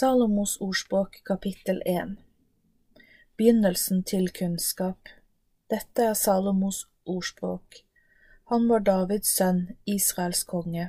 [0.00, 2.12] Salomos ordspråk kapittel 1
[3.36, 5.10] Begynnelsen til kunnskap
[5.68, 7.82] Dette er Salomos ordspråk.
[8.48, 10.86] Han var Davids sønn, Israels konge.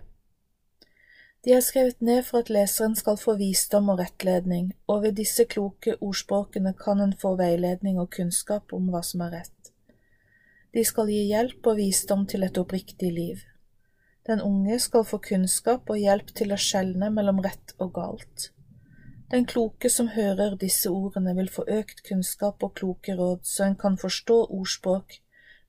[1.44, 5.44] De er skrevet ned for at leseren skal få visdom og rettledning, og ved disse
[5.56, 9.74] kloke ordspråkene kan en få veiledning og kunnskap om hva som er rett.
[10.72, 13.44] De skal gi hjelp og visdom til et oppriktig liv.
[14.24, 18.52] Den unge skal få kunnskap og hjelp til å skjelne mellom rett og galt.
[19.31, 23.77] Den kloke som hører disse ordene, vil få økt kunnskap og kloke råd, så en
[23.80, 25.13] kan forstå ordspråk,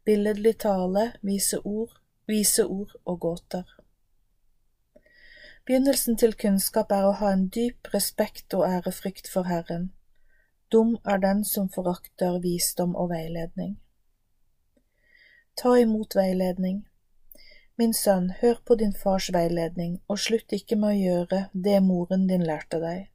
[0.04, 1.92] billedlig tale, vise ord,
[2.26, 3.68] vise ord og gåter.
[5.66, 9.92] Begynnelsen til kunnskap er å ha en dyp respekt og ærefrykt for Herren.
[10.72, 13.76] Dum er den som forakter visdom og veiledning.
[15.54, 16.82] Ta imot veiledning.
[17.78, 22.26] Min sønn, hør på din fars veiledning, og slutt ikke med å gjøre det moren
[22.26, 23.11] din lærte deg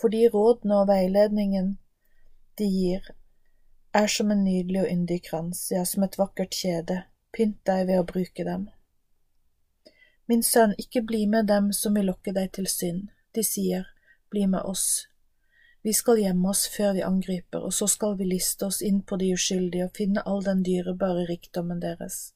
[0.00, 1.76] fordi rådene og veiledningen
[2.58, 3.10] de gir,
[3.94, 8.00] er som en nydelig og yndig krans, ja, som et vakkert kjede, pynt deg ved
[8.02, 8.68] å bruke dem.
[10.28, 13.86] Min sønn, ikke bli med dem som vil lokke deg til synd, de sier,
[14.32, 15.06] bli med oss.
[15.86, 19.20] Vi skal gjemme oss før vi angriper, og så skal vi liste oss inn på
[19.20, 22.32] de uskyldige og finne all den dyrebare rikdommen deres.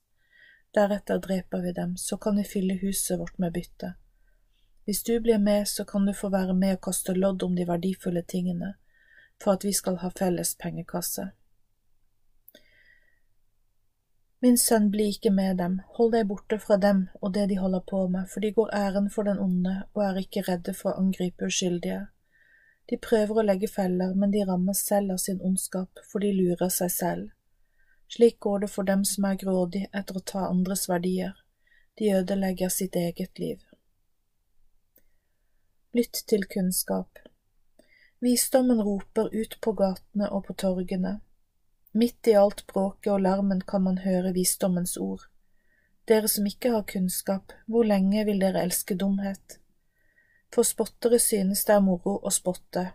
[0.75, 3.97] Deretter dreper vi dem, så kan vi fylle huset vårt med bytte.
[4.85, 7.67] Hvis du blir med, så kan du få være med og kaste lodd om de
[7.69, 8.75] verdifulle tingene,
[9.43, 11.31] for at vi skal ha felles pengekasse.
[14.43, 17.83] Min sønn, bli ikke med dem, hold deg borte fra dem og det de holder
[17.91, 21.03] på med, for de går æren for den onde og er ikke redde for å
[21.03, 22.07] angripe uskyldige.
[22.89, 26.73] De prøver å legge feller, men de rammes selv av sin ondskap, for de lurer
[26.73, 27.29] seg selv.
[28.11, 31.37] Slik går det for dem som er grådig etter å ta andres verdier,
[32.01, 33.61] de ødelegger sitt eget liv.
[35.93, 37.19] Lytt til kunnskap.
[38.23, 41.17] Visdommen roper ut på gatene og på torgene.
[41.99, 45.25] Midt i alt bråket og larmen kan man høre visdommens ord.
[46.07, 49.59] Dere som ikke har kunnskap, hvor lenge vil dere elske dumhet?
[50.55, 52.87] For spottere synes det er moro å spotte.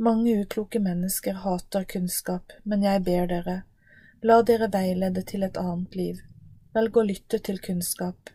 [0.00, 3.62] Mange ukloke mennesker hater kunnskap, men jeg ber dere,
[4.24, 6.24] la dere veilede til et annet liv.
[6.72, 8.32] Velg å lytte til kunnskap.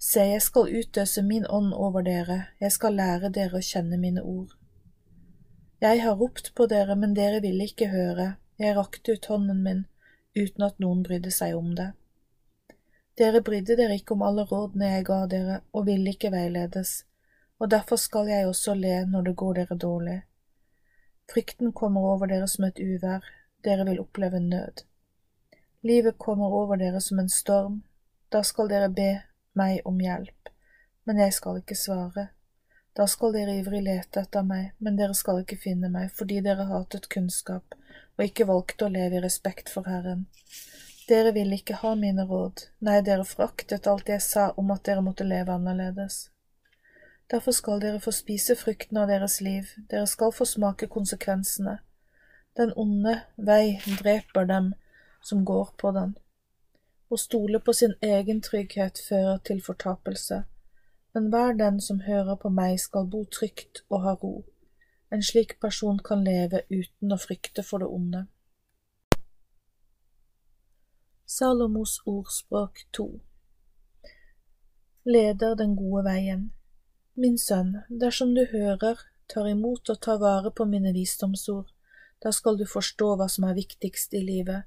[0.00, 4.22] Se, jeg skal utøse min ånd over dere, jeg skal lære dere å kjenne mine
[4.24, 4.54] ord.
[5.84, 9.84] Jeg har ropt på dere, men dere ville ikke høre, jeg rakte ut hånden min
[10.36, 11.90] uten at noen brydde seg om det.
[13.20, 17.04] Dere brydde dere ikke om alle rådene jeg ga dere, og ville ikke veiledes,
[17.60, 20.18] og derfor skal jeg også le når det går dere dårlig.
[21.28, 23.26] Frykten kommer over dere som et uvær,
[23.64, 24.86] dere vil oppleve nød.
[25.84, 27.82] Livet kommer over dere som en storm,
[28.32, 29.12] da skal dere be
[29.60, 30.52] meg om hjelp,
[31.04, 32.30] men jeg skal ikke svare.
[32.96, 36.66] Da skal dere ivrig lete etter meg, men dere skal ikke finne meg, fordi dere
[36.72, 37.76] hatet kunnskap
[38.18, 40.26] og ikke valgte å leve i respekt for Herren.
[41.08, 45.02] Dere ville ikke ha mine råd, nei, dere foraktet alt jeg sa om at dere
[45.02, 46.28] måtte leve annerledes.
[47.30, 51.78] Derfor skal dere få spise frukten av deres liv, dere skal få smake konsekvensene.
[52.58, 54.72] Den onde vei dreper dem
[55.22, 56.16] som går på den.
[57.10, 60.44] Å stole på sin egen trygghet fører til fortapelse,
[61.14, 64.34] men hver den som hører på meg skal bo trygt og ha ro.
[65.10, 68.22] En slik person kan leve uten å frykte for det onde.
[71.26, 73.08] Salomos ordspråk 2
[75.10, 76.48] Leder den gode veien
[77.14, 81.70] Min sønn, dersom du hører, tar imot og tar vare på mine visdomsord,
[82.22, 84.66] da skal du forstå hva som er viktigst i livet,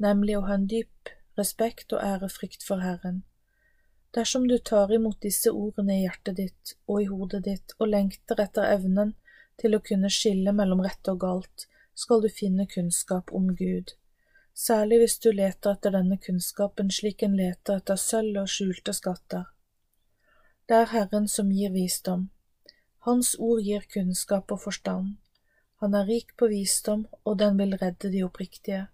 [0.00, 3.22] nemlig å ha en dyp respekt og ærefrykt for Herren.
[4.14, 8.40] Dersom du tar imot disse ordene i hjertet ditt og i hodet ditt og lengter
[8.44, 9.14] etter evnen
[9.60, 13.94] til å kunne skille mellom rett og galt, skal du finne kunnskap om Gud,
[14.54, 19.48] særlig hvis du leter etter denne kunnskapen slik en leter etter sølv og skjulte skatter.
[20.68, 22.28] Det er Herren som gir visdom.
[23.08, 25.16] Hans ord gir kunnskap og forstand.
[25.82, 28.86] Han er rik på visdom, og den vil redde de oppriktige.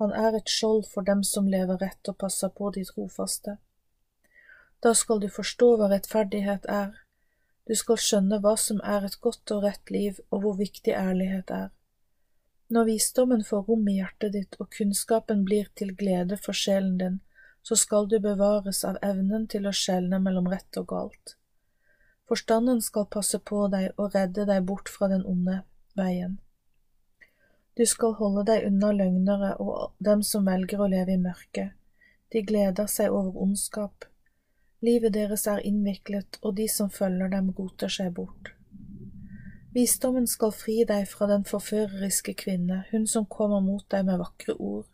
[0.00, 3.56] Han er et skjold for dem som lever rett og passer på de trofaste.
[4.84, 6.92] Da skal du forstå hva rettferdighet er,
[7.66, 11.50] du skal skjønne hva som er et godt og rett liv og hvor viktig ærlighet
[11.50, 11.72] er.
[12.70, 17.18] Når visdommen får rom i hjertet ditt og kunnskapen blir til glede for sjelen din,
[17.66, 21.34] så skal du bevares av evnen til å skjelne mellom rett og galt.
[22.30, 25.60] Forstanden skal passe på deg og redde deg bort fra den onde
[25.98, 26.38] veien.
[27.76, 31.74] Du skal holde deg unna løgnere og dem som velger å leve i mørket.
[32.32, 34.06] De gleder seg over ondskap.
[34.84, 38.52] Livet deres er innviklet, og de som følger dem, roter seg bort.
[39.76, 44.56] Visdommen skal fri deg fra den forføreriske kvinne, hun som kommer mot deg med vakre
[44.56, 44.86] ord.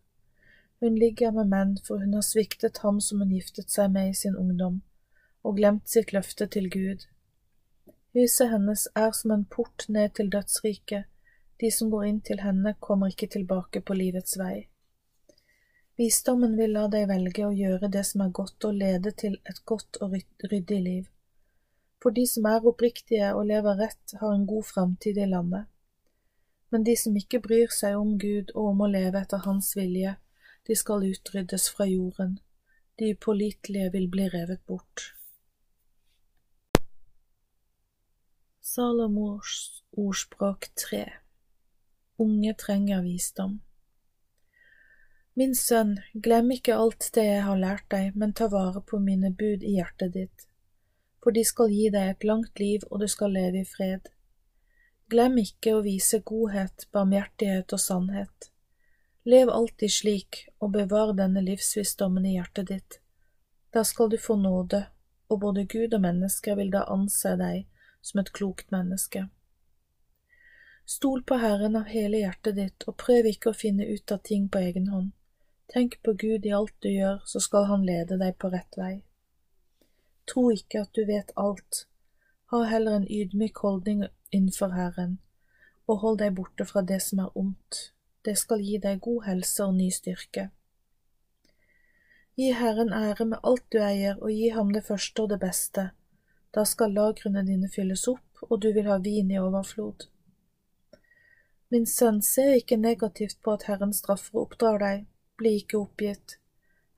[0.82, 4.19] Hun ligger med menn, for hun har sviktet ham som hun giftet seg med i
[4.19, 4.81] sin ungdom,
[5.46, 7.06] og glemt sitt løfte til Gud.
[8.19, 11.06] Huset hennes er som en port ned til dødsriket,
[11.60, 14.69] de som går inn til henne, kommer ikke tilbake på livets vei.
[16.00, 19.60] Visdommen vil la deg velge å gjøre det som er godt og lede til et
[19.69, 20.16] godt og
[20.50, 21.04] ryddig liv.
[22.02, 25.69] For de som er oppriktige og lever rett, har en god framtid i landet.
[26.72, 30.16] Men de som ikke bryr seg om Gud og om å leve etter Hans vilje,
[30.66, 32.38] de skal utryddes fra jorden.
[32.99, 35.12] De upålitelige vil bli revet bort.
[38.62, 41.04] Salomos ordspråk tre
[42.19, 43.61] Unge trenger visdom
[45.35, 49.31] Min sønn, glem ikke alt det jeg har lært deg, men ta vare på mine
[49.32, 50.44] bud i hjertet ditt,
[51.25, 54.11] for de skal gi deg et langt liv, og du skal leve i fred.
[55.09, 58.50] Glem ikke å vise godhet, barmhjertighet og sannhet.
[59.25, 62.99] Lev alltid slik, og bevar denne livsvisdommen i hjertet ditt.
[63.73, 64.85] Da skal du få nåde,
[65.32, 67.64] og både Gud og mennesker vil da anse deg
[68.05, 69.31] som et klokt menneske.
[70.87, 74.49] Stol på Herren av hele hjertet ditt, og prøv ikke å finne ut av ting
[74.49, 75.12] på egen hånd.
[75.73, 79.02] Tenk på Gud i alt du gjør, så skal Han lede deg på rett vei.
[80.29, 81.87] Tro ikke at du vet alt,
[82.52, 85.19] ha heller en ydmyk holdning innenfor Herren,
[85.88, 87.93] og hold deg borte fra det som er ondt,
[88.25, 90.50] det skal gi deg god helse og ny styrke.
[92.37, 95.90] Gi Herren ære med alt du eier, og gi ham det første og det beste,
[96.55, 100.06] da skal lagrene dine fylles opp, og du vil ha vin i overflod.
[101.73, 105.07] Min sønn, se ikke negativt på at Herren straffer og oppdrar deg,
[105.41, 106.37] bli ikke oppgitt.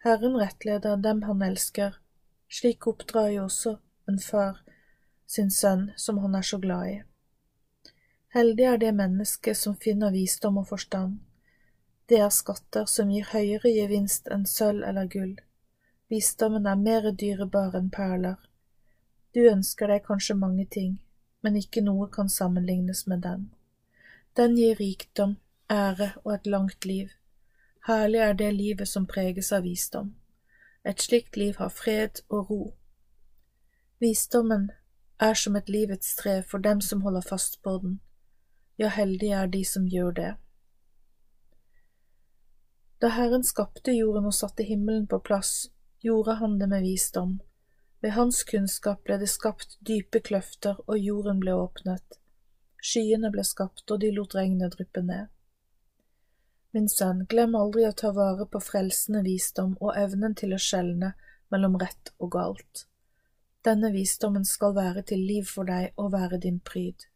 [0.03, 2.01] Herren rettleder dem han elsker,
[2.51, 3.77] slik oppdrar jo også
[4.11, 4.59] en far
[5.31, 6.99] sin sønn som han er så glad i.
[8.35, 11.21] Heldig er det menneske som finner visdom og forstand.
[12.11, 15.37] Det er skatter som gir høyere gevinst enn sølv eller gull.
[16.11, 18.41] Visdommen er mer dyrebar enn perler.
[19.31, 20.99] Du ønsker deg kanskje mange ting,
[21.47, 23.53] men ikke noe kan sammenlignes med den.
[24.37, 25.37] Den gir rikdom,
[25.71, 27.09] ære og et langt liv.
[27.87, 30.15] Herlig er det livet som preges av visdom.
[30.85, 32.63] Et slikt liv har fred og ro.
[34.01, 34.71] Visdommen
[35.21, 38.01] er som et livets tre for dem som holder fast på den.
[38.79, 40.35] Ja, heldige er de som gjør det.
[43.01, 45.71] Da Herren skapte jorden og satte himmelen på plass,
[46.01, 47.39] gjorde han det med visdom
[48.05, 52.19] ved hans kunnskap ble det skapt dype kløfter, og jorden ble åpnet.
[52.85, 55.31] Skyene ble skapt, og de lot regnet dryppe ned.
[56.75, 61.15] Min sønn, glem aldri å ta vare på frelsende visdom og evnen til å skjelne
[61.55, 62.85] mellom rett og galt.
[63.65, 67.07] Denne visdommen skal være til liv for deg og være din pryd.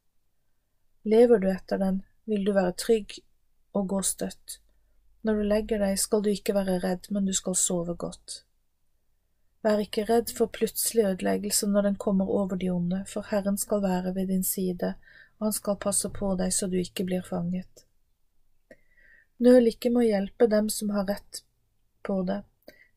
[1.05, 3.19] Lever du etter den, vil du være trygg
[3.76, 4.61] og gå støtt.
[5.26, 8.43] Når du legger deg, skal du ikke være redd, men du skal sove godt.
[9.67, 13.82] Vær ikke redd for plutselig ødeleggelse når den kommer over de onde, for Herren skal
[13.82, 14.94] være ved din side,
[15.38, 17.85] og han skal passe på deg så du ikke blir fanget.
[19.38, 21.43] Nøl ikke med å hjelpe dem som har rett
[22.02, 22.43] på det.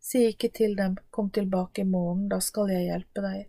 [0.01, 3.43] Si ikke til dem, kom tilbake i morgen, da skal jeg hjelpe deg.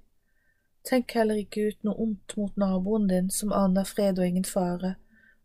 [0.85, 4.97] Tenk heller ikke ut noe ondt mot naboen din som aner fred og ingen fare,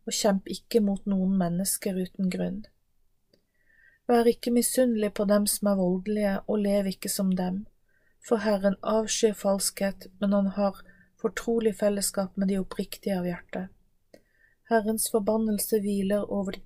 [0.04, 2.66] og kjemp ikke mot noen mennesker uten grunn.
[4.08, 7.64] Vær ikke misunnelig på dem som er voldelige, og lev ikke som dem,
[8.24, 10.80] for Herren avskyr falskhet, men han har
[11.20, 13.68] fortrolig fellesskap med de oppriktige av hjerte.
[14.68, 16.62] Herrens forbannelse hviler over de,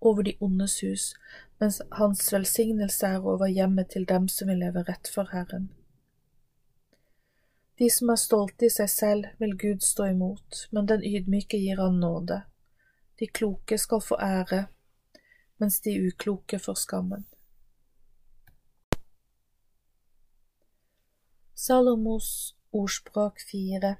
[0.00, 1.14] over de ondes hus,
[1.58, 5.68] mens hans velsignelse er over hjemmet til dem som vil leve rett for Herren.
[7.78, 11.82] De som er stolte i seg selv, vil Gud stå imot, men den ydmyke gir
[11.82, 12.40] han nåde.
[13.20, 14.66] De kloke skal få ære,
[15.60, 17.26] mens de ukloke får skammen.
[21.54, 23.96] Salomos ordspråk fire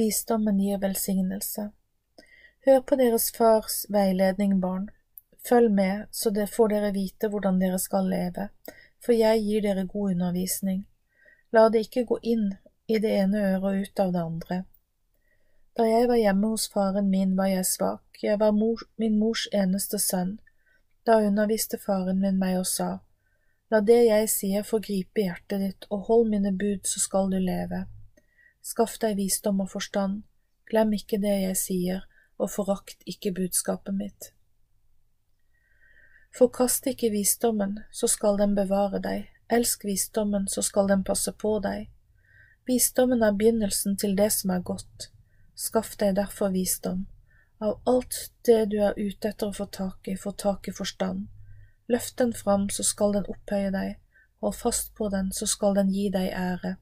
[0.00, 1.70] Visdommen gir velsignelse.
[2.66, 4.90] Hør på deres fars veiledning, barn.
[5.48, 8.46] Følg med, så det får dere vite hvordan dere skal leve,
[9.04, 10.86] for jeg gir dere god undervisning.
[11.52, 12.46] La det ikke gå inn
[12.88, 14.58] i det ene øret og ut av det andre.
[15.76, 19.46] Da jeg var hjemme hos faren min, var jeg svak, jeg var mor, min mors
[19.52, 20.38] eneste sønn.
[21.06, 22.90] Da underviste faren min meg og sa,
[23.70, 27.38] La det jeg sier få gripe hjertet ditt, og hold mine bud, så skal du
[27.38, 27.84] leve.
[28.66, 30.22] Skaff deg visdom og forstand,
[30.70, 32.02] glem ikke det jeg sier,
[32.40, 34.32] og forakt ikke budskapet mitt.
[36.34, 41.56] Forkast ikke visdommen, så skal den bevare deg, elsk visdommen, så skal den passe på
[41.62, 41.88] deg.
[42.66, 45.10] Visdommen er begynnelsen til det som er godt,
[45.60, 47.02] Skaff deg derfor visdom.
[47.60, 51.26] Av alt det du er ute etter å få tak i, få tak i forstand.
[51.90, 53.96] Løft den fram, så skal den opphøye deg,
[54.40, 56.76] hold fast på den, så skal den gi deg ære.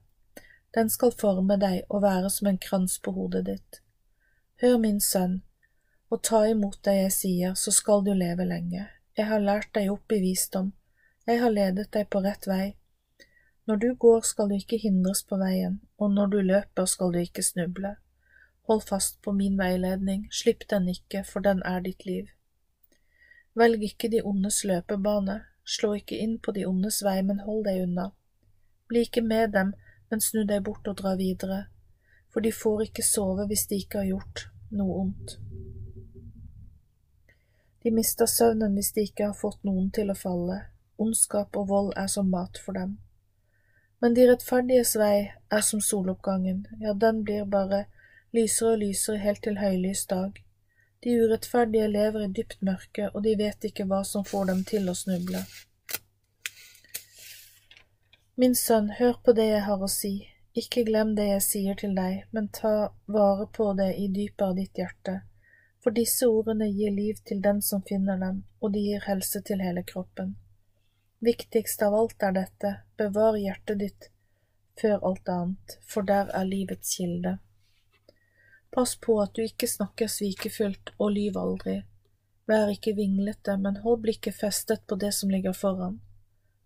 [0.77, 3.79] Den skal forme deg og være som en krans på hodet ditt.
[4.61, 5.39] Hør, min sønn,
[6.13, 8.85] og ta imot det jeg sier, så skal du leve lenge.
[9.17, 10.73] Jeg har lært deg opp i visdom,
[11.25, 12.75] jeg har ledet deg på rett vei.
[13.65, 17.19] Når du går, skal du ikke hindres på veien, og når du løper, skal du
[17.21, 17.95] ikke snuble.
[18.69, 22.29] Hold fast på min veiledning, slipp den ikke, for den er ditt liv.
[23.57, 27.83] Velg ikke de ondes løpebane, slå ikke inn på de ondes vei, men hold deg
[27.87, 28.09] unna.
[28.89, 29.73] Bli ikke med dem,
[30.09, 31.65] men snu deg bort og dra videre,
[32.29, 35.37] for de får ikke sove hvis de ikke har gjort noe ondt.
[37.83, 40.63] De mister søvnen hvis de ikke har fått noen til å falle,
[40.99, 42.97] ondskap og vold er som mat for dem.
[43.99, 47.85] Men de rettferdiges vei er som soloppgangen, ja, den blir bare
[48.35, 50.37] lysere og lysere helt til høylys dag.
[50.99, 54.89] De urettferdige lever i dypt mørke, og de vet ikke hva som får dem til
[54.91, 55.43] å snuble.
[58.39, 60.13] Min sønn, hør på det jeg har å si,
[60.59, 64.53] ikke glem det jeg sier til deg, men ta vare på det i dypet av
[64.59, 65.15] ditt hjerte,
[65.83, 69.63] for disse ordene gir liv til den som finner dem, og de gir helse til
[69.63, 70.35] hele kroppen.
[71.23, 74.09] Viktigst av alt er dette, bevar hjertet ditt
[74.79, 77.37] før alt annet, for der er livets kilde.
[78.71, 81.79] Pass på at du ikke snakker svikefullt og lyv aldri.
[82.49, 85.99] Vær ikke vinglete, men hold blikket festet på det som ligger foran.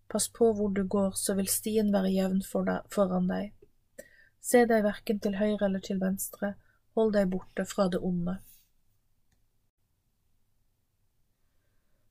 [0.08, 3.52] Pass på hvor du går, så vil stien være jevn for deg, foran deg.
[4.44, 6.54] Se deg verken til høyre eller til venstre,
[6.96, 8.36] hold deg borte fra det onde.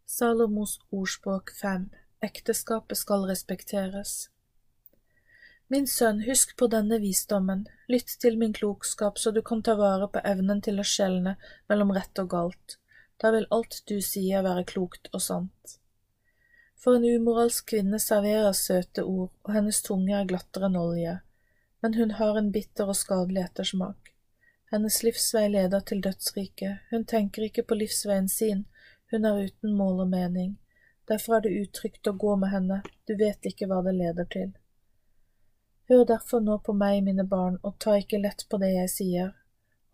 [0.10, 1.90] Salomos ordspråk 5
[2.24, 4.33] Ekteskapet skal respekteres.
[5.68, 10.10] Min sønn, husk på denne visdommen, lytt til min klokskap så du kan ta vare
[10.12, 11.38] på evnen til å skjelne
[11.72, 12.78] mellom rett og galt,
[13.22, 15.78] da vil alt du sier være klokt og sant.
[16.84, 21.14] For en umoralsk kvinne serverer søte ord, og hennes tunge er glattere enn olje,
[21.82, 24.12] men hun har en bitter og skadelig ettersmak.
[24.74, 28.66] Hennes livsvei leder til dødsriket, hun tenker ikke på livsveien sin,
[29.14, 30.58] hun er uten mål og mening,
[31.08, 34.52] derfor er det utrygt å gå med henne, du vet ikke hva det leder til.
[35.90, 39.34] Hør derfor nå på meg, mine barn, og ta ikke lett på det jeg sier.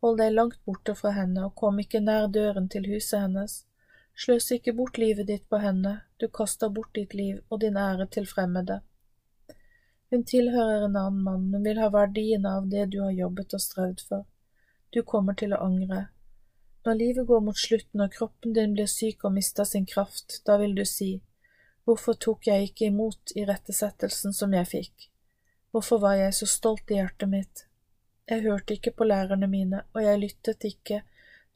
[0.03, 3.55] Hold deg langt borte fra henne, og kom ikke nær døren til huset hennes.
[4.19, 8.07] Sløs ikke bort livet ditt på henne, du kaster bort ditt liv og din ære
[8.11, 8.81] til fremmede.
[10.11, 13.61] Hun tilhører en annen mann, men vil ha verdien av det du har jobbet og
[13.61, 14.25] strevd for.
[14.93, 16.07] Du kommer til å angre.
[16.85, 20.57] Når livet går mot slutten og kroppen din blir syk og mister sin kraft, da
[20.61, 21.19] vil du si,
[21.89, 25.07] Hvorfor tok jeg ikke imot irettesettelsen som jeg fikk?
[25.71, 27.65] Hvorfor var jeg så stolt i hjertet mitt?
[28.29, 31.01] Jeg hørte ikke på lærerne mine, og jeg lyttet ikke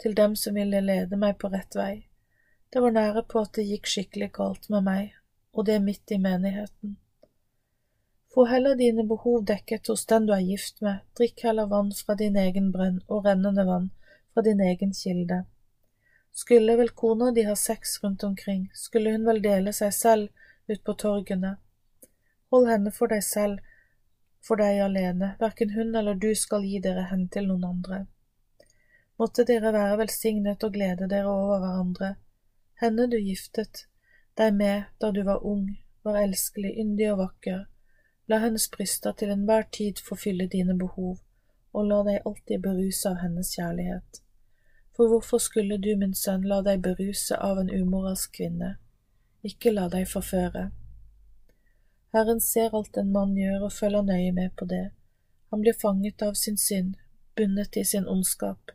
[0.01, 1.93] til dem som ville lede meg på rett vei.
[2.73, 5.15] Det var nære på at det gikk skikkelig galt med meg,
[5.53, 6.97] og det midt i menigheten.
[8.33, 12.15] Få heller dine behov dekket hos den du er gift med, drikk heller vann fra
[12.17, 13.91] din egen brønn og rennende vann
[14.33, 15.43] fra din egen kilde.
[16.33, 20.29] Skulle vel kona di ha sex rundt omkring, skulle hun vel dele seg selv
[20.69, 21.57] ut på torgene.
[22.49, 23.61] Hold henne for deg selv
[24.43, 28.03] for deg alene, hverken hun eller du skal gi dere hen til noen andre.
[29.19, 32.15] Måtte dere være velsignet og glede dere over hverandre.
[32.81, 33.85] Henne du giftet
[34.37, 35.69] deg med da du var ung,
[36.03, 37.61] var elskelig, yndig og vakker.
[38.27, 41.21] La hennes bryster til enhver tid få fylle dine behov,
[41.73, 44.23] og la deg alltid beruse av hennes kjærlighet.
[44.95, 48.75] For hvorfor skulle du, min sønn, la deg beruse av en umoralsk kvinne?
[49.43, 50.69] Ikke la deg forføre.
[52.13, 54.91] Herren ser alt en mann gjør og følger nøye med på det.
[55.49, 56.93] Han blir fanget av sin synd,
[57.37, 58.71] bundet i sin ondskap.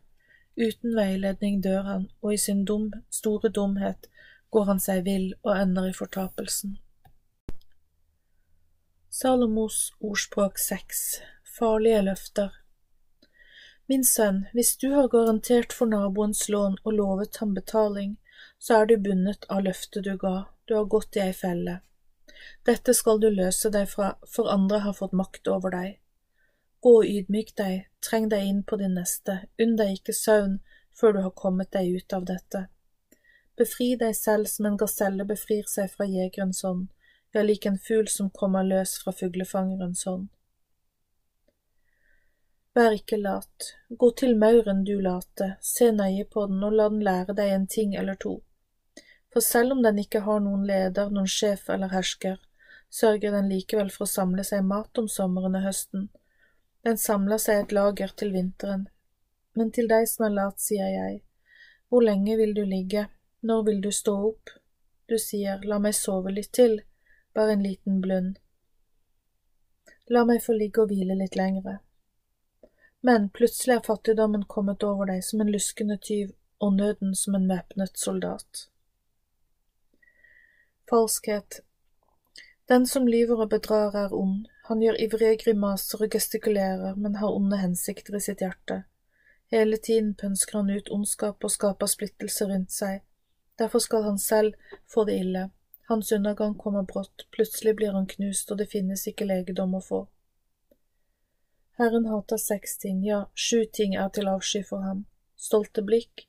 [0.58, 4.10] Uten veiledning dør han, og i sin dum, store dumhet
[4.50, 6.78] går han seg vill og ender i fortapelsen.
[9.10, 11.20] Salomos ordspråk seks
[11.58, 12.58] Farlige løfter
[13.86, 18.16] Min sønn, hvis du har garantert for naboens lån og lovet ham betaling,
[18.58, 21.80] så er du bundet av løftet du ga, du har gått i ei felle.
[22.66, 25.98] Dette skal du løse deg fra, for andre har fått makt over deg.
[26.80, 30.58] Gå og ydmyk deg, treng deg inn på din neste, unn deg ikke søvn
[30.98, 32.66] før du har kommet deg ut av dette.
[33.58, 36.88] Befri deg selv som en gaselle befrir seg fra jegerens hånd,
[37.34, 40.28] ja, lik en fugl som kommer løs fra fuglefangerens hånd.
[42.78, 47.02] Vær ikke lat, gå til mauren du late, se nøye på den og la den
[47.02, 48.36] lære deg en ting eller to.
[49.38, 52.40] For selv om den ikke har noen leder, noen sjef eller hersker,
[52.90, 56.08] sørger den likevel for å samle seg mat om sommeren og høsten.
[56.82, 58.88] Den samler seg et lager til vinteren.
[59.54, 61.20] men til deg som er lat, sier jeg,
[61.88, 63.04] hvor lenge vil du ligge,
[63.40, 64.50] når vil du stå opp?
[65.06, 66.74] Du sier, la meg sove litt til,
[67.32, 68.40] bare en liten blund.
[70.10, 71.76] La meg få ligge og hvile litt lengre.
[73.02, 77.48] Men plutselig er fattigdommen kommet over deg som en luskende tyv og nøden som en
[77.54, 78.66] væpnet soldat.
[80.90, 81.60] Falskhet
[82.68, 87.34] Den som lyver og bedrar er ond, han gjør ivrige grimaser og gestikulerer, men har
[87.36, 88.78] onde hensikter i sitt hjerte.
[89.52, 93.02] Hele tiden pønsker han ut ondskap og skaper splittelse rundt seg.
[93.60, 94.56] Derfor skal han selv
[94.88, 95.42] få det ille.
[95.88, 100.00] Hans undergang kommer brått, plutselig blir han knust, og det finnes ikke legedom å få.
[101.76, 105.04] Herren hater seks ting, ja, sju ting er til avsky for ham.
[105.36, 106.24] Stolte blikk,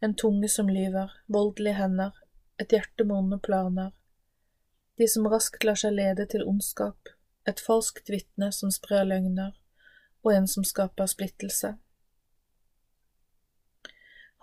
[0.00, 2.18] en tunge som lyver, voldelige hender,
[2.58, 3.94] et hjerte med onde planer.
[5.00, 7.08] De som raskt lar seg lede til ondskap,
[7.48, 9.54] et falskt vitne som sprer løgner,
[10.20, 11.70] og en som skaper splittelse.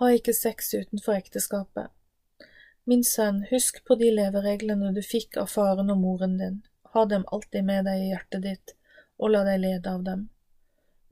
[0.02, 1.92] Ha ikke sex utenfor ekteskapet.
[2.90, 6.56] Min sønn, husk på de levereglene du fikk av faren og moren din,
[6.96, 8.74] ha dem alltid med deg i hjertet ditt,
[9.22, 10.24] og la deg lede av dem.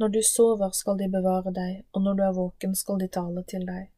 [0.01, 3.45] Når du sover skal de bevare deg, og når du er våken skal de tale
[3.53, 3.91] til deg.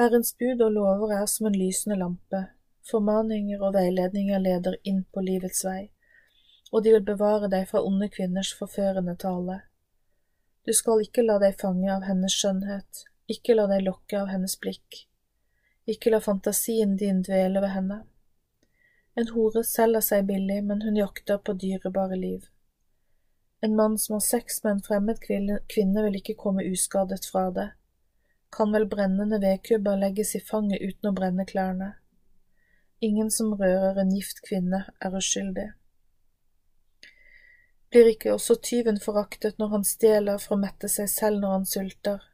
[0.00, 2.46] Herrens bud og lover er som en lysende lampe,
[2.90, 5.90] formaninger og veiledninger leder inn på livets vei,
[6.72, 9.60] og de vil bevare deg fra onde kvinners forførende tale.
[10.66, 14.58] Du skal ikke la deg fange av hennes skjønnhet, ikke la deg lokke av hennes
[14.60, 15.04] blikk.
[15.90, 18.02] Ikke la fantasien din dvele ved henne.
[19.18, 22.46] En hore selger seg billig, men hun jakter på dyrebare liv.
[23.60, 27.70] En mann som har sex med en fremmed kvinne, vil ikke komme uskadet fra det.
[28.52, 31.90] Kan vel brennende vedkubber legges i fanget uten å brenne klærne.
[33.00, 35.70] Ingen som rører en gift kvinne, er uskyldig.
[37.90, 41.64] Blir ikke også tyven foraktet når han stjeler for å mette seg selv når han
[41.66, 42.26] sulter?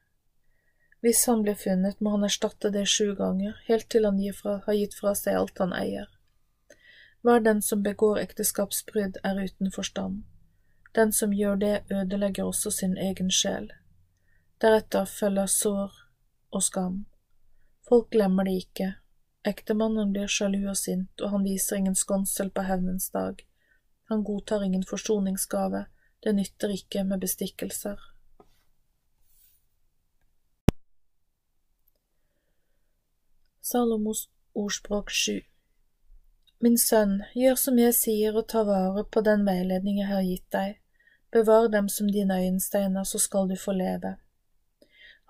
[1.06, 4.74] Hvis han blir funnet, må han erstatte det sju ganger, helt til han fra, har
[4.74, 6.10] gitt fra seg alt han eier.
[7.22, 10.24] Hver den som begår ekteskapsbrudd, er uten forstand.
[10.98, 13.70] Den som gjør det, ødelegger også sin egen sjel.
[14.60, 15.94] Deretter følger sår
[16.50, 17.04] og skam.
[17.88, 18.94] Folk glemmer det ikke.
[19.46, 23.44] Ektemannen blir sjalu og sint, og han viser ingen skonsel på hevnens dag.
[24.10, 25.84] Han godtar ingen forsoningsgave,
[26.24, 28.00] det nytter ikke med bestikkelser.
[33.62, 35.40] Salomos ordspråk sju
[36.58, 40.46] Min sønn, gjør som jeg sier og ta vare på den veiledning jeg har gitt
[40.54, 40.78] deg.
[41.34, 44.16] Bevar dem som dine øyensteiner, så skal du få leve.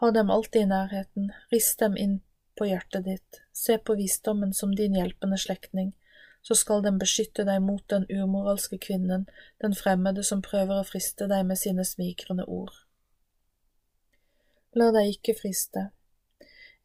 [0.01, 2.21] Ha dem alltid i nærheten, rist dem inn
[2.59, 5.93] på hjertet ditt, se på visdommen som din hjelpende slektning,
[6.43, 9.27] så skal den beskytte deg mot den umoralske kvinnen,
[9.63, 12.73] den fremmede som prøver å friste deg med sine smigrende ord.
[14.77, 15.89] La deg ikke friste,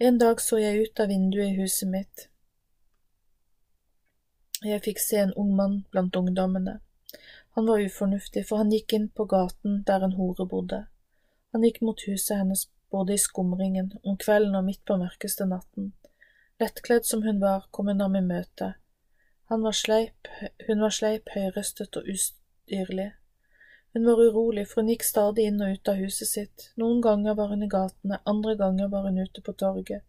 [0.01, 2.23] en dag så jeg ut av vinduet i huset mitt.
[4.65, 6.79] Jeg fikk se en ung mann blant ungdommene.
[7.53, 10.79] Han var ufornuftig, for han gikk inn på gaten der en hore bodde.
[11.53, 15.93] Han gikk mot huset hennes både i skumringen, om kvelden og midt på mørkeste natten.
[16.59, 18.73] Lettkledd som hun var, kom hun ham i møte.
[19.51, 20.27] Han var sleip,
[20.67, 23.09] hun var sleip, høyrøstet og ustyrlig.
[23.93, 27.35] Hun var urolig, for hun gikk stadig inn og ut av huset sitt, noen ganger
[27.35, 30.05] var hun i gatene, andre ganger var hun ute på torget.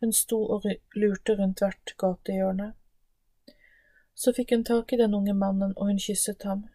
[0.00, 2.72] Hun sto og lurte rundt hvert gatehjørne.
[4.14, 6.66] Så fikk hun tak i den unge mannen, og hun kysset ham.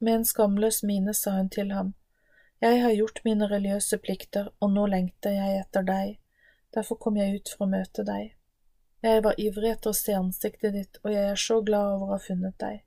[0.00, 1.94] Med en skamløs mine sa hun til ham,
[2.60, 6.18] Jeg har gjort mine religiøse plikter, og nå lengter jeg etter deg,
[6.76, 8.34] derfor kom jeg ut for å møte deg.
[9.00, 12.18] Jeg var ivrig etter å se ansiktet ditt, og jeg er så glad over å
[12.18, 12.82] ha funnet deg.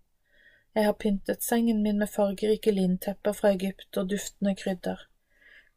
[0.77, 5.01] Jeg har pyntet sengen min med fargerike lintepper fra Egypt og duftende krydder.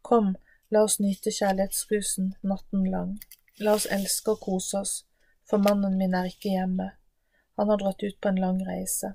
[0.04, 0.34] Kom,
[0.68, 3.16] la oss nyte kjærlighetsrusen natten lang.
[3.64, 4.94] La oss elske og kose oss,
[5.48, 6.90] for mannen min er ikke hjemme.
[7.56, 9.14] Han har dratt ut på en lang reise.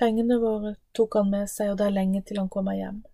[0.00, 3.04] Pengene våre tok han med seg, og det er lenge til han kommer hjem.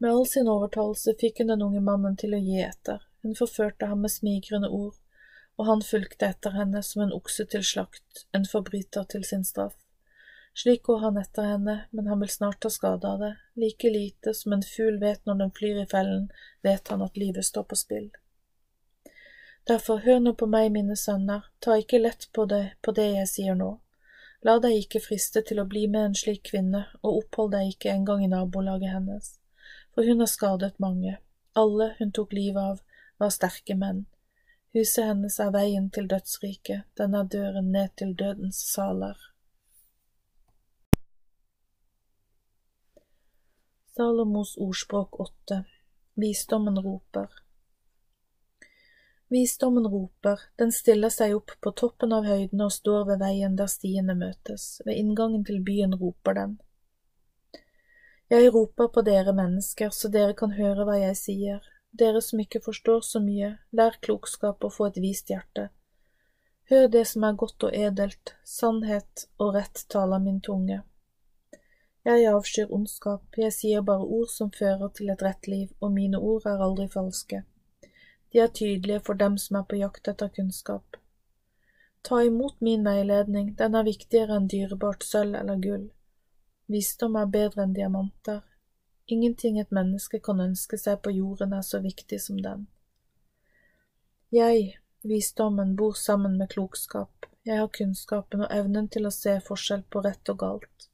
[0.00, 3.02] Med all sin overtalelse fikk hun den unge mannen til å gi etter.
[3.20, 4.94] Hun forførte ham med smigrende ord,
[5.60, 9.76] og han fulgte etter henne som en okse til slakt, en forbryter til sin straff.
[10.56, 14.34] Slik går han etter henne, men han vil snart ta skade av det, like lite
[14.34, 16.30] som en fugl vet når den flyr i fellen,
[16.64, 18.08] vet han at livet står på spill.
[19.68, 23.28] Derfor, hør nå på meg, mine sønner, ta ikke lett på det, på det jeg
[23.34, 23.74] sier nå.
[24.42, 27.92] La deg ikke friste til å bli med en slik kvinne, og opphold deg ikke
[27.92, 29.34] engang i nabolaget hennes,
[29.94, 31.16] for hun har skadet mange,
[31.52, 32.80] alle hun tok livet av,
[33.18, 34.04] var sterke menn.
[34.72, 39.18] Huset hennes er veien til dødsriket, den er døren ned til dødens saler.
[43.96, 45.64] Salomos ordspråk åtte
[46.14, 47.28] Visdommen roper.
[49.28, 53.70] Visdommen roper, den stiller seg opp på toppen av høydene og står ved veien der
[53.70, 56.56] stiene møtes, ved inngangen til byen roper den.
[58.30, 62.60] Jeg roper på dere mennesker, så dere kan høre hva jeg sier, dere som ikke
[62.62, 65.70] forstår så mye, lær klokskap og få et vist hjerte.
[66.70, 70.78] Hør det som er godt og edelt, sannhet og rett taler min tunge.
[72.06, 76.22] Jeg avskyr ondskap, jeg sier bare ord som fører til et rett liv, og mine
[76.22, 77.42] ord er aldri falske.
[78.32, 81.00] De er tydelige for dem som er på jakt etter kunnskap.
[82.06, 85.90] Ta imot min veiledning, den er viktigere enn dyrebart sølv eller gull.
[86.70, 88.44] Visdom er bedre enn diamanter.
[89.10, 92.68] Ingenting et menneske kan ønske seg på jorden er så viktig som den.
[94.30, 99.82] Jeg, visdommen, bor sammen med klokskap, jeg har kunnskapen og evnen til å se forskjell
[99.90, 100.86] på rett og galt.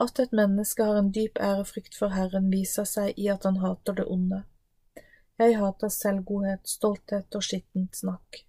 [0.00, 3.98] At et menneske har en dyp ærefrykt for Herren, viser seg i at han hater
[3.98, 4.40] det onde.
[5.38, 8.40] Jeg hater selvgodhet, stolthet og skittent snakk.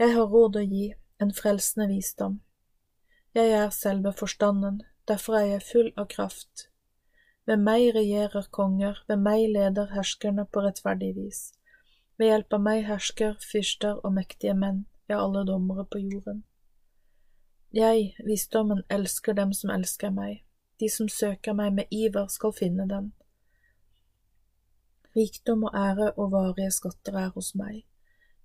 [0.00, 0.88] Jeg har råd å gi,
[1.22, 2.40] en frelsende visdom.
[3.38, 6.68] Jeg er selve forstanden, derfor er jeg full av kraft.
[7.46, 11.52] Ved meg regjerer konger, ved meg leder herskerne på rettferdig vis.
[12.16, 16.44] Ved hjelp av meg hersker fyrster og mektige menn, ja, alle dommere på jorden.
[17.74, 20.44] Jeg, visdommen, elsker dem som elsker meg,
[20.80, 23.12] de som søker meg med iver skal finne den.
[25.16, 27.82] Rikdom og ære og varige skatter er hos meg.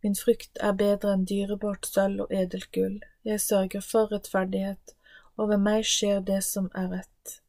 [0.04, 4.96] Min frykt er bedre enn dyrebart sølv og edelt gull, jeg sørger for rettferdighet,
[5.40, 7.40] og ved meg skjer det som er rett.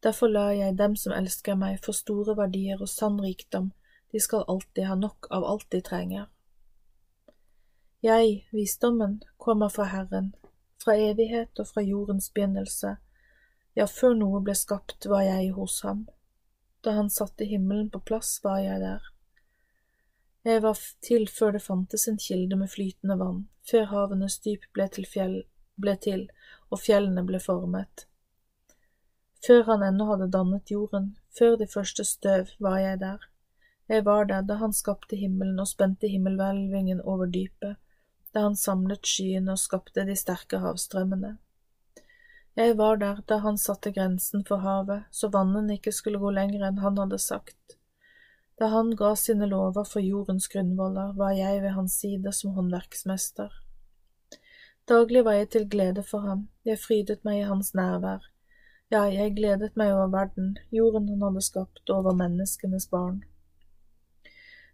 [0.00, 3.72] Derfor lar jeg dem som elsker meg, få store verdier og sann rikdom,
[4.12, 6.30] de skal alltid ha nok av alt de trenger.
[8.00, 10.32] Jeg, visdommen, kommer fra Herren,
[10.80, 12.96] fra evighet og fra jordens begynnelse,
[13.76, 16.06] ja, før noe ble skapt, var jeg hos ham.
[16.80, 19.04] Da han satte himmelen på plass, var jeg der.
[20.48, 24.88] Jeg var til før det fantes en kilde med flytende vann, før havenes dyp ble
[24.88, 25.42] til, fjell,
[25.76, 26.30] ble til
[26.70, 28.06] og fjellene ble formet.
[29.46, 33.28] Før han ennå hadde dannet jorden, før de første støv, var jeg der.
[33.88, 37.78] Jeg var der da han skapte himmelen og spente himmelhvelvingen over dypet
[38.34, 41.32] da han samlet skyene og skapte de sterke havstrømmene.
[42.58, 46.66] Jeg var der da han satte grensen for havet, så vannene ikke skulle gå lenger
[46.68, 47.76] enn han hadde sagt.
[48.60, 53.54] Da han ga sine lover for jordens grunnvoller, var jeg ved hans side som håndverksmester.
[54.90, 58.24] Daglig var jeg til glede for ham, jeg frydet meg i hans nærvær.
[58.90, 63.20] Ja, jeg gledet meg over verden, jorden han hadde skapt, over menneskenes barn.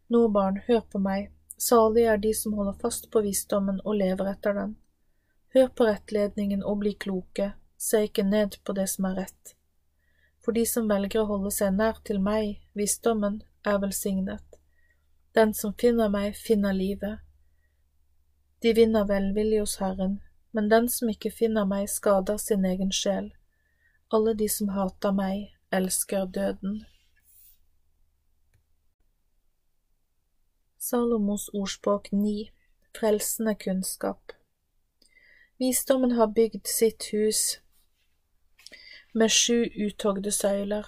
[0.08, 4.28] Nå, barn, hør på meg, Salige er de som holder fast på visdommen og lever
[4.28, 4.74] etter den.
[5.54, 9.54] Hør på rettledningen og bli kloke, se ikke ned på det som er rett.
[10.44, 14.60] For de som velger å holde seg nær til meg, visdommen, er velsignet.
[15.34, 17.25] Den som finner meg, finner livet.
[18.62, 23.32] De vinner velvilje hos Herren, men den som ikke finner meg, skader sin egen sjel.
[24.12, 26.84] Alle de som hater meg, elsker døden.
[30.78, 32.48] Salomos ordspråk 9
[32.96, 34.32] Frelsende kunnskap
[35.58, 37.40] Visdommen har bygd sitt hus
[39.16, 40.86] med sju uttogde søyler.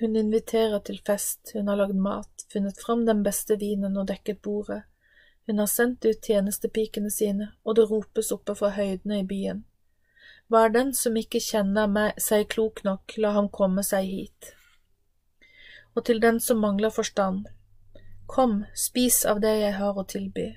[0.00, 4.42] Hun inviterer til fest, hun har lagd mat, funnet fram den beste vinen og dekket
[4.42, 4.82] bordet.
[5.48, 9.62] Hun har sendt ut tjenestepikene sine, og det ropes oppe fra høydene i byen.
[10.48, 14.50] Hva er den som ikke kjenner meg, seg klok nok, la ham komme seg hit.
[15.96, 17.46] Og til den som mangler forstand,
[18.28, 20.50] Kom, spis av det jeg har å tilby,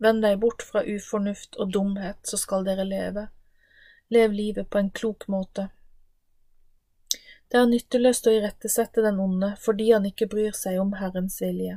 [0.00, 3.26] vend deg bort fra ufornuft og dumhet, så skal dere leve.
[4.08, 5.66] Lev livet på en klok måte.
[7.52, 11.76] Det er nytteløst å irettesette den onde fordi han ikke bryr seg om Herrens vilje.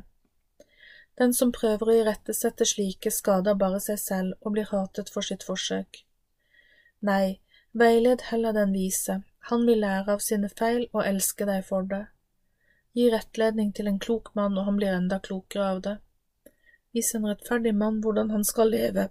[1.20, 5.44] Den som prøver å irettesette slike, skader bare seg selv og blir hatet for sitt
[5.44, 6.04] forsøk.
[7.02, 7.42] Nei,
[7.74, 12.06] veiled heller den vise, han vil lære av sine feil og elske deg for det.
[12.94, 15.98] Gi rettledning til en klok mann, og han blir enda klokere av det.
[16.94, 19.10] Vis en rettferdig mann hvordan han skal leve,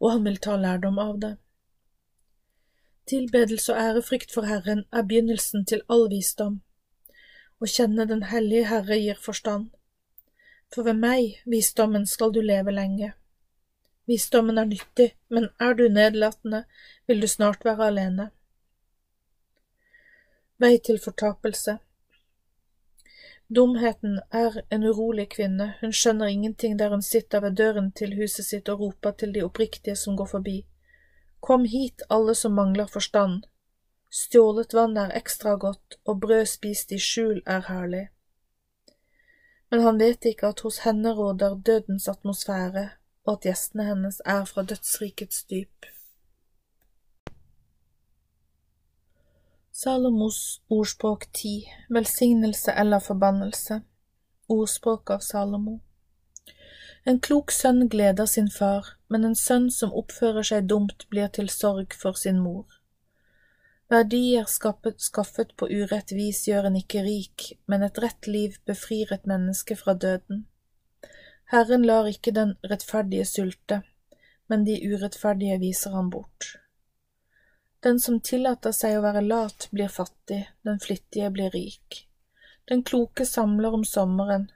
[0.00, 1.34] og han vil ta lærdom av det.
[3.08, 6.60] Tilbedelse og ærefrykt for Herren er begynnelsen til all visdom.
[7.58, 9.70] Å kjenne Den hellige Herre gir forstand.
[10.74, 13.12] For ved meg, visdommen, skal du leve lenge.
[14.06, 16.64] Visdommen er nyttig, men er du nedlatende,
[17.06, 18.30] vil du snart være alene.
[20.58, 21.78] Vei til fortapelse
[23.48, 28.44] Dumheten er en urolig kvinne, hun skjønner ingenting der hun sitter ved døren til huset
[28.44, 30.56] sitt og roper til de oppriktige som går forbi.
[31.40, 33.46] Kom hit, alle som mangler forstand.
[34.10, 38.08] Stjålet vann er ekstra godt, og brød spist i skjul er herlig.
[39.70, 42.88] Men han vet ikke at hos henne råder dødens atmosfære,
[43.24, 45.88] og at gjestene hennes er fra dødsrikets dyp.
[49.72, 53.76] Salomos ordspråk 10 Velsignelse eller forbannelse
[54.48, 55.76] Ordspråk av Salomo
[57.06, 61.46] En klok sønn gleder sin far, men en sønn som oppfører seg dumt, blir til
[61.52, 62.77] sorg for sin mor.
[63.88, 69.24] Verdier skaffet, på urett vis gjør en ikke rik, men et rett liv befrir et
[69.26, 70.42] menneske fra døden.
[71.48, 73.80] Herren lar ikke den rettferdige sulte,
[74.48, 76.58] men de urettferdige viser ham bort.
[77.80, 82.02] Den som tillater seg å være lat, blir fattig, den flittige blir rik.
[82.68, 84.50] Den kloke samler om sommeren,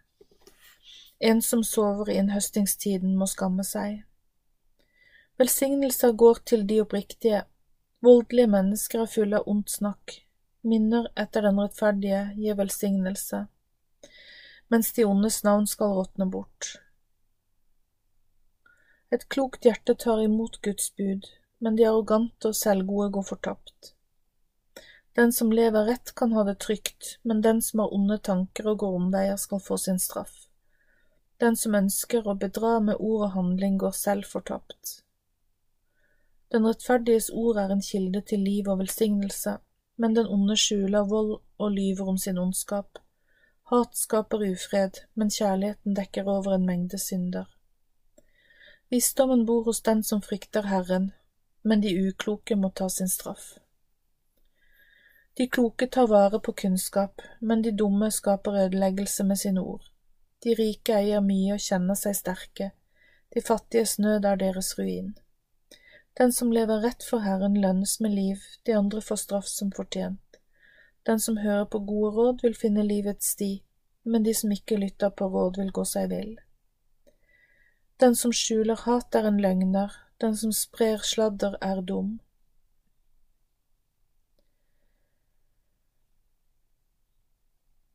[1.22, 4.02] en som sover i innhøstingstiden må skamme seg.
[5.40, 7.44] Velsignelser går til de oppriktige,
[8.02, 10.16] Voldelige mennesker er fulle av ondt snakk,
[10.66, 13.44] minner etter den rettferdige gir velsignelse,
[14.74, 16.72] mens de ondes navn skal råtne bort.
[19.14, 21.28] Et klokt hjerte tar imot Guds bud,
[21.62, 23.92] men de arrogante og selvgode går fortapt.
[25.14, 28.80] Den som lever rett kan ha det trygt, men den som har onde tanker og
[28.82, 30.48] går omveier skal få sin straff.
[31.38, 35.02] Den som ønsker å bedra med ord og handling går selv fortapt.
[36.52, 39.56] Den rettferdiges ord er en kilde til liv og velsignelse,
[39.96, 42.98] men den onde skjuler vold og lyver om sin ondskap.
[43.72, 47.48] Hat skaper ufred, men kjærligheten dekker over en mengde synder.
[48.90, 51.12] Visdommen bor hos den som frykter Herren,
[51.64, 53.54] men de ukloke må ta sin straff.
[55.38, 59.88] De kloke tar vare på kunnskap, men de dumme skaper ødeleggelse med sine ord.
[60.44, 62.72] De rike eier mye og kjenner seg sterke,
[63.32, 65.14] de fattiges nød er deres ruin.
[66.14, 70.40] Den som lever rett for Herren lønnes med liv, de andre får straff som fortjent.
[71.02, 73.62] Den som hører på gode råd vil finne livets sti,
[74.04, 76.34] men de som ikke lytter på råd vil gå seg vill.
[77.96, 82.18] Den som skjuler hat er en løgner, den som sprer sladder er dum.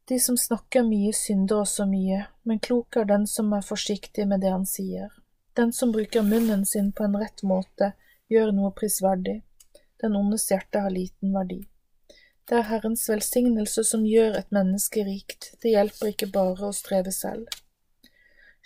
[0.07, 4.41] De som snakker mye, synder også mye, men klok er den som er forsiktig med
[4.41, 5.11] det han sier.
[5.59, 7.91] Den som bruker munnen sin på en rett måte,
[8.31, 9.41] gjør noe prisverdig,
[10.01, 11.61] den ondes hjerte har liten verdi.
[12.47, 17.11] Det er Herrens velsignelse som gjør et menneske rikt, det hjelper ikke bare å streve
[17.11, 17.49] selv.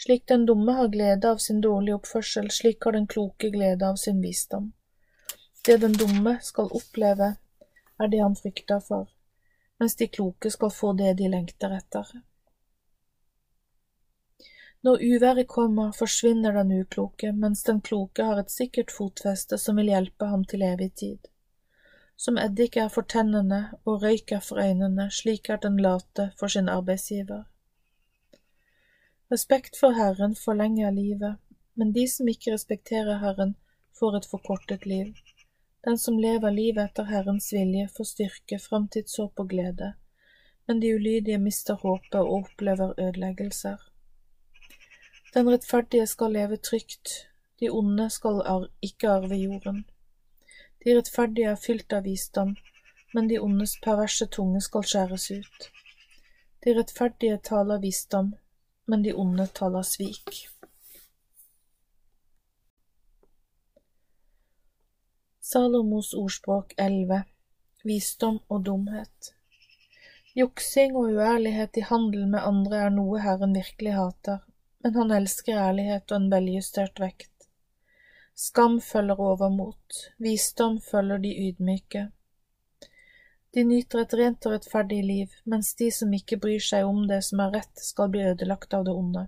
[0.01, 3.97] Slik den dumme har glede av sin dårlige oppførsel, slik har den kloke glede av
[4.01, 4.71] sin visdom.
[5.65, 7.35] Det den dumme skal oppleve,
[8.01, 9.09] er det han frykter for,
[9.79, 12.09] mens de kloke skal få det de lengter etter.
[14.83, 19.91] Når uværet kommer, forsvinner den ukloke, mens den kloke har et sikkert fotfeste som vil
[19.93, 21.27] hjelpe ham til evig tid.
[22.17, 26.47] Som eddik er for tennene og røyk er for øynene, slik er den late for
[26.47, 27.43] sin arbeidsgiver.
[29.31, 31.37] Respekt for Herren forlenger livet,
[31.75, 33.55] men de som ikke respekterer Herren,
[33.99, 35.13] får et forkortet liv.
[35.85, 39.93] Den som lever livet etter Herrens vilje, får styrke, framtidshåp og glede,
[40.67, 43.90] men de ulydige mister håpet og opplever ødeleggelser.
[45.33, 47.27] Den rettferdige skal leve trygt,
[47.59, 49.85] de onde skal ar ikke arve jorden.
[50.83, 52.57] De rettferdige er fylt av visdom,
[53.13, 55.69] men de ondes perverse tunge skal skjæres ut.
[56.65, 58.33] De rettferdige taler visdom,
[58.85, 60.43] men de onde taler svik.
[65.39, 67.23] Salomos ordspråk 11
[67.83, 69.33] Visdom og dumhet
[70.35, 74.43] Juksing og uærlighet i handel med andre er noe Herren virkelig hater,
[74.83, 77.29] men han elsker ærlighet og en veljustert vekt.
[78.35, 82.07] Skam følger overmot, visdom følger de ydmyke.
[83.53, 87.19] De nyter et rent og rettferdig liv, mens de som ikke bryr seg om det
[87.27, 89.25] som er rett, skal bli ødelagt av det onde.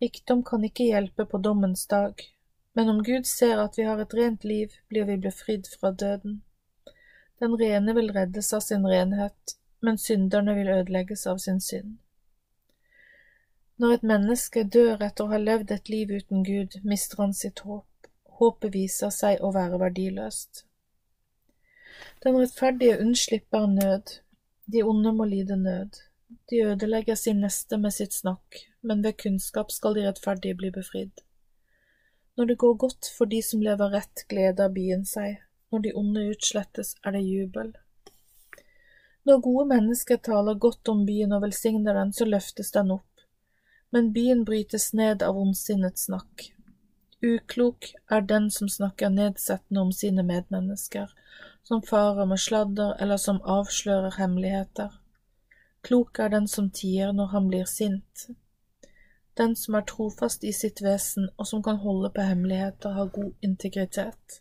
[0.00, 2.22] Rikdom kan ikke hjelpe på dommens dag,
[2.72, 6.40] men om Gud ser at vi har et rent liv, blir vi befridd fra døden.
[7.40, 11.98] Den rene vil reddes av sin renhet, men synderne vil ødelegges av sin synd.
[13.80, 17.62] Når et menneske dør etter å ha levd et liv uten Gud, mister han sitt
[17.64, 18.08] håp.
[18.36, 20.66] Håpet viser seg å være verdiløst.
[22.20, 24.12] Den rettferdige unnslipper nød,
[24.68, 25.96] de onde må lide nød.
[26.52, 31.24] De ødelegger sin neste med sitt snakk, men ved kunnskap skal de rettferdige bli befridd.
[32.36, 35.40] Når det går godt for de som lever rett, gleder byen seg,
[35.72, 37.72] når de onde utslettes, er det jubel.
[39.24, 43.08] Når gode mennesker taler godt om byen og velsigner den, så løftes den opp
[43.90, 46.50] men byen brytes ned av ondsinnet snakk.
[47.22, 51.10] Uklok er den som snakker nedsettende om sine medmennesker,
[51.62, 54.94] som farer med sladder eller som avslører hemmeligheter.
[55.82, 58.30] Klok er den som tier når han blir sint.
[59.36, 63.32] Den som er trofast i sitt vesen og som kan holde på hemmeligheter, har god
[63.42, 64.40] integritet.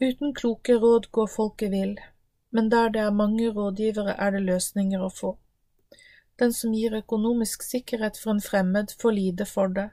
[0.00, 1.98] Uten kloke råd går folket vill,
[2.50, 5.36] men der det er mange rådgivere, er det løsninger å få.
[6.38, 9.88] Den som gir økonomisk sikkerhet for en fremmed, får lide for det.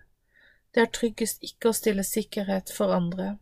[0.73, 3.37] Det er tryggest ikke å stille sikkerhet for andre.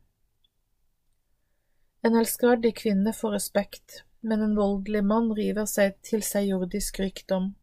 [2.04, 7.54] En elskverdig kvinne får respekt, men en voldelig mann river seg til seg jordisk rikdom.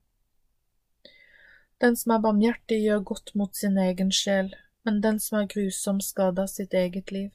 [1.80, 4.52] Den som er barmhjertig, gjør godt mot sin egen sjel,
[4.84, 7.30] men den som er grusom, skader sitt eget liv.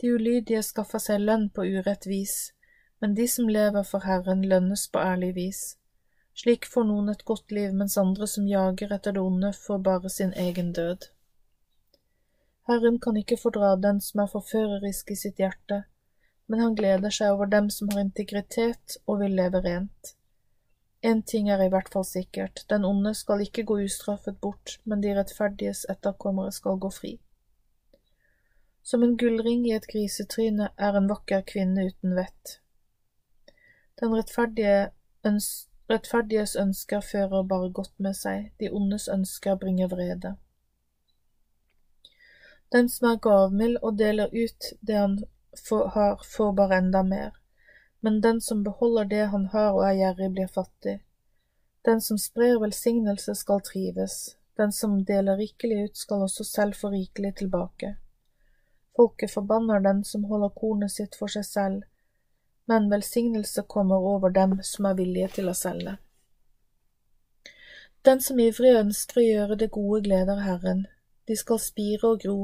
[0.00, 2.54] De ulydige skaffer seg lønn på urett vis,
[3.00, 5.60] men de som lever for Herren, lønnes på ærlig vis.
[6.40, 10.10] Slik får noen et godt liv, mens andre som jager etter det onde, får bare
[10.12, 11.10] sin egen død.
[12.70, 15.82] Herren kan ikke fordra den som er forførerisk i sitt hjerte,
[16.48, 20.14] men han gleder seg over dem som har integritet og vil leve rent.
[21.02, 25.04] En ting er i hvert fall sikkert, den onde skal ikke gå ustraffet bort, men
[25.04, 27.14] de rettferdiges etterkommere skal gå fri.
[28.82, 32.60] Som en gullring i et grisetryne er en vakker kvinne uten vett.
[34.00, 34.94] Den rettferdige
[35.28, 40.36] øns rettferdiges ønsker fører bare godt med seg, de ondes ønsker bringer vrede.
[42.72, 45.18] Den som er gavmild og deler ut det han
[45.94, 47.30] har, får bare enda mer,
[48.00, 51.00] men den som beholder det han har og er gjerrig, blir fattig.
[51.84, 56.92] Den som sprer velsignelse, skal trives, den som deler rikelig ut, skal også selv få
[56.94, 57.96] rikelig tilbake.
[58.96, 61.82] Folket forbanner den som holder kornet sitt for seg selv,
[62.70, 65.96] men velsignelse kommer over dem som er villige til å selge.
[68.06, 70.84] Den som ivrig ønsker å gjøre det gode, gleder Herren.
[71.26, 72.36] De skal spire og gro,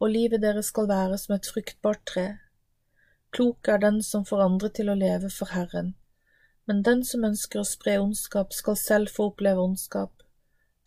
[0.00, 2.26] og livet deres skal være som et fruktbart tre.
[3.30, 5.94] Klok er den som får andre til å leve for Herren.
[6.66, 10.26] Men den som ønsker å spre ondskap, skal selv få oppleve ondskap.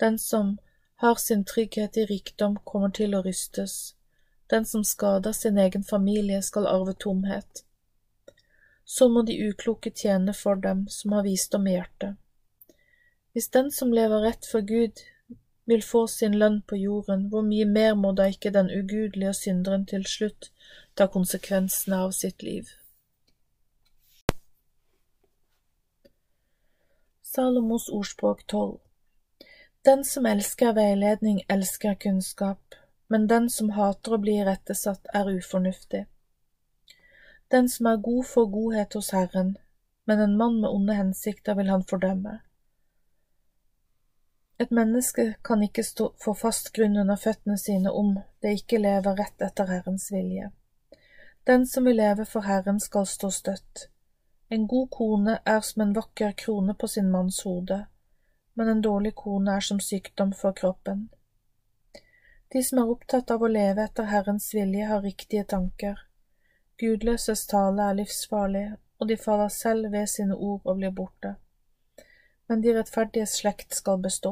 [0.03, 0.57] Den som
[1.05, 3.95] har sin trygghet i rikdom, kommer til å rystes.
[4.51, 7.65] Den som skader sin egen familie, skal arve tomhet
[8.85, 12.17] så må de ukloke tjene for dem som har visdom i hjertet.
[13.31, 14.99] Hvis den som lever rett for Gud,
[15.65, 19.85] vil få sin lønn på jorden, hvor mye mer må da ikke den ugudelige synderen
[19.87, 20.49] til slutt
[20.99, 22.67] ta konsekvensene av sitt liv?
[27.31, 28.79] Salomos ordspråk 12
[29.85, 32.75] Den som elsker veiledning, elsker kunnskap,
[33.07, 36.03] men den som hater å bli irettesatt, er ufornuftig.
[37.51, 39.57] Den som er god, får godhet hos Herren,
[40.07, 42.39] men en mann med onde hensikter vil han fordømme.
[44.59, 48.11] Et menneske kan ikke stå, få fast grunn under føttene sine om
[48.41, 50.51] det ikke lever rett etter Herrens vilje.
[51.49, 53.87] Den som vil leve for Herren, skal stå støtt.
[54.49, 57.85] En god kone er som en vakker krone på sin manns hode,
[58.53, 61.09] men en dårlig kone er som sykdom for kroppen.
[62.53, 66.10] De som er opptatt av å leve etter Herrens vilje, har riktige tanker.
[66.81, 71.35] Gudløses tale er livsfarlig, og de faller selv ved sine ord og blir borte.
[72.49, 74.31] Men de rettferdiges slekt skal bestå.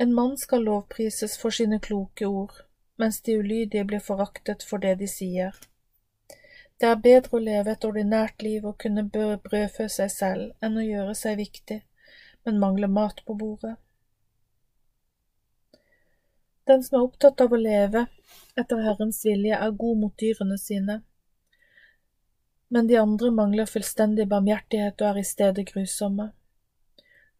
[0.00, 2.54] En mann skal lovprises for sine kloke ord,
[2.96, 5.60] mens de ulydige blir foraktet for det de sier.
[6.80, 10.88] Det er bedre å leve et ordinært liv og kunne brødfø seg selv enn å
[10.88, 11.82] gjøre seg viktig,
[12.46, 13.76] men mangle mat på bordet.
[16.66, 18.06] Den som er opptatt av å leve
[18.58, 21.00] etter Herrens vilje, er god mot dyrene sine,
[22.72, 26.30] men de andre mangler fullstendig barmhjertighet og er i stedet grusomme.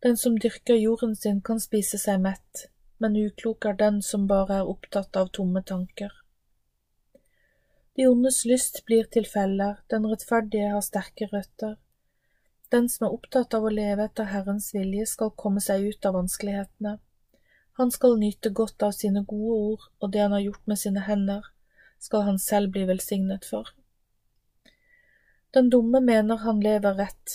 [0.05, 2.67] Den som dyrker jorden sin, kan spise seg mett,
[3.01, 6.11] men uklok er den som bare er opptatt av tomme tanker.
[7.97, 11.79] De ondes lyst blir til feller, den rettferdige har sterke røtter.
[12.73, 16.17] Den som er opptatt av å leve etter Herrens vilje, skal komme seg ut av
[16.19, 16.99] vanskelighetene.
[17.83, 21.01] Han skal nyte godt av sine gode ord, og det han har gjort med sine
[21.03, 21.47] hender,
[21.99, 23.73] skal han selv bli velsignet for.
[25.51, 27.33] Den dumme mener han lever rett,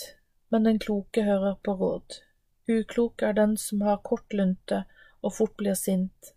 [0.48, 2.16] men den kloke hører på råd.
[2.64, 4.78] Uklok er den som har kort lunte
[5.20, 6.32] og fort blir sint,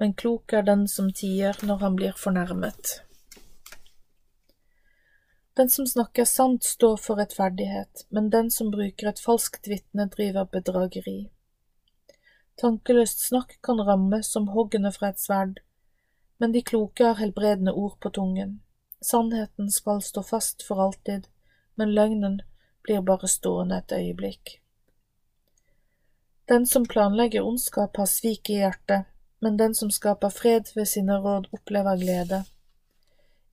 [0.00, 2.94] men klok er den som tier når han blir fornærmet.
[5.60, 10.48] Den som snakker sant, står for rettferdighet, men den som bruker et falskt vitne, driver
[10.48, 11.28] bedrageri.
[12.60, 15.60] Tankeløst snakk kan ramme som hoggene fra et sverd,
[16.38, 18.60] men de kloke har helbredende ord på tungen.
[19.00, 21.26] Sannheten skal stå fast for alltid,
[21.74, 22.40] men løgnen
[22.82, 24.58] blir bare stående et øyeblikk.
[26.48, 29.06] Den som planlegger ondskap, har svik i hjertet,
[29.40, 32.44] men den som skaper fred ved sine råd, opplever glede.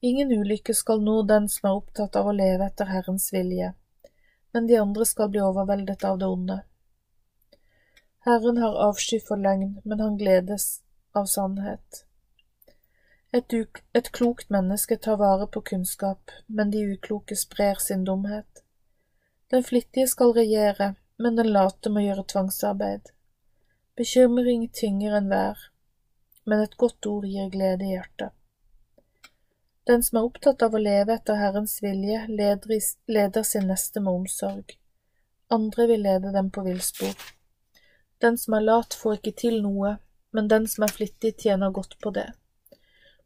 [0.00, 3.74] Ingen ulykke skal nå den som er opptatt av å leve etter Herrens vilje.
[4.52, 6.56] men de andre skal bli overveldet av det onde.
[8.24, 12.04] Herren har avsky for løgn, men han gledes av sannhet.
[13.32, 13.54] Et,
[13.94, 18.64] et, klokt menneske tar vare på kunnskap, men de ukloke sprer sin dumhet.
[19.50, 23.08] Den flittige skal regjere, men den late må gjøre tvangsarbeid.
[23.96, 25.64] Bekymring tynger enhver,
[26.44, 28.36] men et godt ord gir glede i hjertet.
[29.88, 34.12] Den som er opptatt av å leve etter Herrens vilje, leder, leder sin neste med
[34.12, 34.76] omsorg.
[35.50, 37.14] Andre vil lede dem på villspor.
[38.20, 39.96] Den som er lat, får ikke til noe,
[40.36, 42.28] men den som er flittig, tjener godt på det.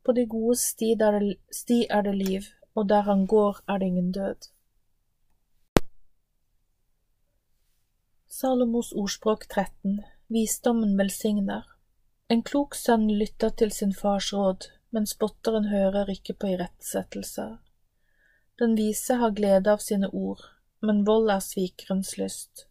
[0.05, 3.79] På de gode sti er det, sti er det liv, og der han går, er
[3.79, 4.51] det ingen død.
[8.29, 11.65] Salomos ordspråk 13 Visdommen velsigner.
[12.29, 17.59] En klok sønn lytter til sin fars råd, men spotteren hører ikke på irettsettelser.
[18.59, 20.41] Den vise har glede av sine ord,
[20.83, 22.67] men vold er svikerens lyst.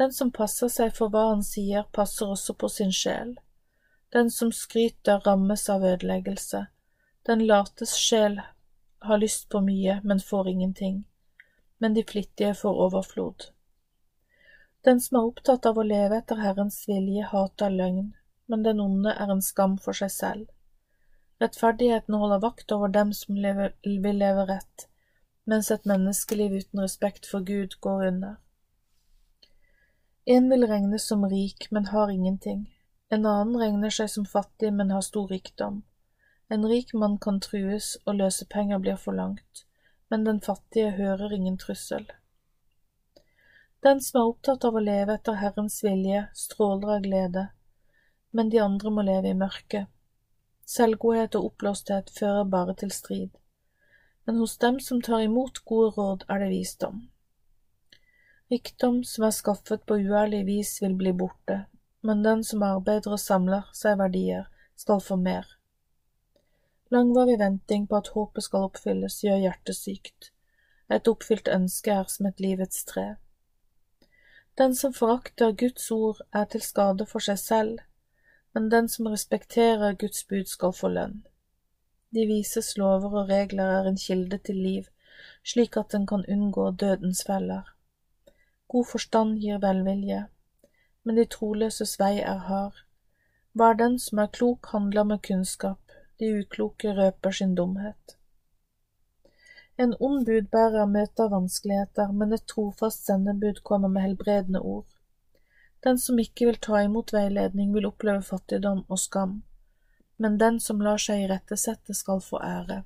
[0.00, 3.34] Den som passer seg for hva han sier, passer også på sin sjel.
[4.16, 6.62] Den som skryter, rammes av ødeleggelse.
[7.28, 8.38] Den lates sjel
[9.04, 11.04] har lyst på mye, men får ingenting,
[11.78, 13.50] men de flittige får overflod.
[14.88, 18.14] Den som er opptatt av å leve etter Herrens vilje, hater løgn,
[18.48, 20.46] men den onde er en skam for seg selv.
[21.44, 24.88] Rettferdigheten holder vakt over dem som lever, vil leve rett,
[25.44, 28.40] mens et menneskeliv uten respekt for Gud går under.
[30.32, 32.60] En vil regnes som rik, men har ingenting.
[33.08, 35.80] En annen regner seg som fattig, men har stor rikdom.
[36.48, 39.64] En rik mann kan trues, og løsepenger blir forlangt,
[40.06, 42.06] men den fattige hører ingen trussel.
[43.82, 47.46] Den som er opptatt av å leve etter Herrens vilje, stråler av glede,
[48.30, 49.90] men de andre må leve i mørket.
[50.62, 53.34] Selvgodhet og oppblåsthet fører bare til strid,
[54.26, 57.08] men hos dem som tar imot gode råd, er det visdom.
[58.50, 61.60] Rikdom som er skaffet på uærlig vis, vil bli borte,
[62.02, 65.46] men den som arbeider og samler seg verdier, skal få mer.
[66.90, 70.32] Langvarig venting på at håpet skal oppfylles, gjør hjertet sykt.
[70.90, 73.06] Et oppfylt ønske er som et livets tre.
[74.58, 77.78] Den som forakter Guds ord, er til skade for seg selv,
[78.52, 81.20] men den som respekterer Guds bud skal få lønn.
[82.10, 84.90] De vises lover og regler er en kilde til liv,
[85.46, 87.76] slik at den kan unngå dødens feller.
[88.70, 90.20] God forstand gir velvilje,
[91.02, 92.76] men de troløses vei er hard.
[93.58, 98.14] Hver den som er klok, handler med kunnskap, de ukloke røper sin dumhet.
[99.80, 104.86] En ond budbærer møter vanskeligheter, men et trofast sendebud kommer med helbredende ord.
[105.84, 109.40] Den som ikke vil ta imot veiledning, vil oppleve fattigdom og skam,
[110.16, 112.82] men den som lar seg irettesette, skal få ære.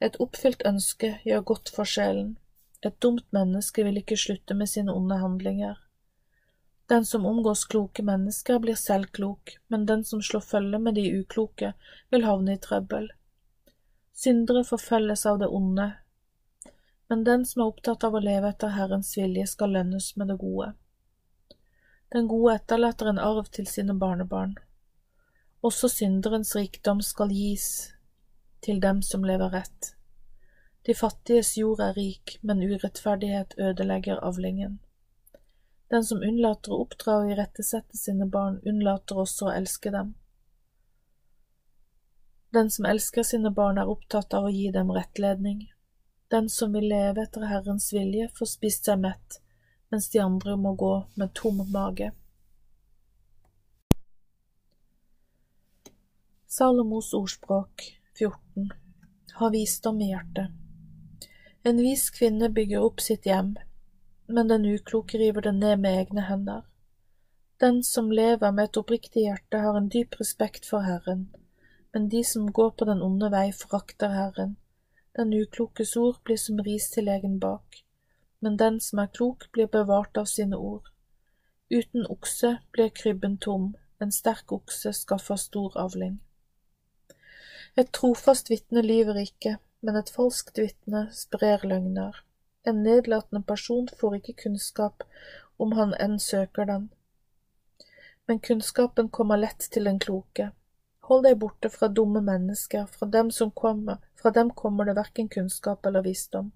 [0.00, 2.38] Et oppfylt ønske gjør godt for sjelen,
[2.86, 5.80] et dumt menneske vil ikke slutte med sine onde handlinger.
[6.86, 11.06] Den som omgås kloke mennesker, blir selv klok, men den som slår følge med de
[11.20, 11.72] ukloke,
[12.10, 13.08] vil havne i trøbbel.
[14.14, 15.92] Syndere forfølges av det onde,
[17.08, 20.38] men den som er opptatt av å leve etter Herrens vilje, skal lønnes med det
[20.40, 20.72] gode.
[22.12, 24.54] Den gode etterlater en arv til sine barnebarn.
[25.64, 27.68] Også synderens rikdom skal gis
[28.64, 29.94] til dem som lever rett.
[30.84, 34.78] De fattiges jord er rik, men urettferdighet ødelegger avlingen.
[35.88, 40.10] Den som unnlater å oppdra og irettesette sine barn, unnlater også å elske dem.
[42.52, 45.62] Den som elsker sine barn, er opptatt av å gi dem rettledning.
[46.28, 49.38] Den som vil leve etter Herrens vilje, får spist seg mett,
[49.88, 52.10] mens de andre må gå med tom mage.
[56.54, 58.68] Salomos ordspråk 14
[59.40, 60.63] Ha visdom i hjertet.
[61.64, 63.54] En vis kvinne bygger opp sitt hjem,
[64.26, 66.66] men den ukloke river det ned med egne hender.
[67.60, 71.28] Den som lever med et oppriktig hjerte, har en dyp respekt for Herren,
[71.94, 74.56] men de som går på den onde vei, forakter Herren.
[75.16, 77.84] Den uklokes ord blir som ris til egen bak
[78.44, 80.90] men den som er klok, blir bevart av sine ord.
[81.72, 83.70] Uten okse blir krybben tom,
[84.04, 86.18] en sterk okse skaffer stor avling.
[87.80, 92.22] Et trofast vitne lyver ikke, men et falskt vitne sprer løgner.
[92.64, 95.04] En nedlatende person får ikke kunnskap
[95.60, 96.86] om han enn søker den.
[98.26, 100.50] Men kunnskapen kommer lett til den kloke.
[101.08, 105.28] Hold deg borte fra dumme mennesker, fra dem som kommer, fra dem kommer det verken
[105.28, 106.54] kunnskap eller visdom.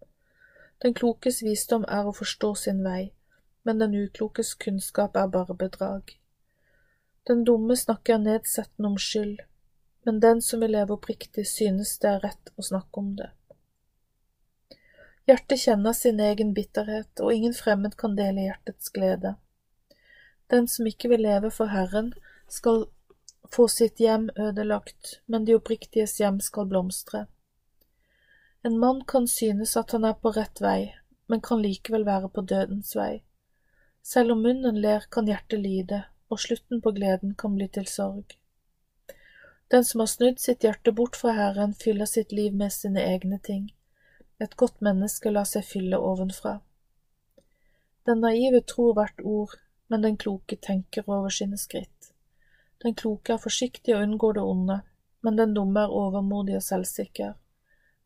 [0.81, 3.11] Den klokes visdom er å forstå sin vei,
[3.68, 6.14] men den uklokes kunnskap er bare bedrag.
[7.29, 9.43] Den dumme snakker nedsettende om skyld,
[10.07, 13.30] men den som vil leve oppriktig, synes det er rett å snakke om det.
[15.28, 19.34] Hjertet kjenner sin egen bitterhet, og ingen fremmed kan dele hjertets glede.
[20.49, 22.14] Den som ikke vil leve for Herren,
[22.49, 22.86] skal
[23.53, 27.26] få sitt hjem ødelagt, men de oppriktiges hjem skal blomstre.
[28.64, 30.94] En mann kan synes at han er på rett vei,
[31.28, 33.22] men kan likevel være på dødens vei.
[34.03, 38.38] Selv om munnen ler, kan hjertet lide, og slutten på gleden kan bli til sorg.
[39.71, 43.39] Den som har snudd sitt hjerte bort fra Herren, fyller sitt liv med sine egne
[43.39, 43.75] ting.
[44.41, 46.59] Et godt menneske lar seg fylle ovenfra.
[48.09, 49.59] Den naive tror hvert ord,
[49.89, 52.12] men den kloke tenker over sine skritt.
[52.83, 54.79] Den kloke er forsiktig og unngår det onde,
[55.21, 57.35] men den dumme er overmodig og selvsikker.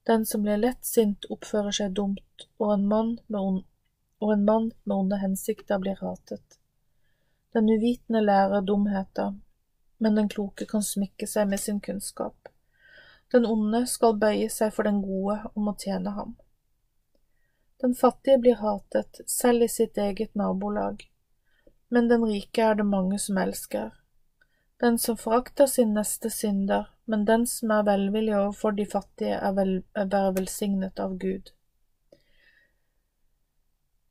[0.07, 3.63] Den som blir lett sint, oppfører seg dumt, og en mann med,
[4.19, 6.59] og en mann med onde hensikter blir hatet.
[7.55, 9.37] Den uvitende lærer dumheter,
[10.03, 12.49] men den kloke kan smykke seg med sin kunnskap.
[13.31, 16.35] Den onde skal bøye seg for den gode og må tjene ham.
[17.83, 21.07] Den fattige blir hatet, selv i sitt eget nabolag,
[21.89, 23.95] men den rike er det mange som elsker.
[24.83, 29.55] Den som forakter sin neste synder, men den som er velvillig overfor de fattige, er,
[29.55, 31.55] vel, er velsignet av Gud.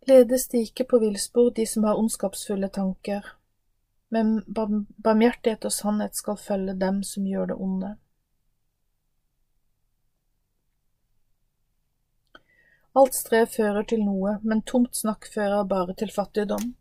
[0.08, 3.28] Ledes de ikke på villspor, de som har ondskapsfulle tanker,
[4.12, 7.92] men barmhjertighet og sannhet skal følge dem som gjør det onde.
[13.00, 16.74] Alt strev fører til noe, men tomt snakk fører bare til fattigdom.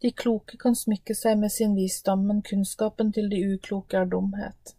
[0.00, 4.76] De kloke kan smykke seg med sin visdom, men kunnskapen til de ukloke er dumhet.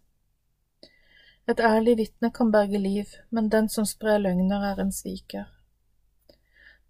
[1.50, 5.44] Et ærlig vitne kan berge liv, men den som sprer løgner, er en sviker.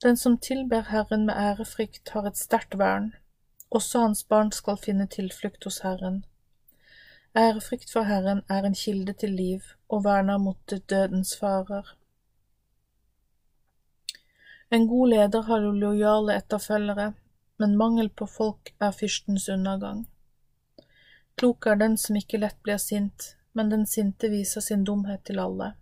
[0.03, 3.13] Den som tilber Herren med ærefrykt, har et sterkt vern.
[3.73, 6.25] Også hans barn skal finne tilflukt hos Herren.
[7.37, 11.97] Ærefrykt for Herren er en kilde til liv og verner mot dødens farer.
[14.71, 17.13] En god leder har lojale etterfølgere,
[17.59, 20.07] men mangel på folk er fyrstens undergang.
[21.37, 25.41] Klok er den som ikke lett blir sint, men den sinte viser sin dumhet til
[25.41, 25.73] alle.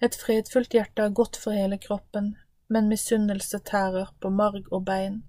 [0.00, 2.36] Et fredfullt hjerte er godt for hele kroppen,
[2.68, 5.20] men misunnelse tærer på marg og bein.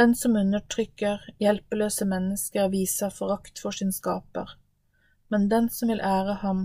[0.00, 4.54] Den som undertrykker hjelpeløse mennesker, viser forakt for sin skaper,
[5.28, 6.62] men den som vil ære ham,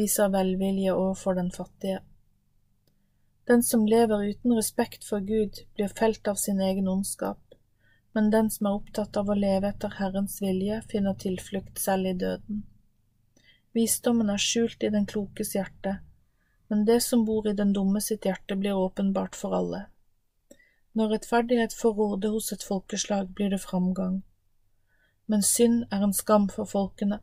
[0.00, 1.98] viser velvilje overfor den fattige.
[3.52, 7.42] Den som lever uten respekt for Gud, blir felt av sin egen ondskap,
[8.16, 12.16] men den som er opptatt av å leve etter Herrens vilje, finner tilflukt selv i
[12.24, 12.64] døden.
[13.76, 15.98] Visdommen er skjult i den klokes hjerte,
[16.72, 19.90] men det som bor i den dumme sitt hjerte, blir åpenbart for alle.
[20.92, 24.22] Når rettferdighet får råde hos et folkeslag, blir det framgang,
[25.30, 27.20] men synd er en skam for folkene.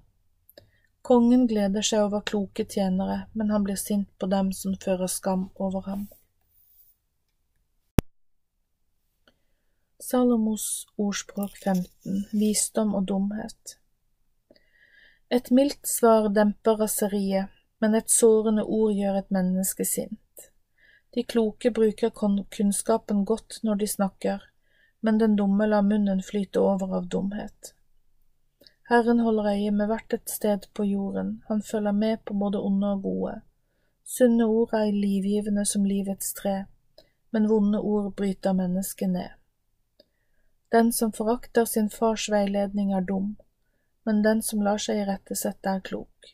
[1.07, 5.49] Kongen gleder seg over kloke tjenere, men han blir sint på dem som fører skam
[5.55, 6.05] over ham.
[9.99, 13.73] Salomos ordspråk 15 Visdom og dumhet
[15.33, 17.51] Et mildt svar demper raseriet,
[17.81, 20.19] men et sårende ord gjør et menneske sint.
[21.13, 22.11] De kloke bruker
[22.49, 24.43] kunnskapen godt når de snakker,
[25.01, 27.73] men den dumme lar munnen flyte over av dumhet.
[28.89, 32.91] Herren holder øye med hvert et sted på jorden, han følger med på både onde
[32.91, 33.33] og gode.
[34.05, 36.63] Sunne ord er livgivende som livets tre,
[37.31, 39.35] men vonde ord bryter mennesket ned.
[40.71, 43.35] Den som forakter sin fars veiledning er dum,
[44.05, 46.31] men den som lar seg irettesette er klok.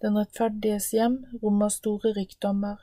[0.00, 2.80] Den rettferdiges hjem rommer store rikdommer,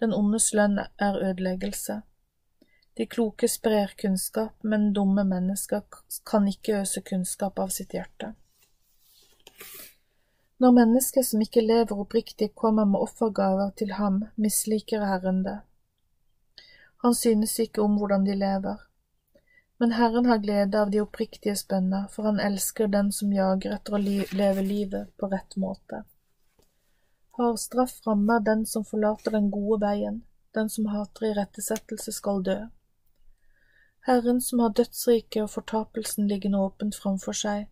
[0.00, 2.02] den ondes lønn er ødeleggelse.
[2.98, 5.82] De kloke sprer kunnskap, men dumme mennesker
[6.26, 8.32] kan ikke øse kunnskap av sitt hjerte.
[10.58, 15.60] Når mennesker som ikke lever oppriktig kommer med offergaver til ham, misliker Herren det.
[17.06, 18.82] Han synes ikke om hvordan de lever.
[19.78, 23.94] Men Herren har glede av de oppriktiges bønner, for han elsker den som jager etter
[23.94, 26.02] å leve livet på rett måte.
[27.38, 30.22] Har straff rammer den som forlater den gode veien,
[30.54, 32.56] den som hater irettesettelse skal dø.
[34.08, 37.68] Herren som har dødsriket og fortapelsen liggende åpent framfor seg,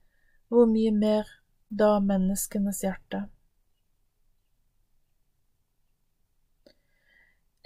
[0.46, 1.32] hvor mye mer
[1.66, 3.24] da menneskenes hjerte?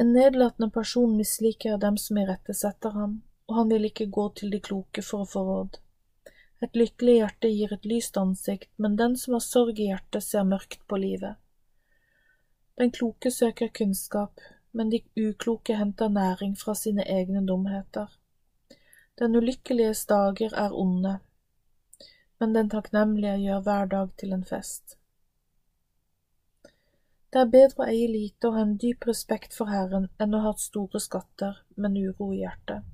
[0.01, 4.63] En nedlatende person misliker dem som irettesetter ham, og han vil ikke gå til de
[4.71, 5.77] kloke for å få råd.
[6.65, 10.49] Et lykkelig hjerte gir et lyst ansikt, men den som har sorg i hjertet, ser
[10.49, 11.37] mørkt på livet.
[12.81, 14.41] Den kloke søker kunnskap,
[14.73, 18.07] men de ukloke henter næring fra sine egne dumheter.
[19.19, 21.19] Den ulykkeliges dager er onde,
[22.41, 24.97] men den takknemlige gjør hver dag til en fest.
[27.33, 30.43] Det er bedre å eie lite og ha en dyp respekt for Herren enn å
[30.47, 32.89] ha store skatter, men uro i hjertet.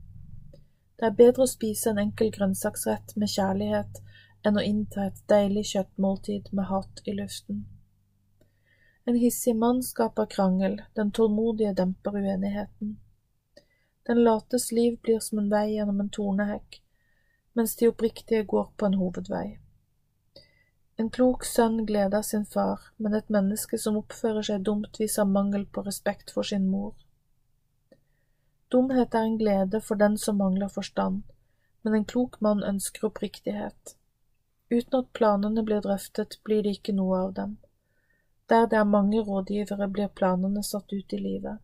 [0.99, 4.03] Det er bedre å spise en enkel grønnsaksrett med kjærlighet
[4.43, 7.65] enn å innta et deilig kjøttmåltid med hat i luften.
[9.09, 12.97] En hissig mann skaper krangel, den tålmodige demper uenigheten.
[14.03, 16.81] Den lates liv blir som en vei gjennom en tornehekk,
[17.53, 19.59] mens de oppriktige går på en hovedvei.
[20.97, 25.69] En klok sønn gleder sin far, men et menneske som oppfører seg dumt, viser mangel
[25.71, 26.97] på respekt for sin mor.
[28.75, 31.23] Dumhet er en glede for den som mangler forstand,
[31.83, 33.95] men en klok mann ønsker oppriktighet.
[34.71, 37.55] Uten at planene blir drøftet, blir det ikke noe av dem.
[38.49, 41.59] Der det er mange rådgivere, blir planene satt ut i livet.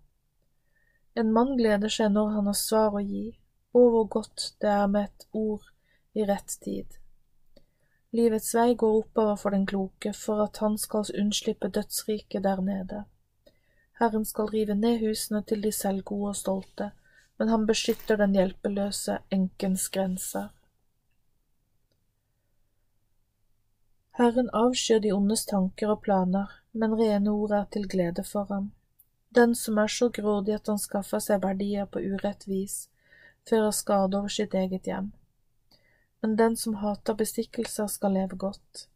[1.14, 3.26] En mann gleder seg når han har svar å gi,
[3.74, 5.68] og hvor godt det er med et ord
[6.14, 6.98] i rett tid.
[8.12, 13.04] Livets vei går oppover for den kloke, for at han skal unnslippe dødsriket der nede.
[14.00, 16.90] Herren skal rive ned husene til de selvgode og stolte,
[17.38, 20.50] men han beskytter den hjelpeløse enkens grenser.
[24.18, 28.70] Herren avskyr de ondes tanker og planer, men rene ord er til glede for ham.
[29.30, 32.86] Den som er så grådig at han skaffer seg verdier på urett vis,
[33.48, 35.12] fører skade over sitt eget hjem
[36.22, 38.86] men den som hater bestikkelser, skal leve godt.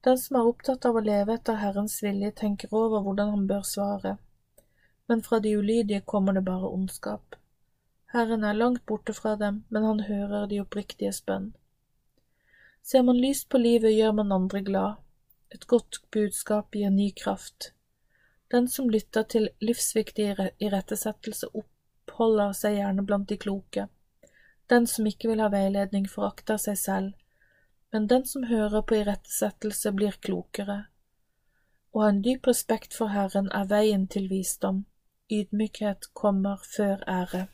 [0.00, 3.64] Den som er opptatt av å leve etter Herrens vilje, tenker over hvordan han bør
[3.66, 4.12] svare,
[5.10, 7.34] men fra de ulydige kommer det bare ondskap.
[8.14, 11.50] Herren er langt borte fra dem, men han hører de oppriktiges bønn.
[12.82, 15.03] Ser man lyst på livet, gjør man andre glad.
[15.50, 17.72] Et godt budskap gir ny kraft.
[18.50, 20.28] Den som lytter til livsviktig
[20.62, 23.88] irettesettelse, oppholder seg gjerne blant de kloke.
[24.70, 27.12] Den som ikke vil ha veiledning, forakter seg selv,
[27.92, 30.84] men den som hører på irettesettelse, blir klokere.
[31.94, 34.84] Å ha en dyp respekt for Herren er veien til visdom.
[35.30, 37.46] Ydmykhet kommer før ære.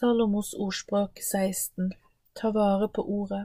[0.00, 1.90] Salomos ordspråk 16
[2.40, 3.44] Ta vare på ordet.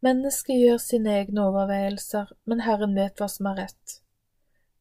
[0.00, 3.96] Mennesket gjør sine egne overveielser, men Herren vet hva som er rett.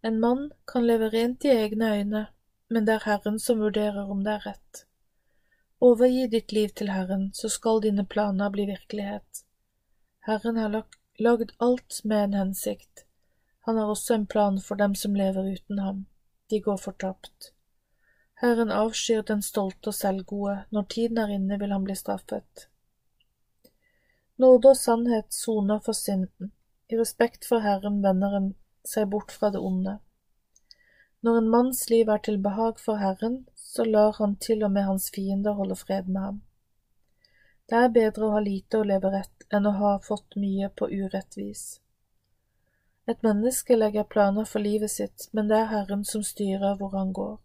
[0.01, 2.21] En mann kan leve rent i egne øyne,
[2.69, 4.86] men det er Herren som vurderer om det er rett.
[5.84, 9.43] Overgi ditt liv til Herren, så skal dine planer bli virkelighet.
[10.27, 10.84] Herren har
[11.19, 13.05] lagd alt med en hensikt.
[13.67, 16.05] Han har også en plan for dem som lever uten ham.
[16.49, 17.51] De går fortapt.
[18.41, 22.69] Herren avskyr den stolte og selvgode, når tiden er inne vil han bli straffet.
[24.39, 26.53] Nåde og sannhet soner for synden,
[26.87, 28.53] i respekt for Herren vender en
[28.87, 29.97] seg bort fra det onde.
[31.21, 34.87] Når en manns liv er til behag for Herren, så lar han til og med
[34.87, 36.39] hans fiender holde fred med ham.
[37.67, 40.87] Det er bedre å ha lite og leve rett enn å ha fått mye på
[40.87, 41.65] urett vis.
[43.03, 47.11] Et menneske legger planer for livet sitt, men det er Herren som styrer hvor han
[47.11, 47.35] går.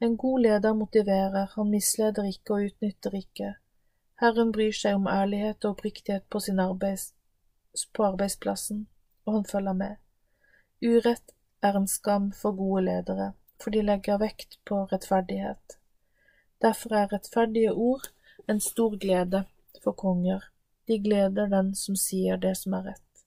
[0.00, 3.54] En god leder motiverer, han misleder ikke og utnytter ikke.
[4.20, 7.14] Herren bryr seg om ærlighet og oppriktighet på, arbeids,
[7.94, 8.86] på arbeidsplassen
[9.28, 9.96] og han følger med.
[10.82, 15.78] Urett er en skam for gode ledere, for de legger vekt på rettferdighet.
[16.62, 18.08] Derfor er rettferdige ord
[18.48, 19.44] en stor glede
[19.84, 20.40] for konger,
[20.88, 23.24] de gleder den som sier det som er rett.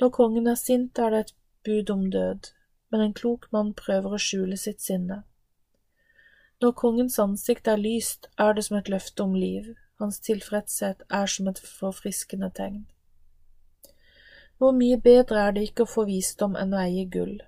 [0.00, 2.52] Når kongen er sint, er det et bud om død,
[2.92, 5.22] men en klok mann prøver å skjule sitt sinne.
[6.62, 11.30] Når kongens ansikt er lyst, er det som et løfte om liv, hans tilfredshet er
[11.30, 12.84] som et forfriskende tegn.
[14.58, 17.40] Hvor mye bedre er det ikke å få visdom enn å eie gull?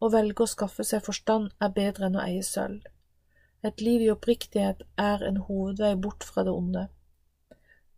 [0.00, 2.80] Å velge å skaffe seg forstand er bedre enn å eie sølv.
[3.62, 6.86] Et liv i oppriktighet er en hovedvei bort fra det onde.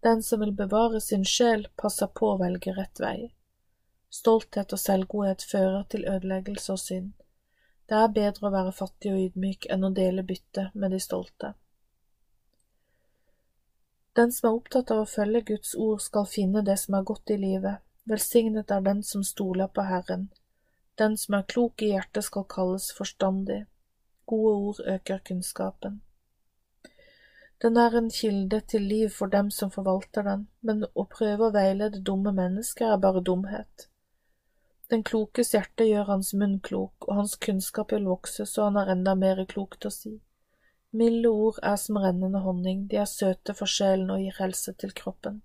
[0.02, 3.30] Den som vil bevare sin sjel, passer på å velge rett vei.
[4.12, 7.12] Stolthet og selvgodhet fører til ødeleggelse og synd.
[7.88, 11.54] Det er bedre å være fattig og ydmyk enn å dele bytte med de stolte.
[14.16, 17.32] Den som er opptatt av å følge Guds ord, skal finne det som er godt
[17.32, 20.30] i livet, Velsignet er den som stoler på Herren.
[20.98, 23.60] Den som er klok i hjertet skal kalles forstandig.
[24.26, 26.00] Gode ord øker kunnskapen.
[27.62, 31.54] Den er en kilde til liv for dem som forvalter den, men å prøve å
[31.54, 33.86] veilede dumme mennesker er bare dumhet.
[34.92, 38.90] Den klokes hjerte gjør hans munn klok, og hans kunnskap vil vokse så han har
[38.92, 40.18] enda mer klokt å si.
[40.92, 44.92] Milde ord er som rennende honning, de er søte for sjelen og gir helse til
[44.98, 45.38] kroppen.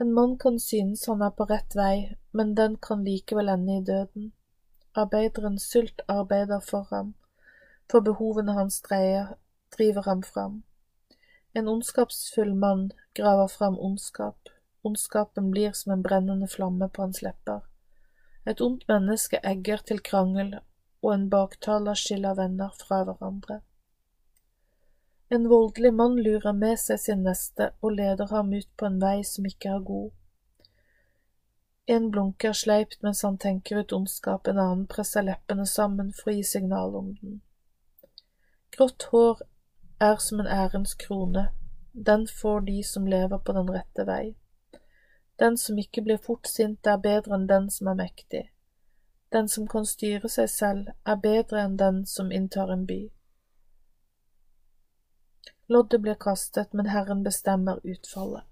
[0.00, 1.94] En mann kan synes han er på rett vei,
[2.32, 4.30] men den kan likevel ende i døden.
[4.94, 7.10] Arbeiderens sult arbeider for ham,
[7.90, 9.34] for behovene hans dreier,
[9.76, 10.62] driver ham fram.
[11.54, 14.38] En ondskapsfull mann graver fram ondskap,
[14.82, 17.60] ondskapen blir som en brennende flamme på hans lepper.
[18.46, 20.54] Et ondt menneske egger til krangel,
[21.02, 23.60] og en baktaler skiller venner fra hverandre.
[25.30, 29.20] En voldelig mann lurer med seg sin neste og leder ham ut på en vei
[29.24, 30.10] som ikke er god.
[31.86, 36.34] En blunker sleipt mens han tenker ut ondskap, en annen presser leppene sammen for å
[36.34, 37.40] gi signal om den.
[38.74, 39.42] Grått hår
[40.00, 41.48] er som en ærens krone,
[41.92, 44.34] den får de som lever på den rette vei.
[45.40, 48.42] Den som ikke blir fort sint, er bedre enn den som er mektig.
[49.32, 53.00] Den som kan styre seg selv, er bedre enn den som inntar en by.
[55.70, 58.44] Loddet blir kastet, men Herren bestemmer utfallet.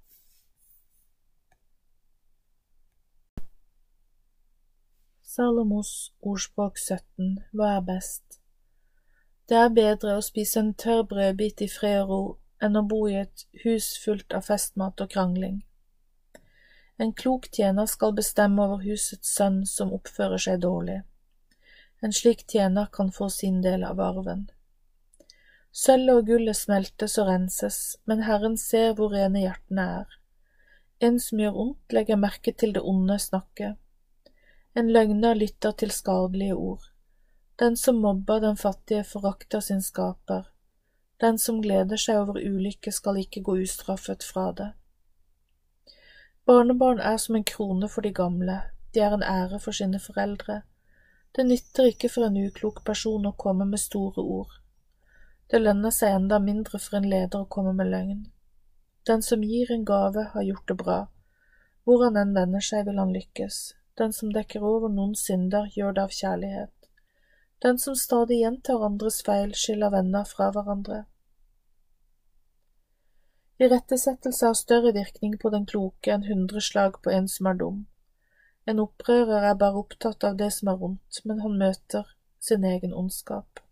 [5.28, 8.40] Salomos ordspråk 17 Hva er best?
[9.48, 12.22] Det er bedre å spise en tørr brødbit i fred og ro
[12.64, 15.60] enn å bo i et hus fullt av festmat og krangling.
[16.98, 21.00] En klok tjener skal bestemme over husets sønn som oppfører seg dårlig.
[22.02, 24.48] En slik tjener kan få sin del av arven.
[25.70, 30.16] Sølvet og gullet smeltes og renses, men Herren ser hvor rene hjertene er.
[30.98, 33.78] En som gjør ondt, legger merke til det onde snakket.
[34.74, 36.82] En løgner lytter til skadelige ord.
[37.58, 40.50] Den som mobber den fattige, forakter sin skaper.
[41.20, 44.68] Den som gleder seg over ulykke, skal ikke gå ustraffet fra det.
[46.48, 48.54] Barnebarn er som en krone for de gamle,
[48.94, 50.62] de er en ære for sine foreldre.
[51.36, 54.54] Det nytter ikke for en uklok person å komme med store ord.
[55.52, 58.22] Det lønner seg enda mindre for en leder å komme med løgn.
[59.10, 60.96] Den som gir en gave, har gjort det bra.
[61.84, 63.60] Hvor han enn vender seg, vil han lykkes.
[64.00, 66.90] Den som dekker over noen synder, gjør det av kjærlighet.
[67.60, 71.04] Den som stadig gjentar andres feil, skiller venner fra hverandre.
[73.58, 77.80] Irettesettelse har større virkning på den kloke enn hundre slag på en som er dum.
[78.70, 82.94] En opprører er bare opptatt av det som er ondt, men han møter sin egen
[82.94, 83.62] ondskap.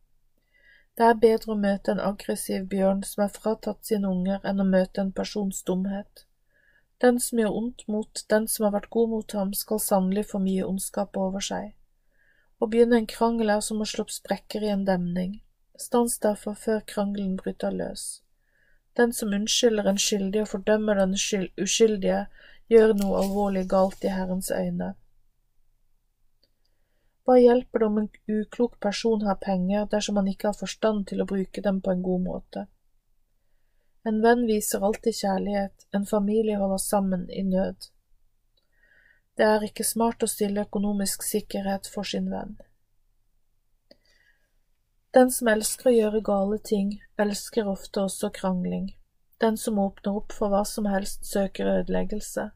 [0.96, 4.66] Det er bedre å møte en aggressiv bjørn som er fratatt sine unger, enn å
[4.66, 6.24] møte en persons dumhet.
[7.04, 10.40] Den som gjør ondt mot den som har vært god mot ham, skal sannelig få
[10.40, 11.74] mye ondskap over seg.
[12.58, 15.42] Å begynne en krangel er som å slå opp sprekker i en demning.
[15.76, 18.22] Stans derfor før krangelen bryter løs.
[18.96, 21.16] Den som unnskylder en skyldig og fordømmer den
[21.62, 22.26] uskyldige,
[22.72, 24.94] gjør noe alvorlig galt i Herrens øyne.
[27.26, 31.22] Hva hjelper det om en uklok person har penger dersom han ikke har forstand til
[31.22, 32.66] å bruke dem på en god måte?
[34.06, 37.88] En venn viser alltid kjærlighet, en familie holder sammen i nød.
[39.36, 42.54] Det er ikke smart å stille økonomisk sikkerhet for sin venn.
[45.16, 48.90] Den som elsker å gjøre gale ting, elsker ofte også krangling.
[49.40, 52.50] Den som åpner opp for hva som helst, søker ødeleggelse.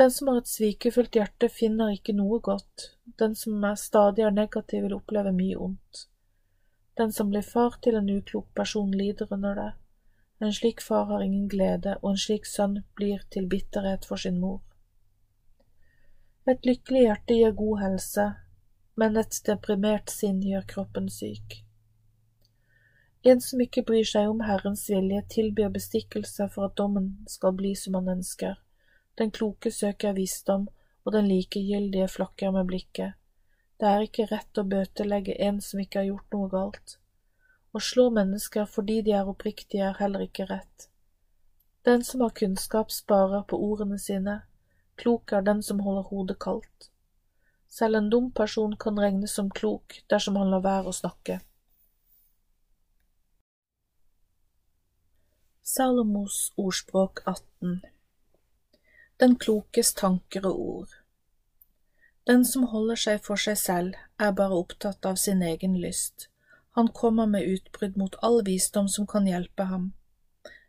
[0.00, 2.86] Den som har et svikefullt hjerte, finner ikke noe godt,
[3.20, 6.06] den som er stadig er negativ, vil oppleve mye ondt.
[6.96, 9.70] Den som blir far til en uklok person, lider under det.
[10.40, 14.40] En slik far har ingen glede, og en slik sønn blir til bitterhet for sin
[14.40, 14.62] mor.
[16.48, 18.26] Et lykkelig hjerte gir god helse,
[18.96, 21.62] men et deprimert sinn gjør kroppen syk.
[23.22, 27.76] En som ikke bryr seg om Herrens vilje, tilbyr bestikkelse for at dommen skal bli
[27.78, 28.58] som han ønsker
[29.18, 30.68] den kloke søker visdom,
[31.04, 33.12] og den likegyldige flakker med blikket.
[33.80, 36.96] Det er ikke rett å bøtelegge en som ikke har gjort noe galt.
[37.72, 40.88] Å slå mennesker fordi de er oppriktige, er heller ikke rett.
[41.84, 44.42] Den som har kunnskap, sparer på ordene sine,
[44.96, 46.91] klok er den som holder hodet kaldt.
[47.72, 51.38] Selv en dum person kan regnes som klok dersom han lar være å snakke.
[55.72, 57.80] Salomos ordspråk 18
[59.22, 60.94] den klokes tanker og ord.
[62.26, 66.26] Den som holder seg for seg selv, er bare opptatt av sin egen lyst.
[66.74, 69.92] Han kommer med utbrudd mot all visdom som kan hjelpe ham.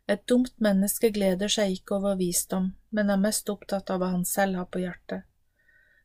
[0.06, 4.22] Et dumt menneske gleder seg ikke over visdom, men er mest opptatt av hva han
[4.28, 5.26] selv har på hjertet.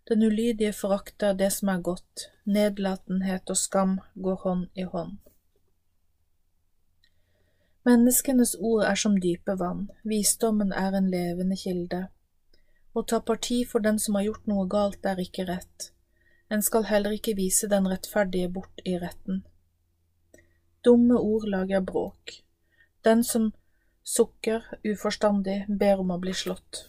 [0.10, 5.20] Den ulydige forakter det som er godt, nedlatenhet og skam går hånd i hånd.
[7.86, 12.02] Menneskenes ord er som dype vann, visdommen er en levende kilde.
[12.98, 15.92] Å ta parti for den som har gjort noe galt, er ikke rett.
[16.50, 19.44] En skal heller ikke vise den rettferdige bort i retten.
[20.84, 22.40] Dumme ord lager bråk.
[23.06, 23.52] Den som
[24.02, 26.88] sukker uforstandig, ber om å bli slått.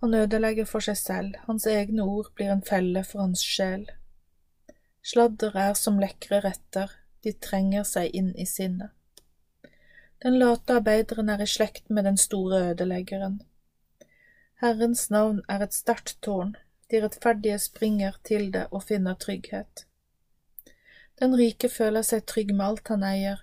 [0.00, 3.88] Han ødelegger for seg selv, hans egne ord blir en felle for hans sjel.
[5.02, 6.92] Sladder er som lekre retter,
[7.24, 8.94] de trenger seg inn i sinnet.
[10.22, 13.40] Den late arbeideren er i slekt med den store ødeleggeren.
[14.62, 16.56] Herrens navn er et sterkt tårn,
[16.90, 19.84] de rettferdige springer til det og finner trygghet.
[21.18, 23.42] Den rike føler seg trygg med alt han eier,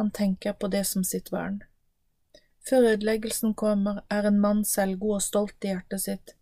[0.00, 1.62] han tenker på det som sitt vern.
[2.68, 6.36] Før ødeleggelsen kommer, er en mann selvgod og stolt i hjertet sitt,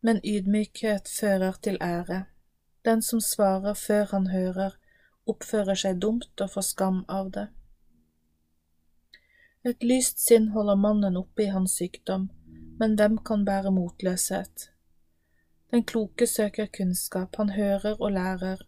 [0.00, 2.24] men ydmykhet fører til ære.
[2.84, 4.76] Den som svarer før han hører,
[5.26, 7.48] oppfører seg dumt og får skam av det.
[9.66, 12.30] Et lyst sinn holder mannen oppe i hans sykdom,
[12.78, 14.70] men hvem kan bære motløshet?
[15.70, 18.62] Den kloke søker kunnskap, han hører og lærer.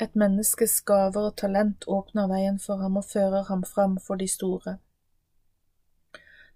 [0.00, 4.28] Et menneskes gaver og talent åpner veien for ham og fører ham fram for de
[4.28, 4.76] store.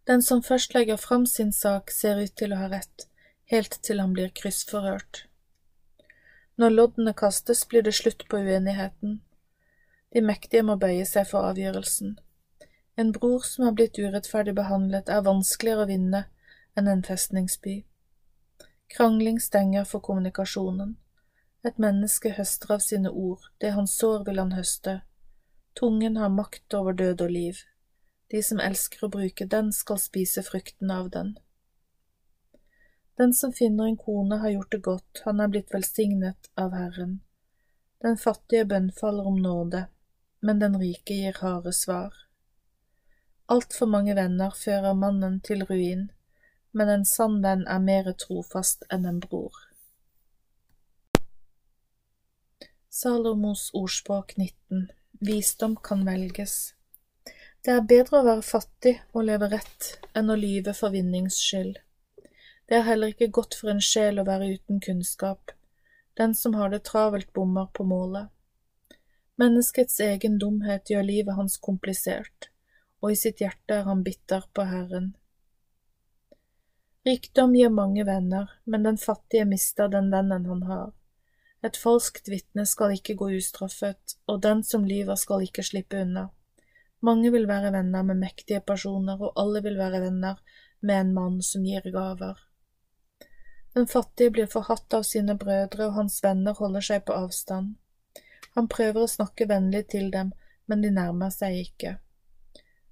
[0.07, 3.07] Den som først legger fram sin sak, ser ut til å ha rett,
[3.53, 5.27] helt til han blir kryssforhørt.
[6.59, 9.21] Når loddene kastes, blir det slutt på uenigheten.
[10.13, 12.19] De mektige må bøye seg for avgjørelsen.
[12.97, 16.25] En bror som har blitt urettferdig behandlet, er vanskeligere å vinne
[16.77, 17.79] enn en festningsby.
[18.93, 20.97] Krangling stenger for kommunikasjonen.
[21.65, 25.01] Et menneske høster av sine ord, det han sår vil han høste.
[25.79, 27.63] Tungen har makt over død og liv.
[28.33, 31.35] De som elsker å bruke den, skal spise frukten av den.
[33.21, 37.19] Den som finner en kone, har gjort det godt, han er blitt velsignet av Herren.
[38.01, 39.85] Den fattige bønnfaller om nåde,
[40.41, 42.17] men den rike gir harde svar.
[43.53, 46.09] Altfor mange venner fører mannen til ruin,
[46.73, 49.53] men en sann venn er mer trofast enn en bror.
[52.89, 54.89] Salomos ordspråk 19
[55.21, 56.73] Visdom kan velges.
[57.63, 61.77] Det er bedre å være fattig og leve rett enn å lyve for vinnings skyld.
[62.67, 65.53] Det er heller ikke godt for en sjel å være uten kunnskap.
[66.19, 68.33] Den som har det travelt, bommer på målet.
[69.39, 72.51] Menneskets egen dumhet gjør livet hans komplisert,
[72.99, 75.13] og i sitt hjerte er han bitter på Herren.
[77.07, 80.93] Rikdom gir mange venner, men den fattige mister den vennen han har.
[81.63, 86.33] Et falskt vitne skal ikke gå ustraffet, og den som lyver skal ikke slippe unna.
[87.03, 90.39] Mange vil være venner med mektige personer, og alle vil være venner
[90.81, 92.39] med en mann som gir gaver.
[93.75, 97.75] Den fattige blir forhatt av sine brødre, og hans venner holder seg på avstand.
[98.55, 100.33] Han prøver å snakke vennlig til dem,
[100.67, 101.97] men de nærmer seg ikke.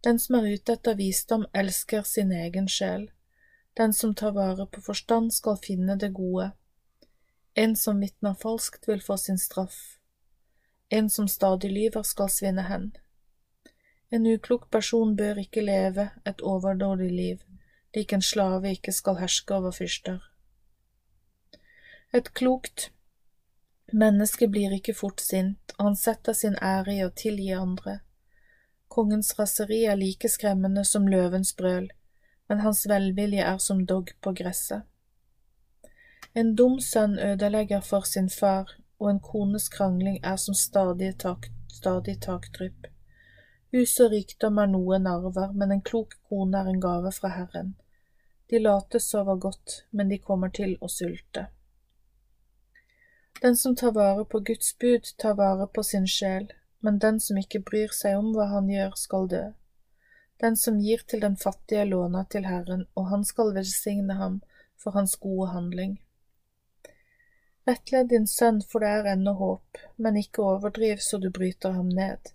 [0.05, 3.11] Den som er ute etter visdom, elsker sin egen sjel.
[3.77, 6.51] Den som tar vare på forstand, skal finne det gode.
[7.55, 9.99] En som vitner falskt, vil få sin straff.
[10.89, 12.91] En som stadig lyver, skal svinne hen.
[14.11, 17.39] En uklok person bør ikke leve et overdådig liv,
[17.95, 20.19] lik en slave ikke skal herske over fyrster.
[22.13, 22.91] Et klokt
[23.93, 28.01] menneske blir ikke fort sint, og han setter sin ære i å tilgi andre.
[28.91, 31.91] Kongens raseri er like skremmende som løvens brøl,
[32.49, 34.83] men hans velvilje er som dogg på gresset.
[36.35, 41.47] En dum sønn ødelegger for sin far, og en kones krangling er som stadig, tak,
[41.69, 42.91] stadig takdrypp.
[43.73, 47.31] Hus og rikdom er noe en arver, men en klok kone er en gave fra
[47.37, 47.77] Herren.
[48.51, 51.47] De late sover godt, men de kommer til å sulte.
[53.43, 56.51] Den som tar vare på Guds bud, tar vare på sin sjel,
[56.81, 59.45] men den som ikke bryr seg om hva han gjør, skal dø.
[60.43, 64.41] Den som gir til den fattige, låner til Herren, og han skal velsigne ham
[64.77, 66.01] for hans gode handling.
[67.69, 71.89] Rettled din sønn, for det er ennå håp, men ikke overdriv så du bryter ham
[71.95, 72.35] ned.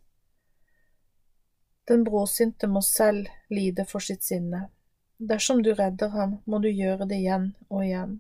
[1.88, 4.70] Den bråsinte må selv lide for sitt sinne.
[5.18, 8.18] Dersom du redder ham, må du gjøre det igjen og igjen.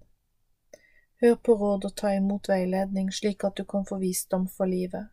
[1.21, 5.09] Hør på råd og ta imot veiledning, slik at du kan få visdom for livet.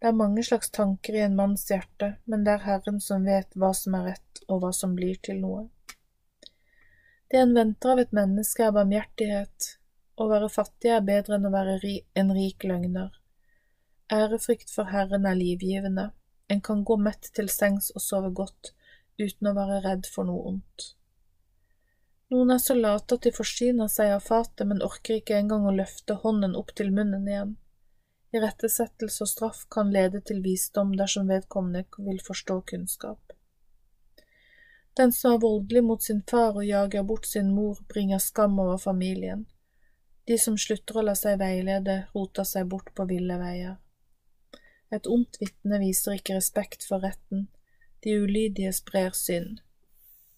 [0.00, 3.56] Det er mange slags tanker i en manns hjerte, men det er Herren som vet
[3.56, 5.66] hva som er rett og hva som blir til noe.
[7.30, 9.74] Det en venter av et menneske er barmhjertighet,
[10.20, 11.76] å være fattig er bedre enn å være
[12.20, 13.12] en rik løgner.
[14.12, 16.10] Ærefrykt for Herren er livgivende,
[16.50, 18.72] en kan gå mett til sengs og sove godt
[19.20, 20.86] uten å være redd for noe ondt.
[22.30, 25.74] Noen er så late at de forsyner seg av fatet, men orker ikke engang å
[25.74, 27.56] løfte hånden opp til munnen igjen.
[28.34, 33.34] Irettesettelse og straff kan lede til visdom dersom vedkommende vil forstå kunnskap.
[34.98, 38.78] Den som er voldelig mot sin far og jager bort sin mor, bringer skam over
[38.78, 39.46] familien.
[40.26, 43.78] De som slutter å la seg veilede, roter seg bort på ville veier.
[44.90, 47.48] Et ondt vitne viser ikke respekt for retten,
[48.04, 49.60] de ulydige sprer synd.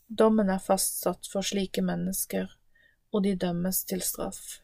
[0.09, 2.51] Dommen er fastsatt for slike mennesker,
[3.13, 4.59] og de dømmes til straff.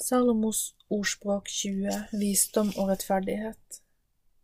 [0.00, 3.80] Salomos ordspråk 20 Visdom og rettferdighet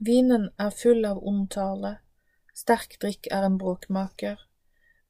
[0.04, 1.54] Vinen er full av ond
[2.54, 4.40] sterk drikk er en bråkmaker.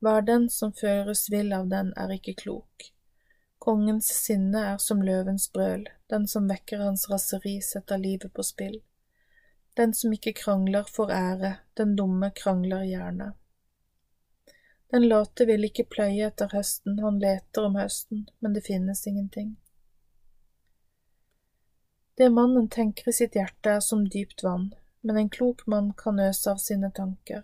[0.05, 2.91] Hver den som føres vill av den, er ikke klok.
[3.59, 8.83] Kongens sinne er som løvens brøl, den som vekker hans raseri, setter livet på spill.
[9.75, 13.33] Den som ikke krangler, får ære, den dumme krangler gjerne.
[14.91, 19.57] Den late vil ikke pløye etter høsten, han leter om høsten, men det finnes ingenting.
[22.15, 24.69] Det mannen tenker i sitt hjerte er som dypt vann,
[25.03, 27.43] men en klok mann kan øse av sine tanker.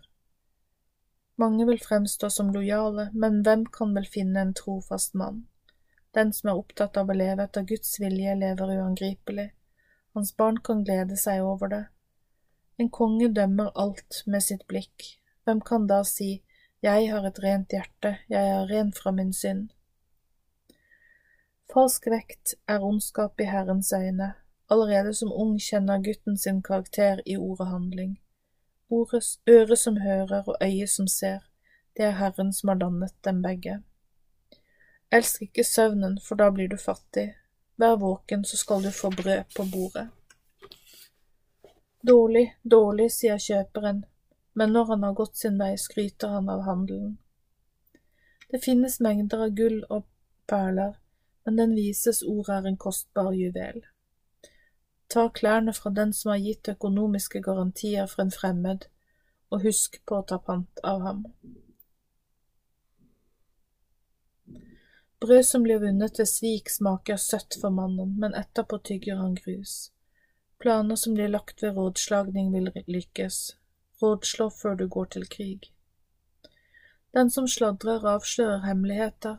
[1.41, 5.47] Mange vil fremstå som lojale, men hvem kan vel finne en trofast mann?
[6.15, 9.51] Den som er opptatt av å leve etter Guds vilje, lever uangripelig.
[10.15, 11.85] Hans barn kan glede seg over det.
[12.79, 15.07] En konge dømmer alt med sitt blikk.
[15.45, 16.43] Hvem kan da si,
[16.83, 19.69] Jeg har et rent hjerte, jeg er ren fra min synd?
[21.69, 24.33] Falsk vekt er ondskap i Herrens øyne,
[24.71, 28.21] Allerede som ung kjenner gutten sin karakter i ord og handling.
[28.91, 31.39] Ordet, øre som hører og øye som ser,
[31.97, 33.83] det er Herren som har dannet dem begge.
[35.11, 37.33] Elsk ikke søvnen, for da blir du fattig.
[37.77, 40.09] Vær våken, så skal du få brød på bordet.
[42.07, 44.05] Dårlig, dårlig, sier kjøperen,
[44.55, 47.19] men når han har gått sin vei, skryter han av handelen.
[48.51, 50.07] Det finnes mengder av gull og
[50.49, 50.95] perler,
[51.45, 53.83] men den vises ord er en kostbar juvel.
[55.11, 58.87] Ta klærne fra den som har gitt økonomiske garantier for en fremmed,
[59.51, 61.25] og husk på å ta pant av ham.
[65.21, 69.91] Brød som blir vunnet ved svik, smaker søtt for mannen, men etterpå tygger han grus.
[70.61, 73.57] Planer som blir lagt ved rådslagning, vil lykkes.
[74.03, 75.68] Rådslå før du går til krig.
[77.12, 79.37] Den som sladrer, avslører hemmeligheter.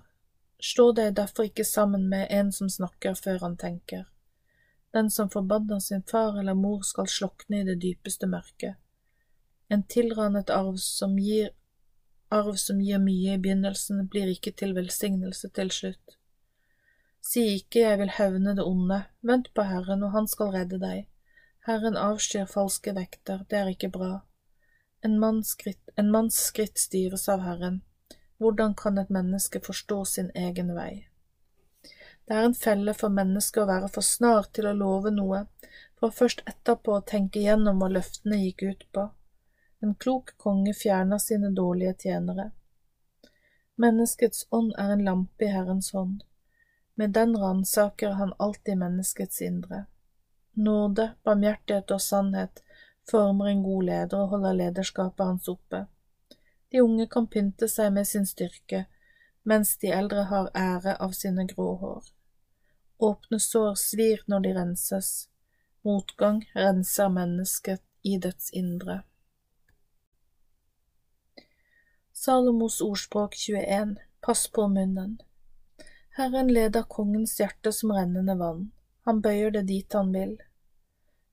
[0.61, 4.03] Slå deg derfor ikke sammen med en som snakker før han tenker.
[4.93, 8.75] Den som forbanner sin far eller mor skal slokne i det dypeste mørket.
[9.69, 11.49] En tilranet arv som gir
[12.31, 16.17] arv som gir mye i begynnelsen, blir ikke til velsignelse til slutt.
[17.21, 21.05] Si ikke jeg vil hevne det onde, vent på Herren, og han skal redde deg.
[21.67, 24.11] Herren avskyr falske vekter, det er ikke bra.
[25.05, 27.81] En manns skritt, en manns skritt styres av Herren.
[28.41, 31.05] Hvordan kan et menneske forstå sin egen vei?
[32.25, 35.43] Det er en felle for mennesket å være for snar til å love noe,
[35.99, 39.09] for først etterpå å tenke gjennom hva løftene gikk ut på.
[39.81, 42.51] En klok konge fjerner sine dårlige tjenere.
[43.75, 46.21] Menneskets ånd er en lampe i Herrens hånd.
[46.95, 49.85] Med den ransaker han alltid menneskets indre.
[50.53, 52.63] Nåde, barmhjertighet og sannhet
[53.11, 55.85] former en god leder og holder lederskapet hans oppe.
[56.71, 58.85] De unge kan pynte seg med sin styrke,
[59.43, 62.03] mens de eldre har ære av sine grå hår.
[63.01, 65.13] Åpne sår svir når de renses,
[65.81, 69.01] motgang renser mennesket i dets indre.
[72.25, 75.21] Salomos ordspråk 21 Pass på munnen
[76.09, 78.67] Herren leder kongens hjerte som rennende vann,
[79.05, 80.35] han bøyer det dit han vil.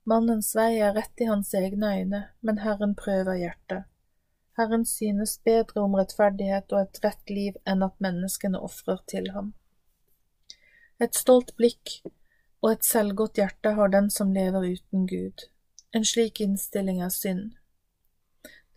[0.09, 3.85] Mannens vei er rett i hans egne øyne, men Herren prøver hjertet.
[4.57, 9.53] Herren synes bedre om rettferdighet og et rett liv enn at menneskene ofrer til ham.
[10.97, 11.99] Et stolt blikk
[12.63, 15.51] og et selvgodt hjerte har den som lever uten Gud.
[15.93, 17.58] En slik innstilling er synd.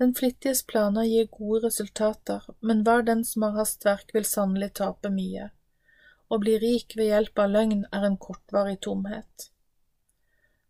[0.03, 5.13] Den flittiges planer gir gode resultater, men hver den som har hastverk, vil sannelig tape
[5.15, 5.45] mye.
[6.27, 9.47] Å bli rik ved hjelp av løgn er en kortvarig tomhet.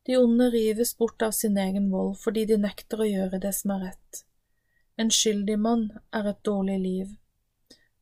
[0.04, 3.72] De onde rives bort av sin egen vold fordi de nekter å gjøre det som
[3.78, 4.22] er rett.
[5.00, 7.18] En skyldig mann er et dårlig liv,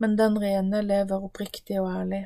[0.03, 2.25] men den rene lever oppriktig og ærlig.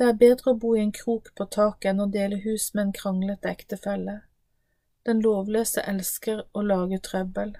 [0.00, 2.88] Det er bedre å bo i en krok på taket enn å dele hus med
[2.88, 4.22] en kranglete ektefelle.
[5.04, 7.56] Den lovløse elsker å lage trøbbel.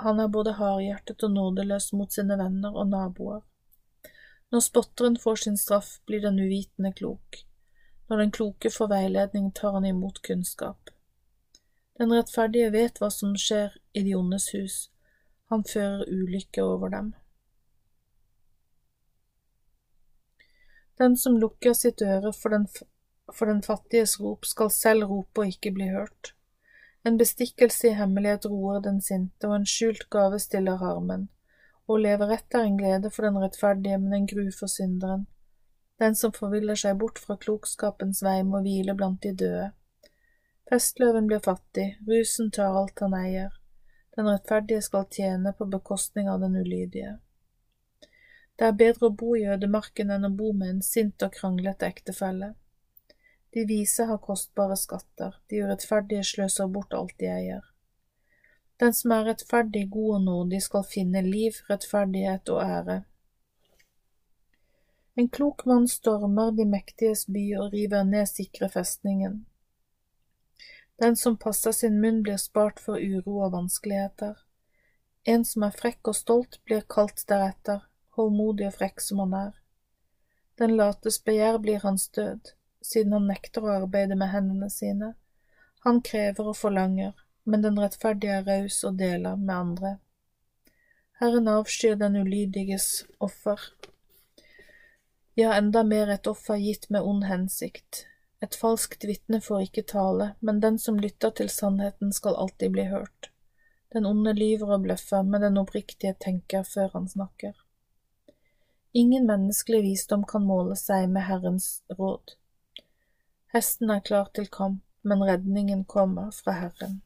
[0.00, 3.42] Han er både hardhjertet og nådeløs mot sine venner og naboer.
[4.48, 7.42] Når spotteren får sin straff, blir den uvitende klok.
[8.08, 10.88] Når den kloke får veiledning, tar han imot kunnskap.
[11.98, 14.76] Den rettferdige vet hva som skjer i de ondes hus,
[15.52, 17.12] han fører ulykke over dem.
[20.98, 22.64] Den som lukker sitt øre for den,
[23.28, 26.32] for den fattiges rop, skal selv rope og ikke bli hørt.
[27.08, 31.22] En bestikkelse i hemmelighet roer den sinte, og en skjult gave stiller harmen.
[31.88, 35.22] Å leve rett er en glede for den rettferdige, men en gru for synderen.
[36.02, 39.70] Den som forviller seg bort fra klokskapens vei, må hvile blant de døde.
[40.68, 43.56] Festløven blir fattig, rusen tar alt han eier,
[44.18, 47.16] den rettferdige skal tjene på bekostning av den ulydige.
[48.58, 51.88] Det er bedre å bo i ødemarken enn å bo med en sint og kranglete
[51.88, 52.52] ektefelle.
[53.58, 57.64] De vise har kostbare skatter, de urettferdige sløser bort alt de eier.
[58.78, 62.94] Den som er rettferdig, god og nådig, skal finne liv, rettferdighet og ære.
[65.18, 69.40] En klok mann stormer de mektiges by og river ned sikre festningen.
[71.02, 74.36] Den som passer sin munn, blir spart for uro og vanskeligheter.
[75.26, 77.82] En som er frekk og stolt, blir kalt deretter,
[78.14, 79.58] håndmodig og frekk som han er.
[80.62, 82.54] Den lates begjær blir hans død,
[82.84, 85.14] siden han nekter å arbeide med hendene sine.
[85.86, 87.14] Han krever og forlanger,
[87.44, 89.94] men den rettferdige er raus og deler med andre.
[91.18, 93.58] Herren avskyr den ulydiges offer,
[95.38, 98.06] ja, enda mer et offer gitt med ond hensikt.
[98.42, 102.86] Et falskt vitne får ikke tale, men den som lytter til sannheten skal alltid bli
[102.90, 103.28] hørt.
[103.94, 107.54] Den onde lyver og bløffer, men den oppriktige tenker før han snakker.
[108.98, 112.34] Ingen menneskelig visdom kan måle seg med Herrens råd.
[113.54, 116.98] Hesten er klar til kamp, men redningen kommer fra Herren.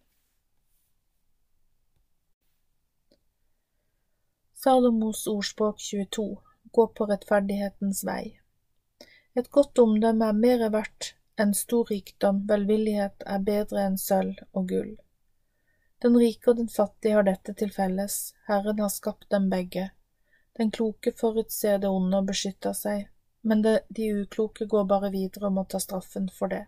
[4.63, 6.25] Salomos ordspråk 22
[6.73, 8.39] Gå på rettferdighetens vei.
[9.39, 14.69] Et godt omdømme er mer verdt enn stor rikdom, velvillighet er bedre enn sølv og
[14.75, 14.93] gull.
[16.03, 19.93] Den rike og den fattige har dette til felles, Herren har skapt dem begge.
[20.59, 23.07] Den kloke forutser det onde og beskytter seg,
[23.43, 26.65] men det, de ukloke går bare videre og må ta straffen for det.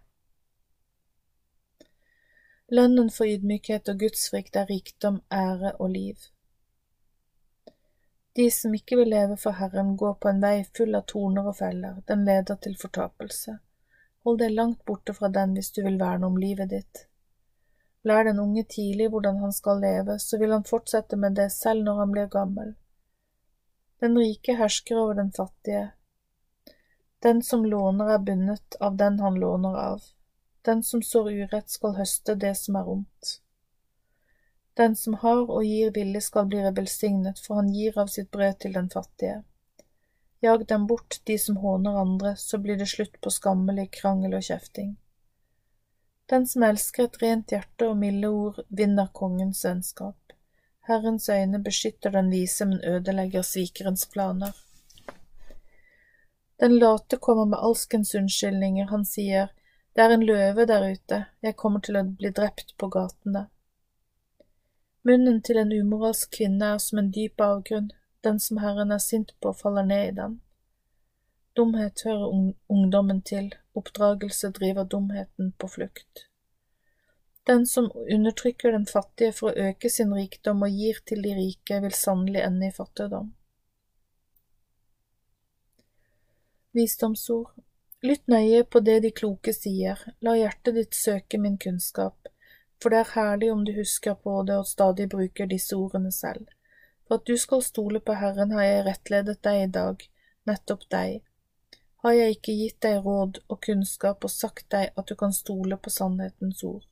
[2.74, 6.30] Lønnen for ydmykhet og gudsfrykt er rikdom, ære og liv.
[8.34, 11.58] De som ikke vil leve for Herren, går på en vei full av torner og
[11.60, 13.58] feller, den leder til fortapelse.
[14.26, 17.04] Hold deg langt borte fra den hvis du vil verne om livet ditt.
[18.04, 21.84] Lær den unge tidlig hvordan han skal leve, så vil han fortsette med det selv
[21.84, 22.74] når han blir gammel.
[24.00, 25.92] Den rike hersker over den fattige,
[27.24, 30.02] den som låner er bundet av den han låner av.
[30.62, 33.30] Den som sår urett skal høste det som er ondt.
[34.76, 38.58] Den som har og gir villig skal bli velsignet, for han gir av sitt brød
[38.60, 39.38] til den fattige.
[40.44, 44.44] Jag dem bort, de som håner andre, så blir det slutt på skammelig krangel og
[44.44, 44.92] kjefting.
[46.28, 50.36] Den som elsker et rent hjerte og milde ord, vinner kongens vennskap.
[50.88, 54.52] Herrens øyne beskytter den vise, men ødelegger svikerens planer.
[56.56, 59.50] Den late kommer med alskens unnskyldninger, han sier,
[59.94, 63.48] det er en løve der ute, jeg kommer til å bli drept på gatene.
[65.04, 67.90] Munnen til en umoralsk kvinne er som en dyp avgrunn,
[68.24, 70.38] den som Herren er sint på, faller ned i den.
[71.54, 76.24] Dumhet hører ungdommen til, oppdragelse driver dumheten på flukt.
[77.46, 81.82] Den som undertrykker den fattige for å øke sin rikdom og gir til de rike,
[81.84, 83.34] vil sannelig ende i fattigdom.
[86.74, 87.52] Visdomsord
[88.02, 92.26] Lytt nøye på det de kloke sier, la hjertet ditt søke min kunnskap,
[92.82, 96.48] for det er herlig om du husker på det og stadig bruker disse ordene selv.
[97.06, 100.02] For at du skal stole på Herren har jeg rettledet deg i dag,
[100.50, 101.22] nettopp deg.
[102.02, 105.78] Har jeg ikke gitt deg råd og kunnskap og sagt deg at du kan stole
[105.78, 106.82] på sannhetens ord?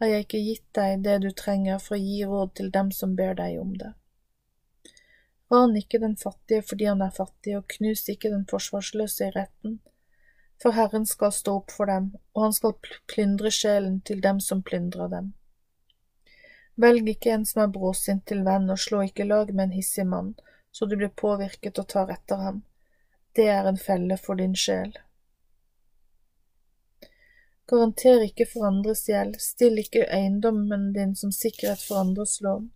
[0.00, 3.12] Har jeg ikke gitt deg det du trenger for å gi råd til dem som
[3.20, 3.92] ber deg om det?
[5.52, 9.78] Ran ikke den fattige fordi han er fattig, og knus ikke den forsvarsløse i retten.
[10.62, 12.78] For Herren skal stå opp for dem, og han skal
[13.12, 15.34] plyndre sjelen til dem som plyndrer dem.
[16.76, 20.06] Velg ikke en som er bråsint til venn, og slå ikke lag med en hissig
[20.06, 20.34] mann,
[20.72, 22.62] så du blir påvirket og tar etter ham.
[23.36, 24.96] Det er en felle for din sjel.
[27.66, 32.68] Garanter ikke for andres gjeld, still ikke eiendommen din som sikkerhet for andres lån.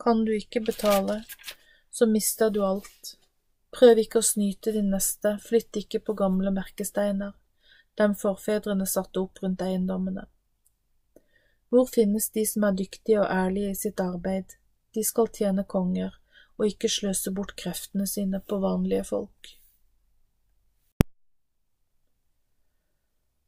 [0.00, 1.22] Kan du ikke betale,
[1.92, 3.16] så mister du alt.
[3.72, 7.34] Prøv ikke å snyte din neste, flytt ikke på gamle merkesteiner,
[8.00, 10.24] dem forfedrene satte opp rundt eiendommene.
[11.72, 14.56] Hvor finnes de som er dyktige og ærlige i sitt arbeid?
[14.92, 16.16] De skal tjene konger
[16.58, 19.54] og ikke sløse bort kreftene sine på vanlige folk.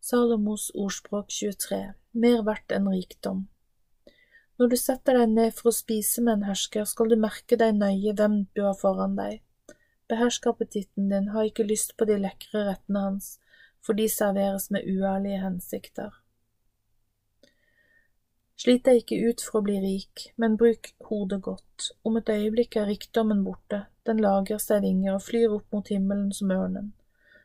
[0.05, 1.81] Salomos ordspråk 23
[2.21, 3.47] Mer verdt enn rikdom
[4.59, 7.75] når du setter deg ned for å spise med en hersker, skal du merke deg
[7.75, 9.41] nøye hvem du har foran deg.
[10.11, 13.33] Behersk appetitten din, ha ikke lyst på de lekre rettene hans,
[13.85, 16.21] for de serveres med uærlige hensikter.
[18.55, 21.91] Slit deg ikke ut for å bli rik, men bruk hodet godt.
[22.07, 26.31] Om et øyeblikk er rikdommen borte, den lager seg vinger og flyr opp mot himmelen
[26.33, 26.93] som ørnen.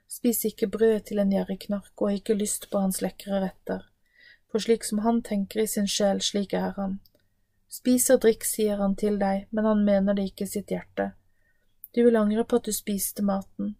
[0.09, 3.89] Spis ikke brød til en gjerrigknark og har ikke lyst på hans lekre retter
[4.51, 6.99] for slik som han tenker i sin sjel, slik er han.
[7.69, 11.11] Spis og drikk, sier han til deg, men han mener det ikke i sitt hjerte.
[11.93, 13.75] Du vil angre på at du spiste maten.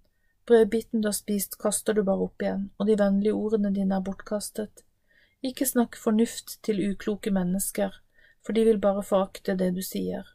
[0.50, 4.06] Brødbiten du har spist, kaster du bare opp igjen, og de vennlige ordene dine er
[4.06, 4.84] bortkastet.
[5.46, 7.94] Ikke snakk fornuft til ukloke mennesker,
[8.46, 10.26] for de vil bare forakte det du sier.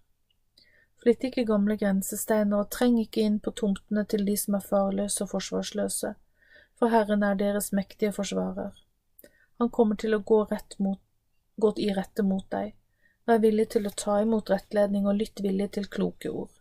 [1.02, 5.26] Flytt ikke gamle grensesteiner og treng ikke inn på tomtene til de som er farløse
[5.26, 6.14] og forsvarsløse,
[6.78, 8.72] for Herren er deres mektige forsvarer.
[9.58, 10.40] Han kommer til å gå,
[10.78, 11.00] mot,
[11.56, 12.74] gå i rette mot deg.
[13.26, 16.52] Vær villig til å ta imot rettledning og lytt villig til kloke ord.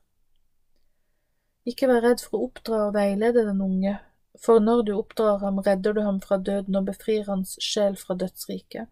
[1.67, 3.97] Ikke vær redd for å oppdra og veilede den unge,
[4.39, 8.15] for når du oppdrar ham, redder du ham fra døden og befrir hans sjel fra
[8.19, 8.89] dødsriket.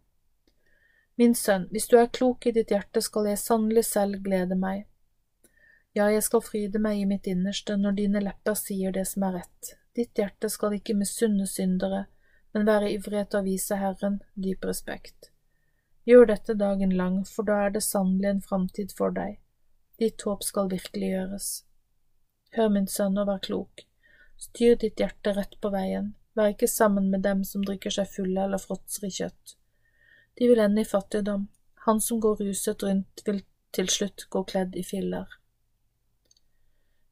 [1.20, 4.88] Min sønn, hvis du er klok i ditt hjerte, skal jeg sannelig selv glede meg.
[5.94, 9.42] Ja, jeg skal fryde meg i mitt innerste når dine lepper sier det som er
[9.42, 9.74] rett.
[9.96, 12.06] Ditt hjerte skal ikke misunne syndere,
[12.54, 15.32] men være ivrige til å vise Herren dyp respekt.
[16.08, 19.38] Gjør dette dagen lang, for da er det sannelig en framtid for deg.
[20.02, 21.50] Ditt håp skal virkeliggjøres.
[22.58, 23.86] Hør, min sønn, og vær klok.
[24.42, 28.48] Styr ditt hjerte rett på veien, vær ikke sammen med dem som drikker seg fulle
[28.48, 29.56] eller fråtser i kjøtt.
[30.40, 31.46] De vil ende i fattigdom,
[31.86, 35.30] han som går ruset rundt vil til slutt gå kledd i filler.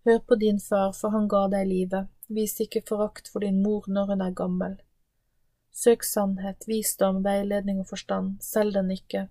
[0.05, 3.85] Hør på din far, for han ga deg livet, vis ikke forakt for din mor
[3.87, 4.77] når hun er gammel.
[5.71, 9.27] Søk sannhet, visdom, veiledning og forstand, selg den ikke.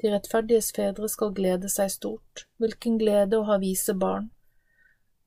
[0.00, 4.30] De rettferdiges fedre skal glede seg stort, hvilken glede å ha vise barn.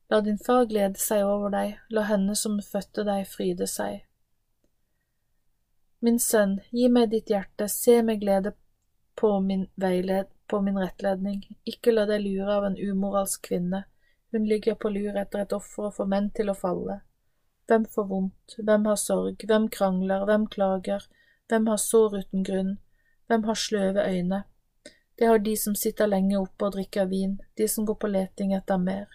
[0.09, 4.01] La din far glede seg over deg, la henne som fødte deg, fryde seg.
[6.03, 8.55] Min sønn, gi meg ditt hjerte, se med glede
[9.15, 13.85] på min veiled, på min rettledning, ikke la deg lure av en umoralsk kvinne,
[14.33, 16.99] hun ligger på lur etter et offer og får menn til å falle.
[17.67, 21.05] Hvem får vondt, hvem har sorg, hvem krangler, hvem klager,
[21.47, 22.73] hvem har sår uten grunn,
[23.27, 24.43] hvem har sløve øyne?
[25.19, 28.53] Det har de som sitter lenge oppe og drikker vin, de som går på leting
[28.57, 29.07] etter mer.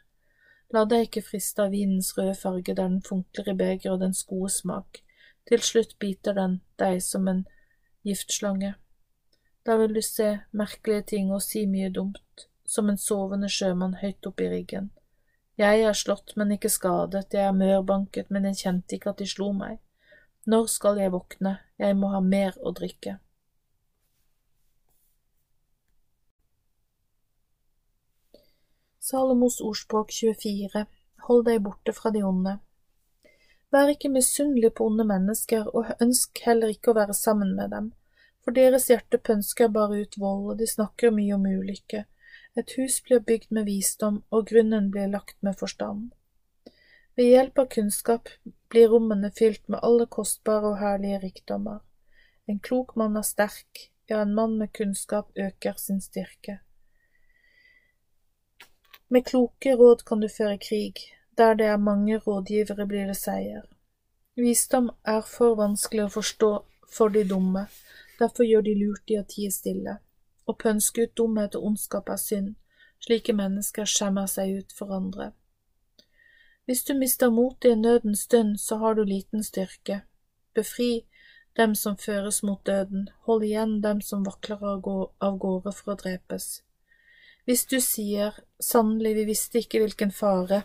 [0.73, 4.23] La deg ikke friste av vinens røde farge der den funkler i begeret og dens
[4.29, 5.01] gode smak,
[5.49, 7.47] til slutt biter den deg som en
[8.05, 8.75] giftslange.
[9.65, 14.29] Da vil du se merkelige ting og si mye dumt, som en sovende sjømann høyt
[14.29, 14.91] oppe i riggen.
[15.59, 19.27] Jeg er slått, men ikke skadet, jeg er mørbanket, men jeg kjente ikke at de
[19.27, 19.81] slo meg.
[20.47, 23.17] Når skal jeg våkne, jeg må ha mer å drikke.
[29.03, 30.85] Salomos ordspråk 24
[31.27, 32.53] Hold deg borte fra de onde.
[33.75, 37.91] Vær ikke misunnelig på onde mennesker, og ønsk heller ikke å være sammen med dem,
[38.45, 42.05] for deres hjerte pønsker bare ut vold, og de snakker mye om ulykke
[42.57, 46.11] et hus blir bygd med visdom, og grunnen blir lagt med forstand.
[47.17, 48.29] Ved hjelp av kunnskap
[48.71, 51.81] blir rommene fylt med alle kostbare og herlige rikdommer.
[52.49, 56.61] En klok mann er sterk, ja, en mann med kunnskap øker sin styrke.
[59.09, 60.95] Med kloke råd kan du føre krig,
[61.39, 63.67] der det er mange rådgivere blir det seier.
[64.37, 66.51] Visdom er for vanskelig å forstå
[66.93, 67.67] for de dumme,
[68.19, 69.99] derfor gjør de lurt i å tie stille.
[70.49, 72.55] Å pønske ut dumhet og ondskap av synd,
[73.05, 75.33] slike mennesker skjemmer seg ut for andre.
[76.65, 80.03] Hvis du mister motet i nødens stund, så har du liten styrke.
[80.57, 81.05] Befri
[81.57, 86.49] dem som føres mot døden, hold igjen dem som vakler av gårde for å drepes.
[87.45, 90.63] Hvis du sier, sannelig, vi visste ikke hvilken fare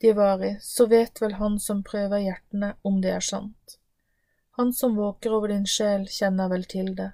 [0.00, 3.78] de var i, så vet vel han som prøver hjertene om det er sant.
[4.60, 7.12] Han som våker over din sjel, kjenner vel til det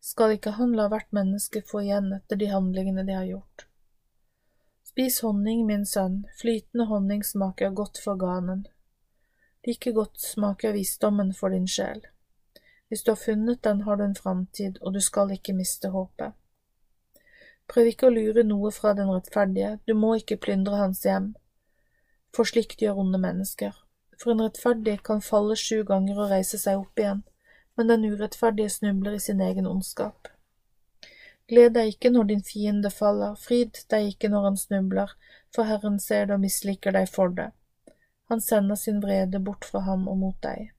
[0.00, 3.66] skal ikke han la hvert menneske få igjen etter de handlingene de har gjort.
[4.90, 8.64] Spis honning, min sønn, flytende honning smaker godt for ganen.
[9.66, 12.00] Like godt smaker visdommen for din sjel.
[12.88, 16.34] Hvis du har funnet den, har du en framtid, og du skal ikke miste håpet.
[17.70, 21.34] Prøv ikke å lure noe fra den rettferdige, du må ikke plyndre hans hjem,
[22.34, 23.76] for slikt gjør onde mennesker.
[24.18, 27.22] For en rettferdig kan falle sju ganger og reise seg opp igjen,
[27.80, 30.28] men den urettferdige snubler i sin egen ondskap.
[31.48, 35.14] Gled deg ikke når din fiende faller, fryd deg ikke når han snubler,
[35.48, 37.46] for Herren ser det og misliker deg for det.
[38.28, 40.74] Han sender sin vrede bort fra ham og mot deg.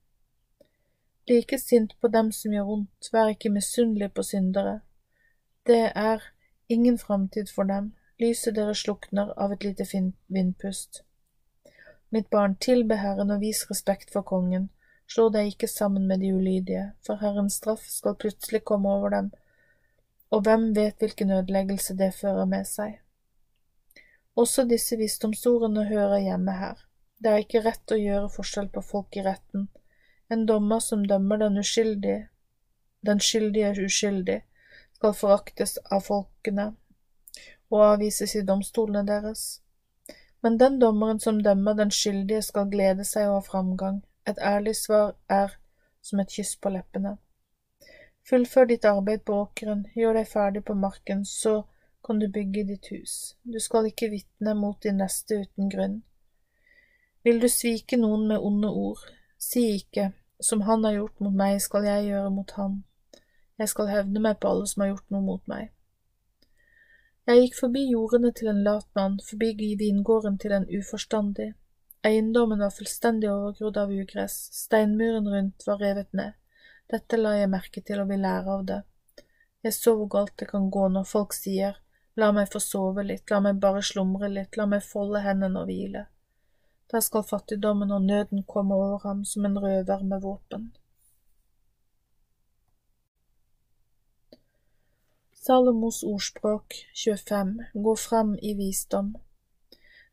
[1.25, 4.75] Bli ikke sint på dem som gjør ondt, vær ikke misunnelig på syndere.
[5.65, 6.21] Det er
[6.69, 9.89] ingen framtid for dem, lyset deres slukner av et lite
[10.27, 11.01] vindpust.
[12.13, 14.69] Mitt barn, tilbe Herren og vis respekt for kongen,
[15.11, 19.31] Slå deg ikke sammen med de ulydige, for Herrens straff skal plutselig komme over dem,
[20.31, 23.01] og hvem vet hvilken ødeleggelse det fører med seg.
[24.39, 26.77] Også disse visdomsordene hører hjemme her.
[27.19, 29.65] Det er ikke rett å gjøre forskjell på folk i retten.
[30.31, 32.29] En dommer som dømmer den uskyldige,
[33.05, 34.37] den skyldige er uskyldig,
[34.95, 36.69] skal foraktes av folkene
[37.71, 39.59] og avvises i domstolene deres.
[40.41, 43.99] Men den dommeren som dømmer den skyldige, skal glede seg og ha framgang.
[44.27, 45.57] Et ærlig svar er
[46.01, 47.17] som et kyss på leppene.
[48.29, 51.63] Fullfør ditt arbeid på åkeren, gjør deg ferdig på marken, så
[52.05, 53.35] kan du bygge ditt hus.
[53.43, 56.01] Du skal ikke vitne mot din neste uten grunn.
[57.23, 59.01] Vil du svike noen med onde ord,
[59.37, 60.11] si ikke,
[60.41, 62.81] som han har gjort mot meg, skal jeg gjøre mot han.
[63.61, 65.69] Jeg skal hevne meg på alle som har gjort noe mot meg.
[67.29, 71.51] Jeg gikk forbi jordene til en lat mann, forbi vingården til en uforstandig.
[72.03, 76.33] Eiendommen var fullstendig overgrodd av ugress, steinmuren rundt var revet ned.
[76.89, 78.81] Dette la jeg merke til og vil lære av det.
[79.61, 81.77] Jeg så hvor galt det kan gå når folk sier
[82.15, 85.69] la meg få sove litt, la meg bare slumre litt, la meg folde hendene og
[85.69, 86.05] hvile.
[86.91, 90.71] Da skal fattigdommen og nøden komme over ham som en røver med våpen.
[95.41, 99.15] Salomos ordspråk 25 Gå frem i visdom.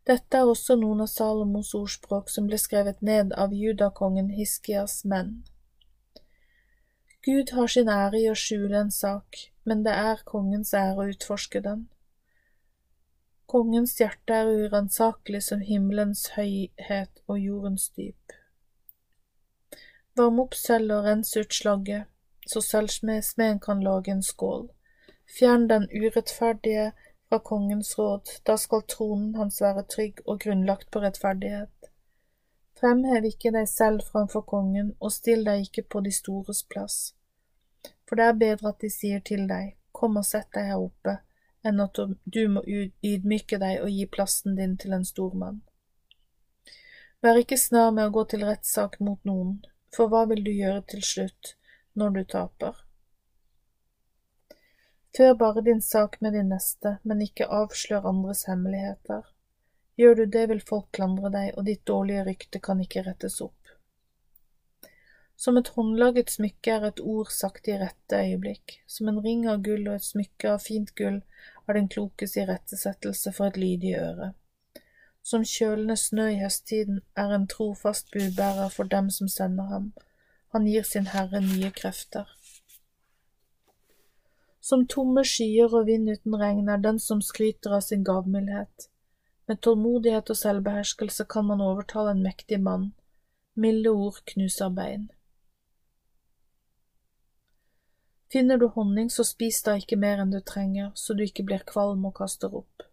[0.09, 5.43] Dette er også noen av Salomos ordspråk som ble skrevet ned av judakongen Hiskias menn.
[7.27, 9.37] Gud har sin ære i å skjule en sak,
[9.69, 11.83] men det er kongens ære å utforske den.
[13.53, 18.33] Kongens hjerte er uransakelig som himmelens høyhet og jordens dyp.
[20.17, 22.09] Varm opp sølv og rens ut slagget,
[22.49, 24.71] så sølvsmeden kan lage en skål.
[25.37, 26.95] Fjern den urettferdige
[27.29, 31.91] fra kongens råd, da skal tronen hans være trygg og grunnlagt på rettferdighet.
[32.81, 36.99] Fremhev ikke deg selv framfor kongen, og still deg ikke på de stores plass.
[38.09, 41.19] For det er bedre at de sier til deg, kom og sett deg her oppe,
[41.67, 45.61] enn at du må ydmyke deg og gi plassen din til en stormann.
[47.21, 49.59] Vær ikke snar med å gå til rettssak mot noen,
[49.95, 51.57] for hva vil du gjøre til slutt,
[51.99, 52.88] når du taper?
[55.19, 59.25] Før bare din sak med din neste, men ikke avslør andres hemmeligheter.
[59.99, 63.73] Gjør du det, vil folk klandre deg, og ditt dårlige rykte kan ikke rettes opp.
[65.35, 69.59] Som et håndlaget smykke er et ord sagt i rette øyeblikk, som en ring av
[69.67, 71.19] gull og et smykke av fint gull
[71.67, 74.33] er den klokes irettesettelse for et lydig øre.
[75.27, 79.91] Som kjølende snø i høsttiden er en trofast budbærer for dem som sender ham,
[80.55, 82.38] han gir sin herre nye krefter.
[84.69, 88.91] Som tomme skyer og vind uten regn er den som skryter av sin gavmildhet.
[89.49, 92.91] Med tålmodighet og selvbeherskelse kan man overtale en mektig mann.
[93.57, 95.07] Milde ord knuser bein.
[98.33, 101.65] Finner du honning, så spis da ikke mer enn du trenger, så du ikke blir
[101.73, 102.85] kvalm og kaster opp.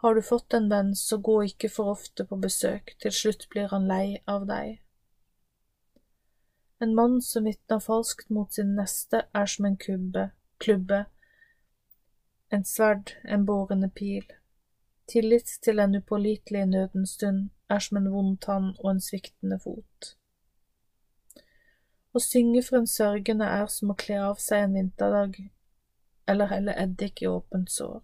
[0.00, 3.68] Har du fått en venn, så gå ikke for ofte på besøk, til slutt blir
[3.74, 4.78] han lei av deg.
[6.80, 11.04] En mann som vitner falskt mot sin neste, er som en kubbe, klubbe,
[12.48, 14.24] en sverd, en bårende pil.
[15.08, 20.14] Tillit til en upålitelig nødens stund er som en vond tann og en sviktende fot.
[22.12, 25.38] Å synge for en sørgende er som å kle av seg en vinterdag
[26.28, 28.00] eller helle eddik i åpent sår.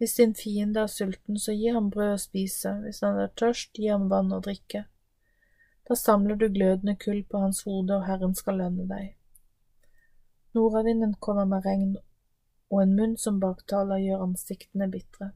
[0.00, 3.76] Hvis din fiende er sulten, så gi ham brød å spise, hvis han er tørst,
[3.76, 4.86] gi ham vann å drikke.
[5.88, 9.10] Da samler du glødende kull på hans hode, og Herren skal lønne deg.
[10.54, 11.96] Nordavinden kommer med regn,
[12.70, 15.32] og en munn som baktaler gjør ansiktene bitre.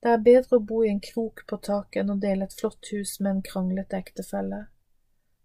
[0.00, 2.92] Det er bedre å bo i en krok på taket enn å dele et flott
[2.94, 4.66] hus med en kranglete ektefelle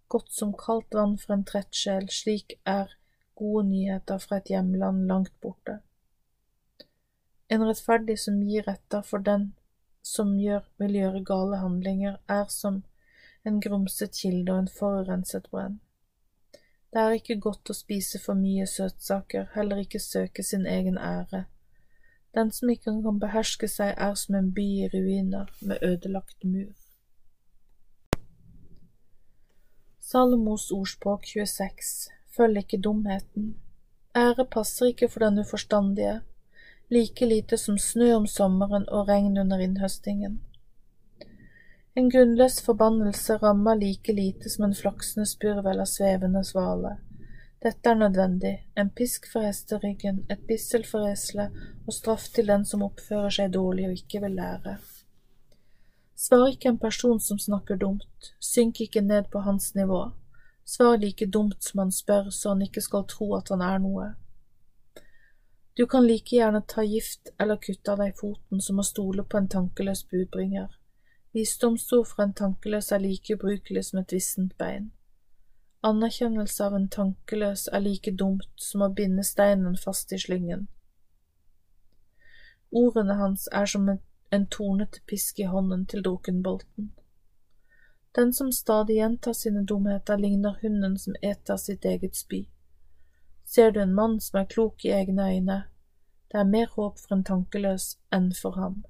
[0.08, 2.94] godt som kaldt vann for en trett sjel, slik er
[3.36, 5.80] gode nyheter fra et hjemland langt borte.
[7.50, 9.52] En rettferdig som gir etter for den
[10.06, 12.84] som gjør, vil gjøre gale handlinger, er som
[13.46, 15.80] en grumset kilde og en forurenset brenn.
[16.96, 21.42] Det er ikke godt å spise for mye søtsaker, heller ikke søke sin egen ære.
[22.38, 26.72] Den som ikke kan beherske seg, er som en by i ruiner med ødelagt mur.
[30.00, 31.92] Salomos ordspråk 26
[32.38, 33.52] Følg ikke dumheten.
[34.16, 36.22] Ære passer ikke for den uforstandige,
[36.90, 40.40] like lite som snø om sommeren og regn under innhøstingen.
[41.98, 46.98] En grunnløs forbannelse rammer like lite som en flaksende spurv eller svevende svale.
[47.64, 51.56] Dette er nødvendig, en pisk for hesteryggen, et bissel for eselet
[51.88, 54.76] og straff til den som oppfører seg dårlig og ikke vil lære.
[56.20, 60.04] Svar ikke en person som snakker dumt, synk ikke ned på hans nivå.
[60.68, 64.14] Svar like dumt som han spør, så han ikke skal tro at han er noe.
[65.80, 69.40] Du kan like gjerne ta gift eller kutte av deg foten som å stole på
[69.40, 70.74] en tankeløs budbringer.
[71.36, 74.86] Visdomsord fra en tankeløs er like ubrukelig som et vissent bein.
[75.84, 80.70] Anerkjennelse av en tankeløs er like dumt som å binde steinen fast i slyngen.
[82.72, 86.94] Ordene hans er som en tornete pisk i hånden til drukkenbolten.
[88.16, 92.46] Den som stadig gjentar sine dumheter, ligner hunden som eter sitt eget spy.
[93.44, 95.64] Ser du en mann som er klok i egne øyne,
[96.32, 98.86] det er mer håp for en tankeløs enn for ham.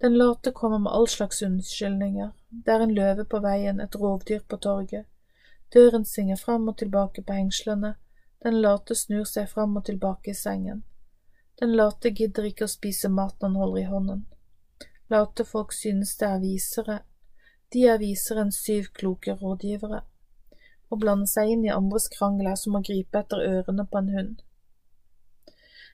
[0.00, 4.40] Den late kommer med all slags unnskyldninger, det er en løve på veien, et rovdyr
[4.48, 5.04] på torget,
[5.74, 7.90] døren svinger fram og tilbake på hengslene,
[8.40, 10.80] den late snur seg fram og tilbake i sengen,
[11.60, 14.24] den late gidder ikke å spise maten han holder i hånden,
[15.12, 17.00] late folk synes det er visere,
[17.68, 20.00] de er visere enn syv kloke rådgivere,
[20.88, 24.14] å blande seg inn i andres krangel er som å gripe etter ørene på en
[24.16, 24.38] hund.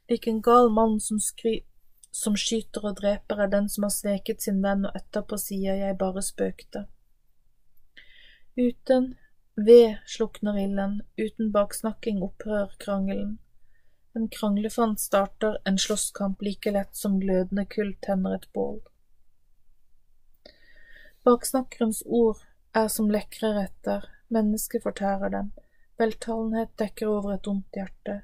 [0.07, 1.66] Lik en gal mann som skryter
[2.17, 5.99] som skyter og dreper, er den som har sveket sin venn, og etterpå sier jeg
[6.01, 6.87] bare spøkte.
[8.57, 9.11] Uten
[9.57, 13.37] ved slukner ilden, uten baksnakking opphører krangelen.
[14.17, 18.81] En kranglefant starter en slåsskamp like lett som glødende kull tenner et bål.
[21.29, 22.41] Baksnakkerens ord
[22.73, 25.53] er som lekre retter, mennesket fortærer dem,
[26.01, 28.23] veltalenhet dekker over et ondt hjerte,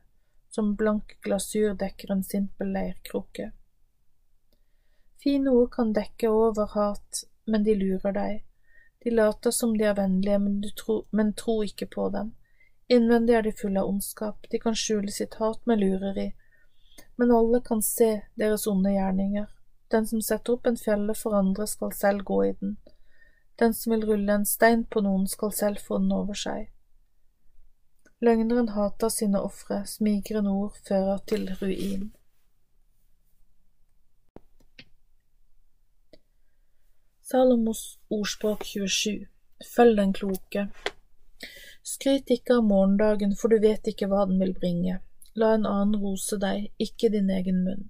[0.48, 3.52] som blank glasur dekker en simpel leirkrukke.
[5.22, 8.44] Fine ord kan dekke over hat, men de lurer deg.
[9.04, 12.32] De later som de er vennlige, men, tro, men tro ikke på dem.
[12.90, 16.32] Innvendig er de fulle av ondskap, de kan skjule sitt hat med lureri,
[17.16, 19.46] men alle kan se deres onde gjerninger.
[19.94, 22.76] Den som setter opp en fjelle for andre, skal selv gå i den.
[23.60, 26.70] Den som vil rulle en stein på noen, skal selv få den over seg.
[28.22, 32.10] Løgneren hater sine ofre, smigrende ord fører til ruin.
[37.24, 39.26] Salomos ordspråk 27
[39.76, 40.68] Følg den kloke.
[41.82, 44.96] Skryt ikke av morgendagen, for du vet ikke hva den vil bringe.
[45.38, 47.84] La en annen rose deg, ikke din egen munn.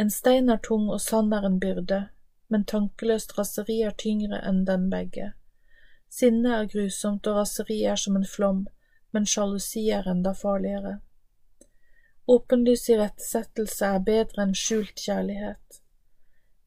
[0.00, 2.00] En stein er tung og sand er en byrde,
[2.48, 5.34] men tankeløst raseri er tyngre enn dem begge.
[6.08, 8.64] Sinne er grusomt og raseri er som en flom,
[9.12, 10.96] men sjalusi er enda farligere.
[12.32, 15.81] Åpenlys irettesettelse er bedre enn skjult kjærlighet.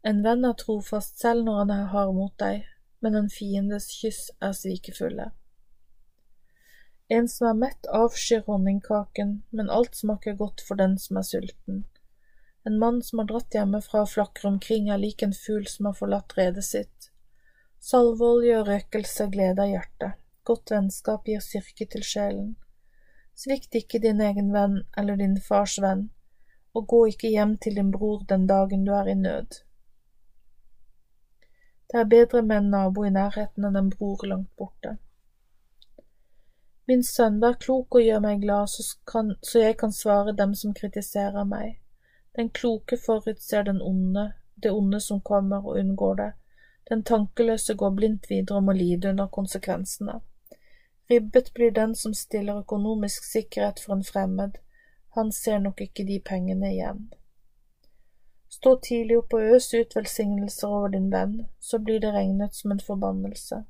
[0.06, 2.68] En venn er trofast selv når han er hard mot deg,
[3.02, 5.32] men en fiendes kyss er svikefulle.
[7.15, 11.84] En som er mett, avskyr honningkaken, men alt smaker godt for den som er sulten.
[12.65, 15.98] En mann som har dratt hjemmefra og flakker omkring, er lik en fugl som har
[15.98, 17.11] forlatt redet sitt.
[17.82, 22.56] Salveolje og røkelse gleder hjertet, godt vennskap gir styrke til sjelen.
[23.38, 26.10] Svikt ikke din egen venn eller din fars venn,
[26.77, 29.65] og gå ikke hjem til din bror den dagen du er i nød.
[31.91, 34.98] Det er bedre med en nabo i nærheten enn en bror langt borte.
[36.88, 40.53] Min sønn, vær klok og gjør meg glad, så, kan, så jeg kan svare dem
[40.56, 41.80] som kritiserer meg.
[42.38, 46.32] Den kloke forutser den onde, det onde som kommer, og unngår det.
[46.90, 50.20] Den tankeløse går blindt videre og må lide under konsekvensene.
[51.10, 54.57] Ribbet blir den som stiller økonomisk sikkerhet for en fremmed,
[55.16, 57.06] han ser nok ikke de pengene igjen.
[58.56, 62.72] Stå tidlig opp og øs ut velsignelser over din venn, så blir det regnet som
[62.72, 63.65] en forbannelse.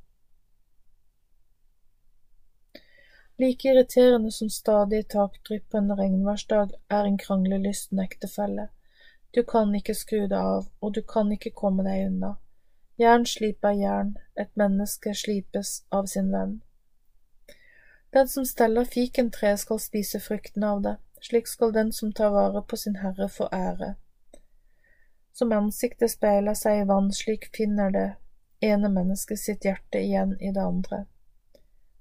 [3.42, 8.68] Like irriterende som stadig takdrypp på en regnværsdag er en kranglelysten ektefelle.
[9.36, 12.36] Du kan ikke skru det av, og du kan ikke komme deg unna.
[13.02, 16.56] Jern sliper jern, et menneske slipes av sin venn.
[18.14, 22.62] Den som steller fikentreet skal spise frukten av det, slik skal den som tar vare
[22.62, 23.96] på sin herre få ære.
[25.36, 28.06] Som ansiktet speiler seg i vann, slik finner det
[28.64, 31.00] ene mennesket sitt hjerte igjen i det andre.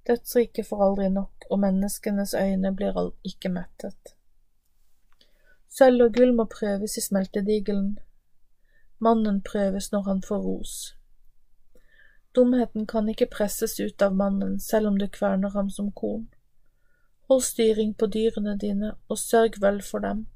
[0.06, 4.14] Dødsriket får aldri nok, og menneskenes øyne blir ikke mettet.
[5.66, 7.98] Sølv og gull må prøves i smeltedigelen.
[9.02, 10.78] Mannen prøves når han får ros.
[12.38, 16.28] Dumheten kan ikke presses ut av mannen, selv om du kverner ham som korn.
[17.26, 20.26] Hold styring på dyrene dine, og sørg vel for dem,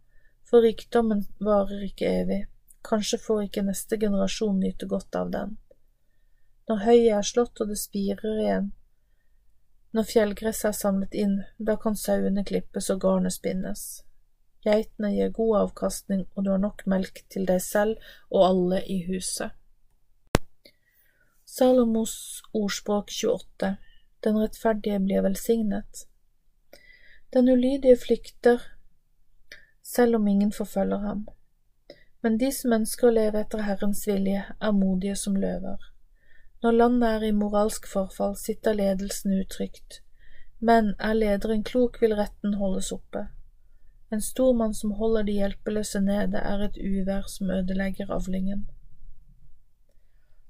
[0.43, 2.45] for rikdommen varer ikke evig
[2.87, 5.57] kanskje får ikke neste generasjon nyte godt av den.
[6.69, 8.73] Når høyet er slått og det spirer igjen,
[9.97, 13.85] når fjellgresset er samlet inn, da kan sauene klippes og garnet spinnes.
[14.67, 17.97] Geitene gir god avkastning, og du har nok melk til deg selv
[18.29, 19.55] og alle i huset.
[21.49, 23.77] Salomos ordspråk 28
[24.27, 26.05] Den rettferdige blir velsignet.
[27.33, 28.61] Den ulydige flykter
[29.83, 31.29] selv om ingen forfølger ham.
[32.23, 35.78] Men de som ønsker å leve etter Herrens vilje, er modige som løver.
[36.62, 40.01] Når landet er i moralsk forfall, sitter ledelsen utrygt,
[40.59, 43.28] men er lederen klok, vil retten holdes oppe.
[44.11, 48.66] En stor mann som holder de hjelpeløse nede, er et uvær som ødelegger avlingen.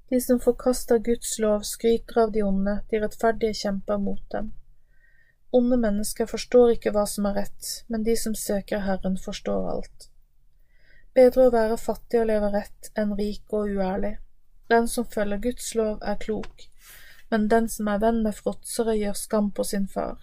[0.09, 4.53] De som forkaster Guds lov, skryter av de onde, de rettferdige kjemper mot dem.
[5.53, 10.09] Onde mennesker forstår ikke hva som er rett, men de som søker Herren, forstår alt.
[11.19, 14.13] Bedre å være fattig og leve rett enn rik og uærlig.
[14.71, 16.63] Den som følger Guds lov, er klok,
[17.33, 20.21] men den som er venn med fråtsere, gjør skam på sin far.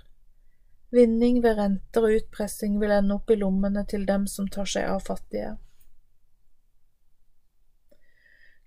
[0.96, 4.88] Vinning ved renter og utpressing vil ende opp i lommene til dem som tar seg
[4.88, 5.52] av fattige.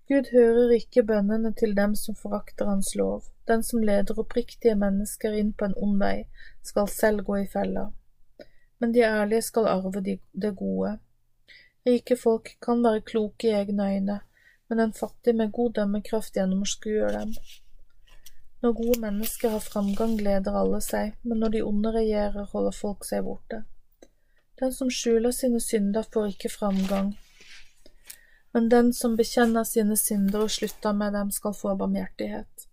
[0.10, 3.26] Gud hører ikke bønnene til dem som forakter Hans lov.
[3.50, 6.28] Den som leder oppriktige mennesker inn på en ond vei,
[6.62, 7.90] skal selv gå i fella.
[8.78, 11.00] Men de ærlige skal arve det gode.
[11.88, 14.20] Rike folk kan være kloke i egne øyne,
[14.70, 17.34] men en fattig med god dømmekraft gjennomskuer dem.
[18.62, 23.08] Når gode mennesker har framgang, gleder alle seg, men når de onde regjerer, holder folk
[23.08, 23.64] seg borte.
[24.60, 27.14] Den som skjuler sine synder, får ikke framgang,
[28.54, 32.68] men den som bekjenner sine synder og slutter med dem, skal få barmhjertighet.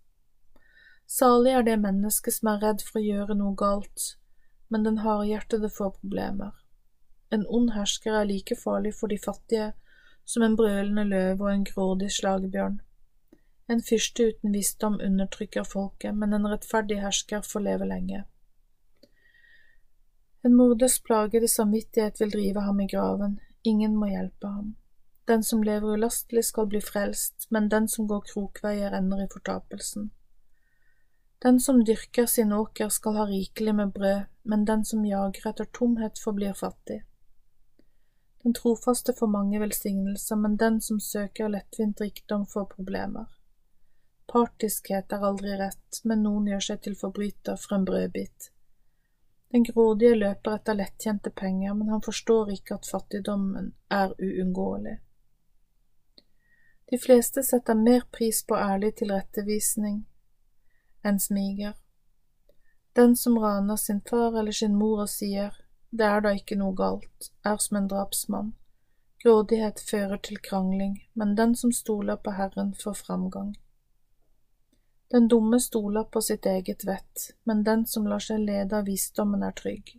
[1.07, 4.17] Salig er det mennesket som er redd for å gjøre noe galt,
[4.67, 6.51] men den hardhjertede får problemer.
[7.29, 9.73] En ond hersker er like farlig for de fattige
[10.27, 12.79] som en brølende løv og en grådig slagbjørn.
[13.67, 18.23] En fyrste uten visdom undertrykker folket, men en rettferdig hersker får leve lenge.
[20.43, 24.75] En morders plagede samvittighet vil drive ham i graven, ingen må hjelpe ham.
[25.27, 30.11] Den som lever ulastelig skal bli frelst, men den som går krokveier ender i fortapelsen.
[31.43, 35.67] Den som dyrker sin åker skal ha rikelig med brød, men den som jager etter
[35.75, 37.03] tomhet forblir fattig.
[38.47, 43.25] Den trofaste får mange velsignelser, men den som søker lettvint rikdom får problemer.
[44.31, 48.47] Partiskhet er aldri rett, men noen gjør seg til forbryter for en brødbit.
[49.51, 54.95] Den grådige løper etter lettkjente penger, men han forstår ikke at fattigdommen er uunngåelig.
[56.87, 60.05] De fleste setter mer pris på ærlig tilrettevisning
[61.03, 61.75] enn smiger.
[62.95, 66.75] Den som raner sin far eller sin mor og sier det er da ikke noe
[66.75, 68.53] galt, er som en drapsmann.
[69.23, 73.55] Grådighet fører til krangling, men den som stoler på Herren, får framgang.
[75.11, 79.43] Den dumme stoler på sitt eget vett, men den som lar seg lede av visdommen,
[79.43, 79.95] er trygg.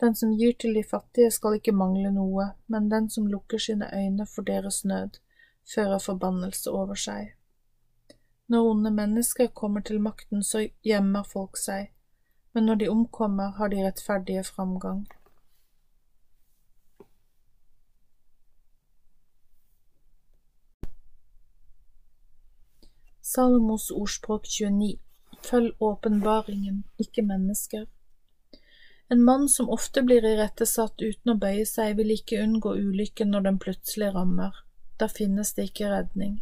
[0.00, 3.88] Den som gir til de fattige, skal ikke mangle noe, men den som lukker sine
[3.92, 5.20] øyne for deres nød,
[5.74, 7.34] fører forbannelse over seg.
[8.48, 11.92] Når onde mennesker kommer til makten, så gjemmer folk seg,
[12.56, 15.02] men når de omkommer, har de rettferdige framgang.
[23.20, 24.94] Salomos ordspråk 29
[25.44, 27.84] Følg åpenbaringen, ikke mennesker.
[29.10, 33.44] En mann som ofte blir irettesatt uten å bøye seg, vil ikke unngå ulykken når
[33.50, 34.56] den plutselig rammer.
[34.96, 36.40] Da finnes det ikke redning.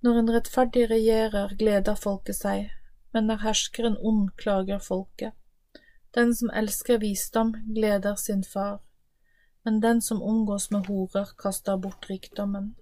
[0.00, 2.72] Når en rettferdig regjerer, gleder folket seg,
[3.14, 5.32] men når herskeren ond, klager folket.
[6.14, 8.80] Den som elsker visdom, gleder sin far,
[9.64, 12.74] men den som omgås med horer, kaster bort rikdommen.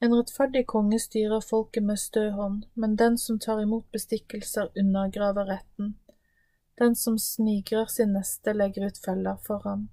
[0.00, 5.46] En rettferdig konge styrer folket med stø hånd, men den som tar imot bestikkelser, undergraver
[5.48, 5.94] retten.
[6.78, 9.88] Den som smigrer sin neste, legger ut feller for ham.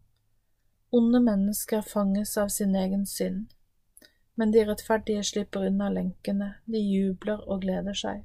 [0.91, 3.53] Onde mennesker fanges av sin egen synd,
[4.35, 8.23] men de rettferdige slipper unna lenkene, de jubler og gleder seg.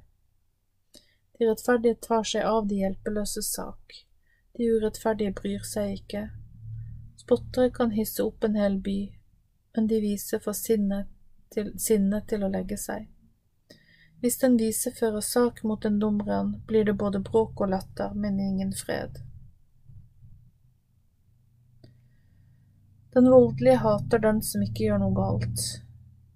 [1.37, 3.99] De rettferdige tar seg av de hjelpeløses sak,
[4.57, 6.23] de urettferdige bryr seg ikke.
[7.17, 8.97] Spottere kan hisse opp en hel by,
[9.75, 11.11] men de viser for sinnet
[11.53, 13.05] til sinne til å legge seg.
[14.21, 18.39] Hvis den vise fører sak mot den dumren, blir det både bråk og latter, men
[18.41, 19.19] ingen fred.
[23.13, 25.61] Den voldelige hater den som ikke gjør noe galt,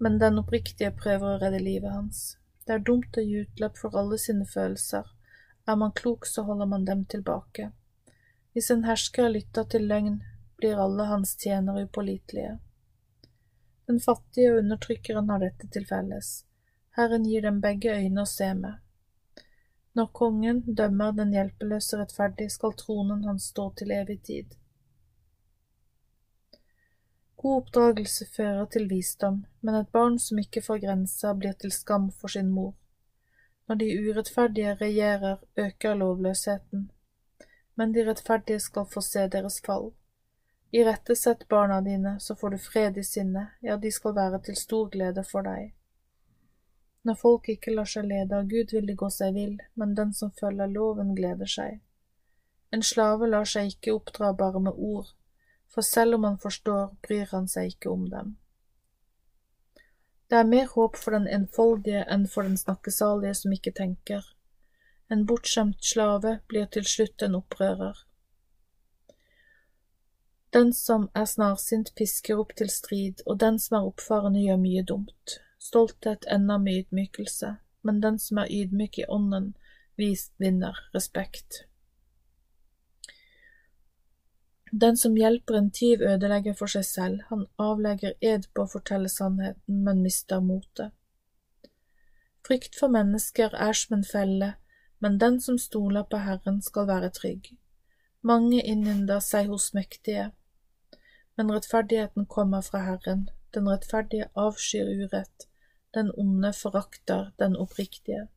[0.02, 2.22] men den oppriktige prøver å redde livet hans.
[2.66, 5.06] Det er dumt å gi utløp for alle sine følelser,
[5.70, 7.70] er man klok så holder man dem tilbake.
[8.54, 10.20] Hvis en hersker lytter til løgn,
[10.58, 12.58] blir alle hans tjenere upålitelige.
[13.88, 16.32] Den fattige og undertrykkeren har dette til felles.
[16.98, 18.82] Herren gir dem begge øyne å se med.
[19.94, 24.58] Når kongen dømmer den hjelpeløse rettferdig, skal tronen hans stå til evig tid.
[27.42, 32.12] God oppdragelse fører til visdom, men et barn som ikke får grenser, blir til skam
[32.14, 32.76] for sin mor.
[33.68, 36.92] Når de urettferdige regjerer, øker lovløsheten,
[37.76, 39.90] men de rettferdige skal få se deres fall.
[40.72, 44.90] Irettesett barna dine, så får du fred i sinnet, ja, de skal være til stor
[44.94, 45.72] glede for deg.
[47.04, 50.14] Når folk ikke lar seg lede av Gud, vil de gå seg vill, men den
[50.14, 51.82] som følger loven, gleder seg.
[52.72, 55.10] En slave lar seg ikke oppdra bare med ord,
[55.74, 58.36] for selv om han forstår, bryr han seg ikke om dem.
[60.32, 64.28] Det er mer håp for den enfoldige enn for den snakkesalige som ikke tenker.
[65.12, 67.98] En bortskjemt slave blir til slutt en opprører.
[70.56, 74.84] Den som er snarsint, pisker opp til strid, og den som er oppfarende, gjør mye
[74.88, 75.36] dumt.
[75.60, 77.54] Stolthet ender med ydmykelse,
[77.88, 79.54] men den som er ydmyk i ånden,
[80.00, 81.66] vinner respekt.
[84.72, 89.10] Den som hjelper en tyv, ødelegger for seg selv, han avlegger ed på å fortelle
[89.12, 90.94] sannheten, men mister motet.
[92.48, 94.54] Frykt for mennesker er som en felle,
[95.04, 97.52] men den som stoler på Herren, skal være trygg.
[98.24, 100.30] Mange innynder seg hos mektige,
[101.36, 105.48] men rettferdigheten kommer fra Herren, den rettferdige avskyr urett,
[105.94, 108.30] den onde forakter den oppriktige.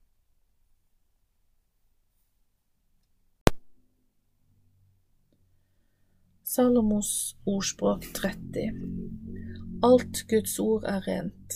[6.46, 8.72] Salomos ordspråk 30
[9.82, 11.54] Alt Guds ord er rent.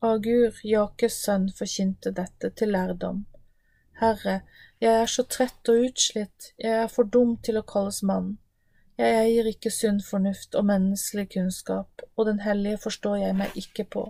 [0.00, 3.18] Agur, Jakes sønn, forkynte dette til lærdom.
[4.00, 4.38] Herre,
[4.80, 8.32] jeg er så trett og utslitt, jeg er for dum til å kalles mann.
[8.96, 13.84] Jeg eier ikke sunn fornuft og menneskelig kunnskap, og den hellige forstår jeg meg ikke
[13.98, 14.08] på.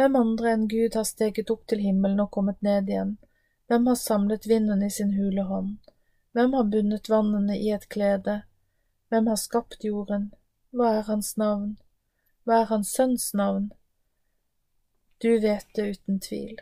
[0.00, 3.18] Hvem andre enn Gud har steget opp til himmelen og kommet ned igjen?
[3.68, 5.76] Hvem har samlet vinden i sin hule hånd?
[6.32, 8.42] Hvem har bundet vannene i et klede?
[9.08, 10.30] Hvem har skapt jorden?
[10.70, 11.72] Hva er hans navn?
[12.44, 13.72] Hva er hans sønns navn?
[15.22, 16.60] Du vet det uten tvil.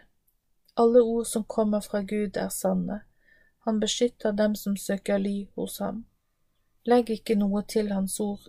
[0.74, 3.02] Alle ord som kommer fra Gud er sanne.
[3.66, 6.06] Han beskytter dem som søker ly hos ham.
[6.88, 8.48] Legg ikke noe til hans ord,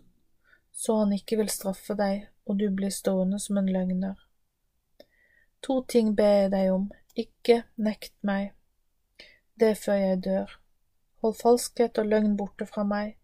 [0.71, 4.15] så han ikke vil straffe deg og du blir stående som en løgner.
[5.61, 8.53] To ting ber jeg deg om, ikke nekt meg
[9.59, 10.51] det før jeg dør.
[11.21, 13.17] Hold falskhet og løgn borte fra meg.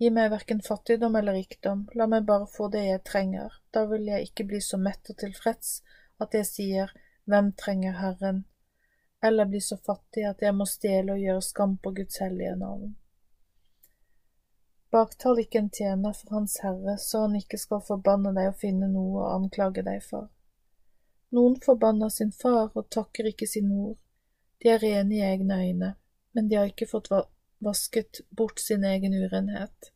[0.00, 4.08] Gi meg hverken fattigdom eller rikdom, la meg bare få det jeg trenger, da vil
[4.10, 5.76] jeg ikke bli så mett og tilfreds
[6.24, 8.42] at jeg sier Hvem trenger Herren?
[9.24, 12.90] eller bli så fattig at jeg må stjele og gjøre skam på Guds hellige navn.
[14.92, 18.90] Baktal ikke en tjener for Hans Herre, så han ikke skal forbanne deg og finne
[18.92, 20.28] noe å anklage deg for.
[21.32, 23.96] Noen forbanner sin far og takker ikke sin mor,
[24.60, 25.90] de er rene i egne øyne,
[26.36, 27.08] men de har ikke fått
[27.64, 29.90] vasket bort sin egen urenhet.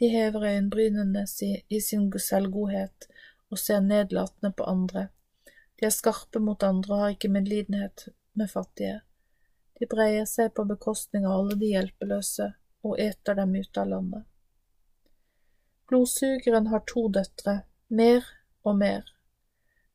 [0.00, 1.24] De hever øyenbrynene
[1.68, 3.08] i sin selvgodhet
[3.50, 5.08] og ser nedlatende på andre.
[5.80, 9.00] De er skarpe mot andre og har ikke medlidenhet med fattige.
[9.78, 12.52] De breier seg på bekostning av alle de hjelpeløse
[12.86, 14.24] og eter dem ut av landet.
[15.88, 18.24] Blodsugeren har to døtre, mer
[18.64, 19.04] og mer.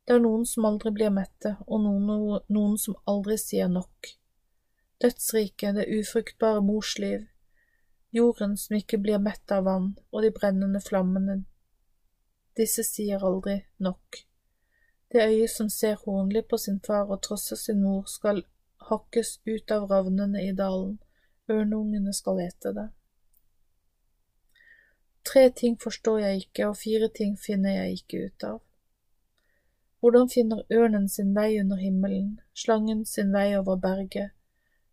[0.06, 4.14] Det er noen som aldri blir mette, og noen, noen som aldri sier nok.
[5.02, 7.26] Dødsriket, det ufruktbare morsliv,
[8.12, 11.42] jorden som ikke blir mett av vann, og de brennende flammene,
[12.58, 14.20] disse sier aldri nok.
[15.12, 18.44] Det øyet som ser hornlig på sin far og trosser sin mor, skal
[18.90, 21.00] hakkes ut av ravnene i dalen,
[21.50, 22.90] ørneungene skal ete det.
[25.26, 28.62] Tre ting forstår jeg ikke, og fire ting finner jeg ikke ut av.
[30.02, 34.32] Hvordan finner ørnen sin vei under himmelen, slangen sin vei over berget,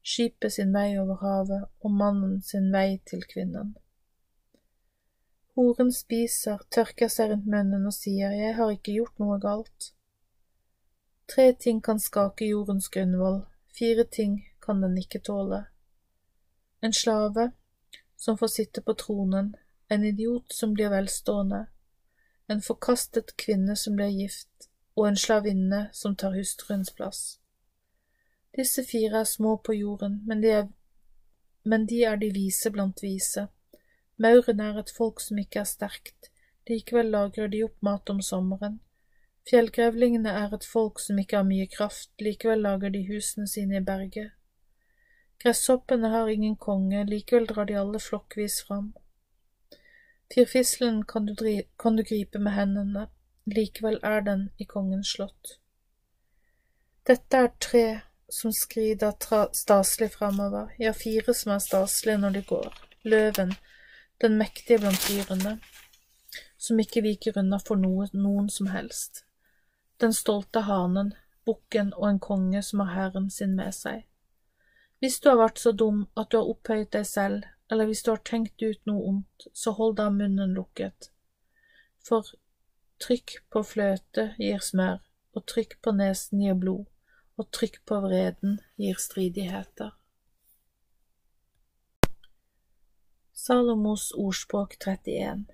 [0.02, 3.76] skipet sin vei over havet og mannen sin vei til kvinnen?
[5.58, 9.92] Horen spiser, tørker seg rundt munnen og sier, Jeg har ikke gjort noe galt.
[11.28, 13.42] Tre ting kan skake jordens grunnvoll,
[13.74, 15.66] fire ting kan den ikke tåle
[16.80, 17.50] en slave
[18.16, 19.56] som får sitte på tronen,
[19.88, 21.66] en idiot som blir velstående,
[22.46, 27.38] en forkastet kvinne som blir gift, og en slavinne som tar hustruens plass.
[28.58, 30.66] Disse fire er små på jorden, men de er,
[31.62, 33.46] men de, er de vise blant vise.
[34.18, 36.32] Mauren er et folk som ikke er sterkt,
[36.66, 38.80] likevel lagrer de opp mat om sommeren.
[39.48, 43.84] Fjellgrevlingene er et folk som ikke har mye kraft, likevel lager de husene sine i
[43.84, 44.34] berget.
[45.38, 48.90] Gresshoppene har ingen konge, likevel drar de alle flokkvis fram.
[50.34, 51.30] Firfislen kan
[51.78, 53.06] kan du gripe med hendene,
[53.46, 55.60] likevel er den i kongens slott.
[57.06, 57.86] Dette er tre
[58.28, 59.12] som skrider
[59.52, 62.74] staselig framover, ja, fire som er staselige når de går,
[63.04, 63.54] løven,
[64.20, 65.58] den mektige blant dyrene,
[66.58, 69.24] som ikke viker unna for noe, noen som helst,
[70.02, 71.14] den stolte hanen,
[71.46, 74.04] bukken og en konge som har herren sin med seg.
[74.98, 78.10] Hvis du har vært så dum at du har opphøyet deg selv, eller hvis du
[78.10, 81.10] har tenkt ut noe ondt, så hold da munnen lukket.
[82.04, 82.26] For
[83.02, 85.00] trykk på fløte gir smør,
[85.36, 86.86] og trykk på nesen gir blod,
[87.38, 89.94] og trykk på vreden gir stridigheter.
[93.38, 95.46] Salomos ordspråk 31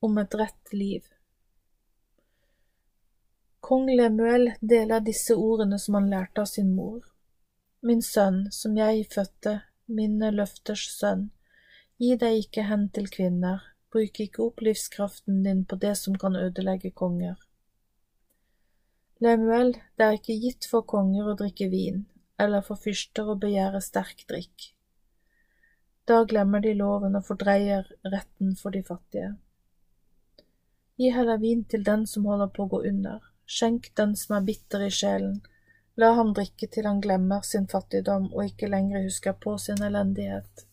[0.00, 1.04] Om et rett liv
[3.66, 7.00] Kong Lemuel deler disse ordene som han lærte av sin mor.
[7.82, 9.56] Min sønn, som jeg fødte,
[9.86, 11.28] mine løfters sønn,
[11.98, 16.38] gi deg ikke hen til kvinner, bruk ikke opp livskraften din på det som kan
[16.38, 17.34] ødelegge konger.
[19.24, 22.02] Lemuel, det er ikke gitt for konger å drikke vin,
[22.36, 24.74] eller for fyrster å begjære sterk drikk.
[26.06, 29.32] Da glemmer de loven og fordreier retten for de fattige.
[31.00, 34.46] Gi heller vin til den som holder på å gå under, skjenk den som er
[34.52, 35.40] bitter i sjelen,
[35.96, 40.66] la ham drikke til han glemmer sin fattigdom og ikke lenger husker på sin elendighet.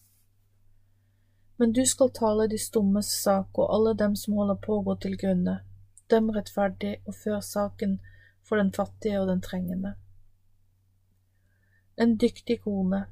[1.57, 4.99] Men du skal tale de stummes sak og alle dem som holder på å gå
[5.06, 5.61] til grunne,
[6.11, 8.02] døm rettferdig og før saken
[8.44, 9.95] for den fattige og den trengende.
[11.98, 13.06] En dyktig kone,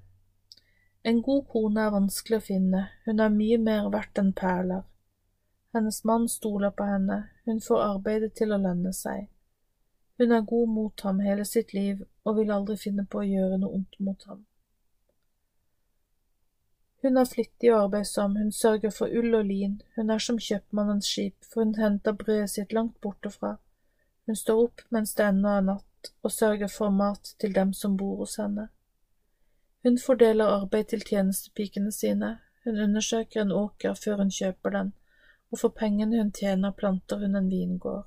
[1.04, 4.84] en god kone er vanskelig å finne, hun er mye mer verdt enn perler.
[5.74, 9.26] Hennes mann stoler på henne, hun får arbeidet til å lønne seg.
[10.22, 13.58] Hun er god mot ham hele sitt liv og vil aldri finne på å gjøre
[13.64, 14.44] noe ondt mot ham.
[17.02, 21.10] Hun er flittig og arbeidsom, hun sørger for ull og lin, hun er som kjøpmannens
[21.10, 23.56] skip, for hun henter brødet sitt langt borte fra.
[24.26, 27.98] Hun står opp mens det ennå er natt, og sørger for mat til dem som
[27.98, 28.70] bor hos henne.
[29.84, 34.92] Hun fordeler arbeid til tjenestepikene sine, hun undersøker en åker før hun kjøper den,
[35.52, 38.06] og for pengene hun tjener planter hun en vingård.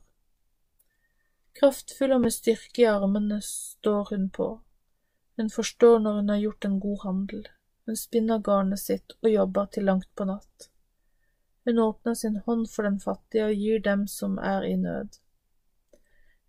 [1.59, 4.49] Kraftfull og med styrke i armene står hun på.
[5.37, 7.45] Hun forstår når hun har gjort en god handel.
[7.87, 10.71] Hun spinner garnet sitt og jobber til langt på natt.
[11.65, 15.19] Hun åpner sin hånd for den fattige og gir dem som er i nød.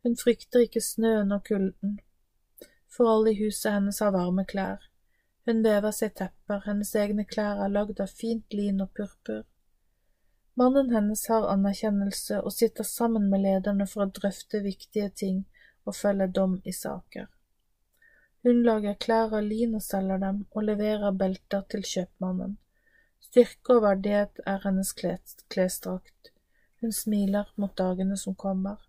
[0.06, 1.96] Hun frykter ikke snøen og kulden,
[2.94, 4.84] for alle i huset hennes har varme klær.
[5.50, 9.42] Hun vever seg tepper, hennes egne klær er lagd av fint lin og purpur.
[10.62, 15.42] Mannen hennes har anerkjennelse og sitter sammen med lederne for å drøfte viktige ting
[15.90, 17.26] og følge dom i saker.
[18.46, 22.60] Hun lager klær av lin og selger dem, og leverer belter til kjøpmannen.
[23.26, 26.36] Styrke og verdighet er hennes klesdrakt.
[26.82, 28.85] Hun smiler mot dagene som kommer.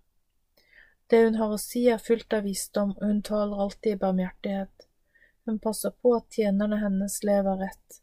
[1.06, 4.86] Det hun har å si er fullt av visdom, og hun taler alltid i barmhjertighet.
[5.46, 8.00] Hun passer på at tjenerne hennes lever rett.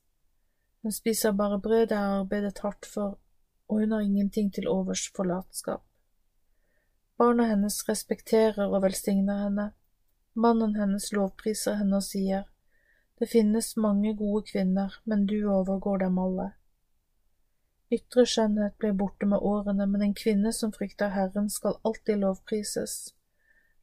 [0.83, 3.17] Hun spiser bare brød det er arbeidet hardt for,
[3.67, 5.83] og hun har ingenting til overs for latskap.
[7.19, 9.69] Barna hennes respekterer og velsigner henne.
[10.33, 12.47] Mannen hennes lovpriser henne og sier,
[13.19, 16.51] Det finnes mange gode kvinner, men du overgår dem alle.
[17.93, 23.13] Ytre skjønnhet blir borte med årene, men en kvinne som frykter Herren skal alltid lovprises.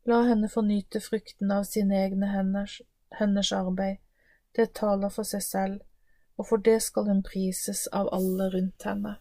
[0.09, 2.81] La henne få nyte frukten av sine egne henders
[3.19, 3.99] hennes arbeid,
[4.57, 5.81] det taler for seg selv,
[6.39, 9.19] og for det skal hun prises av alle rundt henne.